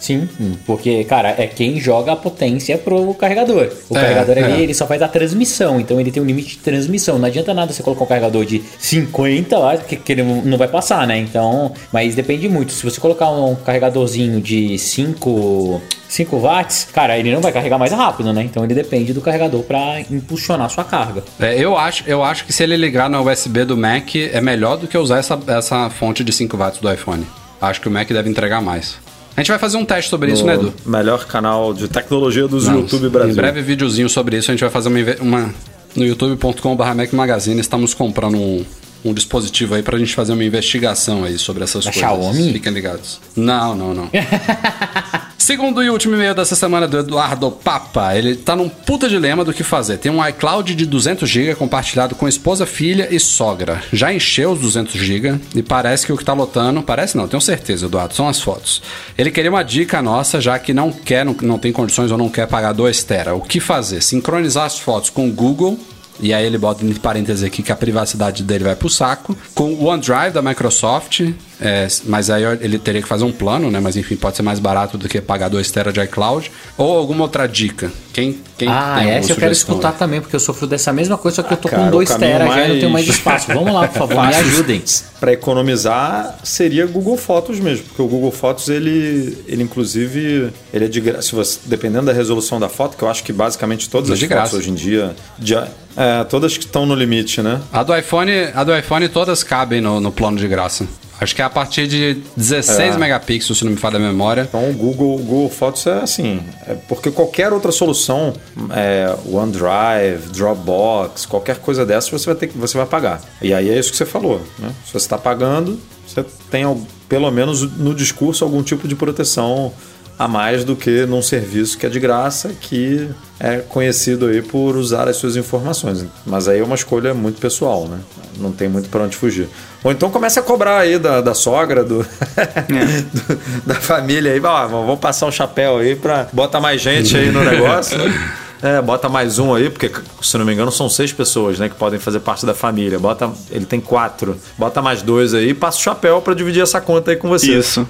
Sim, 0.00 0.28
porque, 0.66 1.02
cara, 1.04 1.34
é 1.36 1.46
quem 1.46 1.80
joga 1.80 2.12
a 2.12 2.16
potência 2.16 2.78
pro 2.78 3.12
carregador. 3.14 3.68
O 3.90 3.96
É, 3.96 4.00
carregador 4.00 4.38
ali, 4.38 4.52
é. 4.52 4.60
ele 4.60 4.74
só 4.74 4.86
faz 4.86 5.02
a 5.02 5.08
transmissão, 5.08 5.80
então 5.80 5.98
ele 6.00 6.10
tem 6.12 6.22
um 6.22 6.26
limite 6.26 6.50
de 6.50 6.58
transmissão. 6.58 7.18
Não 7.18 7.26
adianta 7.26 7.52
nada 7.52 7.72
você 7.72 7.82
colocar 7.82 8.04
um 8.04 8.06
carregador 8.08 8.44
de 8.44 8.62
50 8.78 9.58
lá, 9.58 9.76
que, 9.76 9.96
que 9.96 10.12
ele 10.12 10.22
não 10.22 10.56
vai 10.56 10.68
passar, 10.68 11.06
né? 11.06 11.18
Então, 11.18 11.72
mas 11.92 12.14
depende 12.14 12.48
muito. 12.48 12.72
Se 12.72 12.84
você 12.84 13.00
colocar 13.00 13.30
um 13.30 13.54
carregadorzinho 13.56 14.40
de 14.40 14.78
5, 14.78 15.80
5 16.14 16.38
watts, 16.38 16.86
cara, 16.92 17.18
ele 17.18 17.32
não 17.32 17.40
vai 17.40 17.50
carregar 17.50 17.76
mais 17.76 17.90
rápido, 17.90 18.32
né? 18.32 18.42
Então 18.44 18.64
ele 18.64 18.72
depende 18.74 19.12
do 19.12 19.20
carregador 19.20 19.62
para 19.64 20.00
impulsionar 20.10 20.70
sua 20.70 20.84
carga. 20.84 21.24
É, 21.40 21.58
eu, 21.58 21.76
acho, 21.76 22.04
eu 22.06 22.22
acho 22.22 22.44
que 22.44 22.52
se 22.52 22.62
ele 22.62 22.76
ligar 22.76 23.10
no 23.10 23.28
USB 23.28 23.64
do 23.64 23.76
Mac, 23.76 24.14
é 24.14 24.40
melhor 24.40 24.76
do 24.76 24.86
que 24.86 24.96
usar 24.96 25.18
essa, 25.18 25.38
essa 25.48 25.90
fonte 25.90 26.22
de 26.22 26.32
5 26.32 26.56
watts 26.56 26.80
do 26.80 26.92
iPhone. 26.92 27.26
Acho 27.60 27.80
que 27.80 27.88
o 27.88 27.90
Mac 27.90 28.08
deve 28.08 28.30
entregar 28.30 28.62
mais. 28.62 28.96
A 29.36 29.40
gente 29.40 29.48
vai 29.48 29.58
fazer 29.58 29.76
um 29.76 29.84
teste 29.84 30.08
sobre 30.08 30.30
isso, 30.30 30.44
né, 30.44 30.54
Edu? 30.54 30.72
Melhor 30.86 31.26
canal 31.26 31.74
de 31.74 31.88
tecnologia 31.88 32.46
dos 32.46 32.68
Não, 32.68 32.80
YouTube 32.80 33.08
Brasil. 33.08 33.32
Em 33.32 33.34
breve 33.34 33.62
videozinho 33.62 34.08
sobre 34.08 34.36
isso, 34.36 34.50
a 34.50 34.54
gente 34.54 34.60
vai 34.60 34.70
fazer 34.70 34.88
uma, 34.88 34.98
uma 35.20 35.54
no 35.96 36.04
youtube.com.br 36.04 36.94
Mac 36.94 37.12
Magazine. 37.12 37.60
Estamos 37.60 37.92
comprando 37.92 38.36
um, 38.36 38.64
um 39.04 39.12
dispositivo 39.12 39.74
aí 39.74 39.82
pra 39.82 39.98
gente 39.98 40.14
fazer 40.14 40.32
uma 40.32 40.44
investigação 40.44 41.24
aí 41.24 41.36
sobre 41.38 41.64
essas 41.64 41.84
Da 41.84 41.90
coisas. 41.90 42.08
Xiaomi? 42.08 42.52
Fiquem 42.52 42.72
ligados. 42.72 43.20
Não, 43.34 43.74
não, 43.74 43.92
não. 43.92 44.10
Segundo 45.44 45.82
e 45.82 45.90
último 45.90 46.14
e-mail 46.14 46.34
dessa 46.34 46.56
semana 46.56 46.88
do 46.88 47.00
Eduardo 47.00 47.50
Papa, 47.50 48.16
ele 48.16 48.34
tá 48.34 48.56
num 48.56 48.66
puta 48.66 49.10
dilema 49.10 49.44
do 49.44 49.52
que 49.52 49.62
fazer. 49.62 49.98
Tem 49.98 50.10
um 50.10 50.26
iCloud 50.26 50.74
de 50.74 50.86
200GB 50.86 51.54
compartilhado 51.56 52.14
com 52.14 52.26
esposa, 52.26 52.64
filha 52.64 53.14
e 53.14 53.20
sogra. 53.20 53.82
Já 53.92 54.10
encheu 54.10 54.52
os 54.52 54.60
200GB 54.60 55.38
e 55.54 55.62
parece 55.62 56.06
que 56.06 56.12
o 56.14 56.16
que 56.16 56.24
tá 56.24 56.32
lotando, 56.32 56.82
parece 56.82 57.18
não, 57.18 57.28
tenho 57.28 57.42
certeza, 57.42 57.84
Eduardo, 57.84 58.14
são 58.14 58.26
as 58.26 58.40
fotos. 58.40 58.80
Ele 59.18 59.30
queria 59.30 59.50
uma 59.50 59.62
dica 59.62 60.00
nossa, 60.00 60.40
já 60.40 60.58
que 60.58 60.72
não 60.72 60.90
quer, 60.90 61.26
não, 61.26 61.36
não 61.42 61.58
tem 61.58 61.72
condições 61.72 62.10
ou 62.10 62.16
não 62.16 62.30
quer 62.30 62.46
pagar 62.46 62.72
2 62.72 63.04
tera. 63.04 63.34
O 63.34 63.42
que 63.42 63.60
fazer? 63.60 64.00
Sincronizar 64.00 64.64
as 64.64 64.78
fotos 64.78 65.10
com 65.10 65.28
o 65.28 65.30
Google 65.30 65.78
e 66.20 66.32
aí 66.32 66.46
ele 66.46 66.58
bota 66.58 66.84
entre 66.84 67.00
parênteses 67.00 67.42
aqui 67.42 67.62
que 67.62 67.72
a 67.72 67.76
privacidade 67.76 68.42
dele 68.42 68.64
vai 68.64 68.76
pro 68.76 68.88
saco. 68.88 69.36
Com 69.54 69.74
o 69.74 69.86
OneDrive 69.86 70.30
da 70.32 70.40
Microsoft, 70.40 71.20
é, 71.64 71.88
mas 72.04 72.30
aí 72.30 72.42
ele 72.60 72.78
teria 72.78 73.00
que 73.02 73.08
fazer 73.08 73.24
um 73.24 73.32
plano, 73.32 73.70
né? 73.70 73.80
Mas 73.80 73.96
enfim, 73.96 74.14
pode 74.16 74.36
ser 74.36 74.42
mais 74.42 74.58
barato 74.58 74.96
do 74.98 75.08
que 75.08 75.20
pagar 75.20 75.48
2 75.48 75.70
TB 75.70 75.92
de 75.92 76.00
iCloud. 76.02 76.50
Ou 76.76 76.96
alguma 76.98 77.22
outra 77.22 77.46
dica? 77.48 77.90
Quem, 78.12 78.38
quem 78.56 78.68
Ah, 78.68 78.96
tem 79.00 79.10
essa 79.10 79.32
eu 79.32 79.36
quero 79.36 79.52
escutar 79.52 79.88
aí? 79.90 79.94
também, 79.98 80.20
porque 80.20 80.36
eu 80.36 80.40
sofro 80.40 80.66
dessa 80.68 80.92
mesma 80.92 81.18
coisa, 81.18 81.36
só 81.36 81.42
que 81.42 81.52
eu 81.52 81.56
tô 81.56 81.68
cara, 81.68 81.82
com 81.82 81.88
o 81.88 81.92
2 81.92 82.08
caminho 82.10 82.30
tera 82.30 82.44
já 82.46 82.50
e 82.52 82.60
não 82.60 82.66
mais- 82.68 82.78
tenho 82.80 82.90
mais 82.92 83.08
espaço. 83.08 83.46
Vamos 83.48 83.72
lá, 83.74 83.88
por 83.88 83.98
favor, 84.06 84.26
me 84.26 84.34
ajudem. 84.36 84.82
Para 85.18 85.32
economizar 85.32 86.38
seria 86.44 86.86
Google 86.86 87.16
Fotos 87.16 87.58
mesmo, 87.58 87.86
porque 87.86 88.02
o 88.02 88.06
Google 88.06 88.30
Fotos 88.30 88.68
ele, 88.68 89.36
ele 89.48 89.62
inclusive 89.62 90.50
ele 90.72 90.84
é 90.84 90.88
de 90.88 91.00
graça. 91.00 91.22
Se 91.22 91.34
você, 91.34 91.58
dependendo 91.64 92.06
da 92.06 92.12
resolução 92.12 92.60
da 92.60 92.68
foto, 92.68 92.96
que 92.96 93.02
eu 93.02 93.08
acho 93.08 93.22
que 93.24 93.32
basicamente 93.32 93.88
todas 93.88 94.10
É 94.10 94.12
as 94.12 94.18
de 94.18 94.26
fotos 94.28 94.40
graça. 94.42 94.56
hoje 94.56 94.70
em 94.70 94.74
dia, 94.74 95.14
já, 95.42 95.66
é, 95.96 96.24
todas 96.24 96.56
que 96.58 96.64
estão 96.66 96.84
no 96.86 96.94
limite, 96.94 97.40
né? 97.42 97.60
A 97.72 97.82
do 97.82 97.96
iPhone, 97.96 98.30
a 98.54 98.62
do 98.64 98.76
iPhone 98.76 99.08
todas 99.08 99.42
cabem 99.42 99.80
no, 99.80 100.00
no 100.00 100.12
plano 100.12 100.36
de 100.36 100.46
graça. 100.46 100.86
Acho 101.24 101.34
que 101.34 101.42
é 101.42 101.44
a 101.44 101.50
partir 101.50 101.86
de 101.88 102.18
16 102.36 102.94
É. 102.94 102.98
megapixels, 102.98 103.58
se 103.58 103.64
não 103.64 103.72
me 103.72 103.78
falha 103.78 103.96
a 103.96 104.00
memória. 104.00 104.42
Então 104.48 104.68
o 104.70 104.72
Google, 104.74 105.16
o 105.16 105.18
Google 105.18 105.50
Fotos 105.50 105.86
é 105.86 106.00
assim, 106.00 106.40
é 106.66 106.74
porque 106.88 107.10
qualquer 107.10 107.52
outra 107.52 107.72
solução, 107.72 108.34
é, 108.70 109.14
OneDrive, 109.26 110.28
Dropbox, 110.32 111.26
qualquer 111.26 111.56
coisa 111.58 111.84
dessa 111.86 112.10
você 112.10 112.26
vai 112.26 112.34
ter 112.34 112.48
que 112.48 112.58
você 112.58 112.76
vai 112.76 112.86
pagar. 112.86 113.20
E 113.40 113.52
aí 113.54 113.68
é 113.70 113.78
isso 113.78 113.90
que 113.90 113.96
você 113.96 114.06
falou, 114.06 114.40
né? 114.58 114.70
Se 114.84 114.92
você 114.92 114.98
está 114.98 115.18
pagando, 115.18 115.78
você 116.06 116.24
tem 116.50 116.64
pelo 117.08 117.30
menos 117.30 117.62
no 117.78 117.94
discurso 117.94 118.44
algum 118.44 118.62
tipo 118.62 118.86
de 118.86 118.94
proteção 118.94 119.72
a 120.18 120.28
mais 120.28 120.64
do 120.64 120.76
que 120.76 121.04
num 121.06 121.20
serviço 121.22 121.76
que 121.76 121.86
é 121.86 121.88
de 121.88 121.98
graça, 121.98 122.50
que 122.60 123.08
é 123.40 123.56
conhecido 123.58 124.26
aí 124.26 124.40
por 124.40 124.76
usar 124.76 125.08
as 125.08 125.16
suas 125.16 125.34
informações. 125.36 126.04
Mas 126.24 126.46
aí 126.48 126.60
é 126.60 126.64
uma 126.64 126.74
escolha 126.76 127.12
muito 127.12 127.40
pessoal, 127.40 127.88
né? 127.88 127.98
Não 128.38 128.52
tem 128.52 128.68
muito 128.68 128.88
para 128.88 129.02
onde 129.04 129.16
fugir. 129.16 129.48
Ou 129.82 129.90
então 129.92 130.10
começa 130.10 130.40
a 130.40 130.42
cobrar 130.42 130.78
aí 130.78 130.98
da, 130.98 131.20
da 131.20 131.34
sogra, 131.34 131.82
do, 131.84 131.98
do- 132.06 133.38
da 133.66 133.74
família 133.74 134.32
aí, 134.32 134.40
ó, 134.40 134.66
vamos 134.68 134.98
passar 134.98 135.26
o 135.26 135.32
chapéu 135.32 135.78
aí 135.78 135.94
pra 135.96 136.28
bota 136.32 136.60
mais 136.60 136.80
gente 136.80 137.16
aí 137.16 137.30
no 137.30 137.42
negócio. 137.44 137.98
É, 138.64 138.80
bota 138.80 139.10
mais 139.10 139.38
um 139.38 139.54
aí, 139.54 139.68
porque 139.68 139.92
se 140.22 140.38
não 140.38 140.46
me 140.46 140.54
engano 140.54 140.72
são 140.72 140.88
seis 140.88 141.12
pessoas, 141.12 141.58
né, 141.58 141.68
que 141.68 141.74
podem 141.74 142.00
fazer 142.00 142.20
parte 142.20 142.46
da 142.46 142.54
família. 142.54 142.98
Bota, 142.98 143.30
ele 143.50 143.66
tem 143.66 143.78
quatro. 143.78 144.40
Bota 144.56 144.80
mais 144.80 145.02
dois 145.02 145.34
aí, 145.34 145.50
e 145.50 145.54
passa 145.54 145.76
o 145.76 145.82
chapéu 145.82 146.22
pra 146.22 146.32
dividir 146.32 146.62
essa 146.62 146.80
conta 146.80 147.10
aí 147.10 147.16
com 147.18 147.28
você. 147.28 147.58
Isso. 147.58 147.86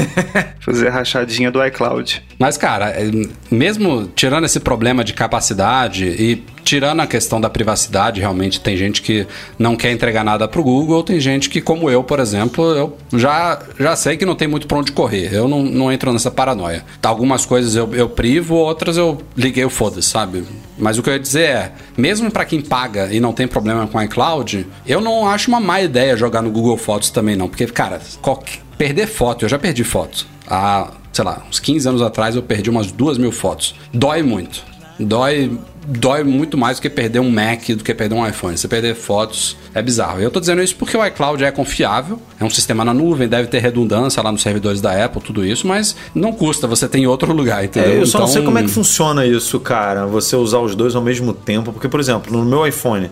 Fazer 0.60 0.88
a 0.88 0.90
rachadinha 0.90 1.50
do 1.50 1.64
iCloud. 1.64 2.22
Mas, 2.38 2.58
cara, 2.58 2.90
é, 2.90 3.10
mesmo 3.50 4.12
tirando 4.14 4.44
esse 4.44 4.60
problema 4.60 5.02
de 5.02 5.14
capacidade 5.14 6.04
e 6.04 6.44
tirando 6.64 7.00
a 7.00 7.06
questão 7.06 7.40
da 7.40 7.48
privacidade, 7.50 8.20
realmente 8.20 8.60
tem 8.60 8.76
gente 8.76 9.02
que 9.02 9.26
não 9.58 9.76
quer 9.76 9.90
entregar 9.92 10.24
nada 10.24 10.46
pro 10.48 10.62
Google, 10.62 11.02
tem 11.02 11.18
gente 11.20 11.48
que, 11.50 11.60
como 11.60 11.90
eu, 11.90 12.02
por 12.04 12.18
exemplo, 12.20 12.64
eu 12.64 12.96
já, 13.18 13.58
já 13.78 13.96
sei 13.96 14.16
que 14.16 14.24
não 14.26 14.34
tem 14.34 14.46
muito 14.48 14.66
pra 14.66 14.78
onde 14.78 14.92
correr. 14.92 15.32
Eu 15.32 15.48
não, 15.48 15.62
não 15.62 15.92
entro 15.92 16.12
nessa 16.12 16.30
paranoia. 16.30 16.84
Algumas 17.02 17.44
coisas 17.44 17.74
eu, 17.74 17.92
eu 17.94 18.08
privo, 18.08 18.54
outras 18.54 18.96
eu 18.96 19.20
liguei 19.36 19.64
o 19.64 19.70
foda-se, 19.70 20.08
sabe? 20.08 20.44
Mas 20.78 20.96
o 20.98 21.02
que 21.02 21.10
eu 21.10 21.14
ia 21.14 21.20
dizer 21.20 21.42
é, 21.44 21.72
mesmo 21.96 22.30
pra 22.30 22.44
quem 22.44 22.60
paga 22.60 23.12
e 23.12 23.20
não 23.20 23.32
tem 23.32 23.46
problema 23.46 23.86
com 23.86 24.00
iCloud, 24.02 24.66
eu 24.86 25.00
não 25.00 25.28
acho 25.28 25.48
uma 25.50 25.60
má 25.60 25.80
ideia 25.80 26.16
jogar 26.16 26.40
no 26.42 26.50
Google 26.50 26.76
Fotos 26.76 27.10
também 27.10 27.36
não, 27.36 27.48
porque, 27.48 27.66
cara, 27.66 28.00
qualquer- 28.22 28.60
perder 28.78 29.06
foto, 29.06 29.44
eu 29.44 29.48
já 29.48 29.58
perdi 29.58 29.84
foto. 29.84 30.26
Há, 30.48 30.88
sei 31.12 31.22
lá, 31.24 31.42
uns 31.48 31.60
15 31.60 31.86
anos 31.88 32.00
atrás 32.02 32.34
eu 32.34 32.42
perdi 32.42 32.70
umas 32.70 32.90
duas 32.90 33.18
mil 33.18 33.30
fotos. 33.30 33.74
Dói 33.92 34.22
muito. 34.22 34.64
Dói, 35.06 35.58
dói 35.86 36.22
muito 36.22 36.58
mais 36.58 36.78
do 36.78 36.82
que 36.82 36.90
perder 36.90 37.20
um 37.20 37.30
Mac, 37.30 37.66
do 37.70 37.82
que 37.82 37.94
perder 37.94 38.14
um 38.14 38.26
iPhone. 38.26 38.56
Você 38.56 38.68
perder 38.68 38.94
fotos 38.94 39.56
é 39.74 39.80
bizarro. 39.80 40.20
Eu 40.20 40.30
tô 40.30 40.38
dizendo 40.40 40.62
isso 40.62 40.76
porque 40.76 40.96
o 40.96 41.04
iCloud 41.06 41.42
é 41.42 41.50
confiável, 41.50 42.20
é 42.38 42.44
um 42.44 42.50
sistema 42.50 42.84
na 42.84 42.92
nuvem, 42.92 43.26
deve 43.26 43.48
ter 43.48 43.60
redundância 43.60 44.22
lá 44.22 44.30
nos 44.30 44.42
servidores 44.42 44.80
da 44.80 45.04
Apple, 45.04 45.22
tudo 45.22 45.44
isso, 45.44 45.66
mas 45.66 45.96
não 46.14 46.32
custa, 46.32 46.66
você 46.66 46.86
tem 46.86 47.04
em 47.04 47.06
outro 47.06 47.32
lugar, 47.32 47.64
entendeu? 47.64 47.92
É, 47.92 48.00
eu 48.00 48.06
só 48.06 48.18
não 48.20 48.26
sei 48.26 48.42
Então- 48.42 48.46
como 48.52 48.58
é 48.58 48.62
que 48.62 48.68
funciona 48.68 49.24
isso, 49.24 49.58
cara. 49.60 50.06
Você 50.06 50.36
usar 50.36 50.58
os 50.58 50.74
dois 50.74 50.94
ao 50.94 51.02
mesmo 51.02 51.32
tempo. 51.32 51.72
Porque, 51.72 51.88
por 51.88 51.98
exemplo, 51.98 52.36
no 52.36 52.44
meu 52.44 52.66
iPhone, 52.66 53.10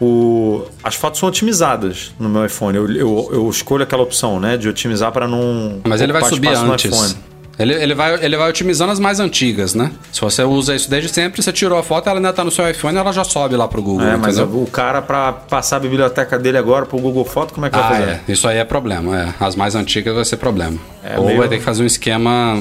o... 0.00 0.62
as 0.82 0.94
fotos 0.94 1.20
são 1.20 1.28
otimizadas 1.28 2.12
no 2.18 2.28
meu 2.28 2.44
iPhone. 2.44 2.76
Eu, 2.76 2.90
eu, 2.90 3.30
eu 3.32 3.50
escolho 3.50 3.82
aquela 3.82 4.02
opção, 4.02 4.38
né? 4.40 4.56
De 4.56 4.68
otimizar 4.68 5.12
para 5.12 5.26
não. 5.26 5.80
Mas 5.84 6.00
ele 6.00 6.12
vai 6.12 6.22
subir 6.24 6.48
antes. 6.48 7.16
Ele, 7.58 7.72
ele, 7.74 7.94
vai, 7.94 8.24
ele 8.24 8.36
vai 8.36 8.48
otimizando 8.50 8.90
as 8.92 8.98
mais 8.98 9.20
antigas, 9.20 9.74
né? 9.74 9.92
Se 10.12 10.20
você 10.20 10.42
usa 10.42 10.74
isso 10.74 10.90
desde 10.90 11.08
sempre, 11.08 11.40
você 11.42 11.52
tirou 11.52 11.78
a 11.78 11.82
foto, 11.82 12.08
ela 12.08 12.18
ainda 12.18 12.32
tá 12.32 12.42
no 12.42 12.50
seu 12.50 12.68
iPhone, 12.68 12.96
ela 12.98 13.12
já 13.12 13.22
sobe 13.24 13.56
lá 13.56 13.68
pro 13.68 13.80
Google. 13.82 14.06
É, 14.06 14.16
mas 14.16 14.38
entendeu? 14.38 14.62
o 14.62 14.66
cara, 14.66 15.00
pra 15.00 15.32
passar 15.32 15.76
a 15.76 15.80
biblioteca 15.80 16.38
dele 16.38 16.58
agora 16.58 16.84
pro 16.86 16.98
Google 16.98 17.24
Foto, 17.24 17.54
como 17.54 17.66
é 17.66 17.70
que 17.70 17.76
vai 17.76 17.84
Ah, 17.86 17.90
fazer? 17.90 18.02
é. 18.10 18.20
Isso 18.32 18.48
aí 18.48 18.58
é 18.58 18.64
problema, 18.64 19.18
é. 19.20 19.34
As 19.38 19.54
mais 19.54 19.74
antigas 19.74 20.14
vai 20.14 20.24
ser 20.24 20.36
problema. 20.36 20.78
É, 21.02 21.18
Ou 21.18 21.26
meio- 21.26 21.38
vai 21.38 21.48
ter 21.48 21.58
que 21.58 21.64
fazer 21.64 21.82
um 21.82 21.86
esquema 21.86 22.60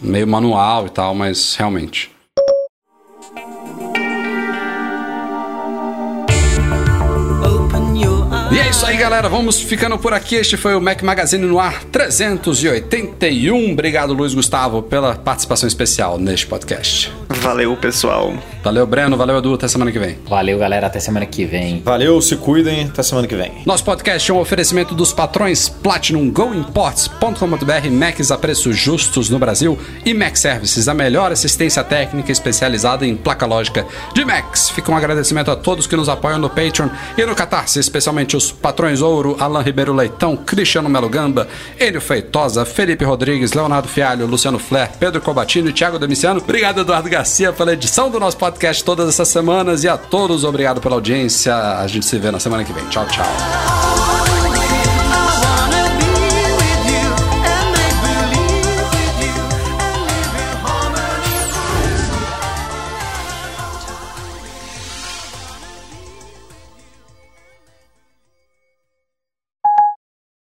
meio 0.00 0.26
manual 0.26 0.86
e 0.86 0.90
tal, 0.90 1.14
mas 1.14 1.54
realmente. 1.56 2.10
E 8.52 8.58
é 8.58 8.68
isso 8.68 8.84
aí, 8.84 8.98
galera. 8.98 9.30
Vamos 9.30 9.58
ficando 9.58 9.98
por 9.98 10.12
aqui. 10.12 10.34
Este 10.34 10.58
foi 10.58 10.74
o 10.74 10.80
Mac 10.80 11.00
Magazine 11.02 11.46
no 11.46 11.58
ar 11.58 11.82
381. 11.84 13.72
Obrigado, 13.72 14.12
Luiz 14.12 14.34
Gustavo, 14.34 14.82
pela 14.82 15.14
participação 15.14 15.66
especial 15.66 16.18
neste 16.18 16.46
podcast. 16.46 17.10
Valeu, 17.30 17.74
pessoal. 17.78 18.34
Valeu, 18.62 18.86
Breno. 18.86 19.16
Valeu, 19.16 19.38
Edu. 19.38 19.54
Até 19.54 19.66
semana 19.68 19.90
que 19.90 19.98
vem. 19.98 20.18
Valeu, 20.28 20.58
galera. 20.58 20.86
Até 20.86 21.00
semana 21.00 21.24
que 21.24 21.46
vem. 21.46 21.80
Valeu, 21.82 22.20
se 22.20 22.36
cuidem. 22.36 22.84
Até 22.84 23.02
semana 23.02 23.26
que 23.26 23.34
vem. 23.34 23.52
Nosso 23.64 23.84
podcast 23.84 24.30
é 24.30 24.34
um 24.34 24.38
oferecimento 24.38 24.94
dos 24.94 25.14
patrões 25.14 25.70
Platinum 25.70 26.30
GoImports.com.br, 26.30 27.90
Macs 27.90 28.30
a 28.30 28.36
preços 28.36 28.76
justos 28.76 29.30
no 29.30 29.38
Brasil 29.38 29.78
e 30.04 30.12
Mac 30.12 30.36
Services, 30.36 30.88
a 30.88 30.94
melhor 30.94 31.32
assistência 31.32 31.82
técnica 31.82 32.30
especializada 32.30 33.06
em 33.06 33.16
placa 33.16 33.46
lógica 33.46 33.86
de 34.14 34.26
Macs. 34.26 34.68
Fica 34.68 34.92
um 34.92 34.96
agradecimento 34.96 35.50
a 35.50 35.56
todos 35.56 35.86
que 35.86 35.96
nos 35.96 36.10
apoiam 36.10 36.38
no 36.38 36.50
Patreon 36.50 36.90
e 37.16 37.24
no 37.24 37.34
Catarse, 37.34 37.80
especialmente 37.80 38.36
os 38.36 38.41
patrões 38.50 39.00
Ouro, 39.00 39.36
Alan 39.38 39.62
Ribeiro 39.62 39.92
Leitão, 39.92 40.36
Cristiano 40.36 40.88
Melo 40.88 41.08
Gamba, 41.08 41.46
Enio 41.78 42.00
Feitosa, 42.00 42.64
Felipe 42.64 43.04
Rodrigues, 43.04 43.52
Leonardo 43.52 43.88
Fialho, 43.88 44.26
Luciano 44.26 44.58
Flair, 44.58 44.90
Pedro 44.98 45.20
Cobatino 45.20 45.68
e 45.68 45.72
Thiago 45.72 45.98
Demiciano. 45.98 46.40
Obrigado, 46.40 46.80
Eduardo 46.80 47.08
Garcia, 47.08 47.52
pela 47.52 47.72
edição 47.72 48.10
do 48.10 48.18
nosso 48.18 48.36
podcast 48.36 48.82
todas 48.82 49.08
essas 49.08 49.28
semanas 49.28 49.84
e 49.84 49.88
a 49.88 49.96
todos 49.96 50.44
obrigado 50.44 50.80
pela 50.80 50.96
audiência. 50.96 51.54
A 51.54 51.86
gente 51.86 52.06
se 52.06 52.18
vê 52.18 52.30
na 52.30 52.40
semana 52.40 52.64
que 52.64 52.72
vem. 52.72 52.84
Tchau, 52.86 53.06
tchau. 53.06 54.41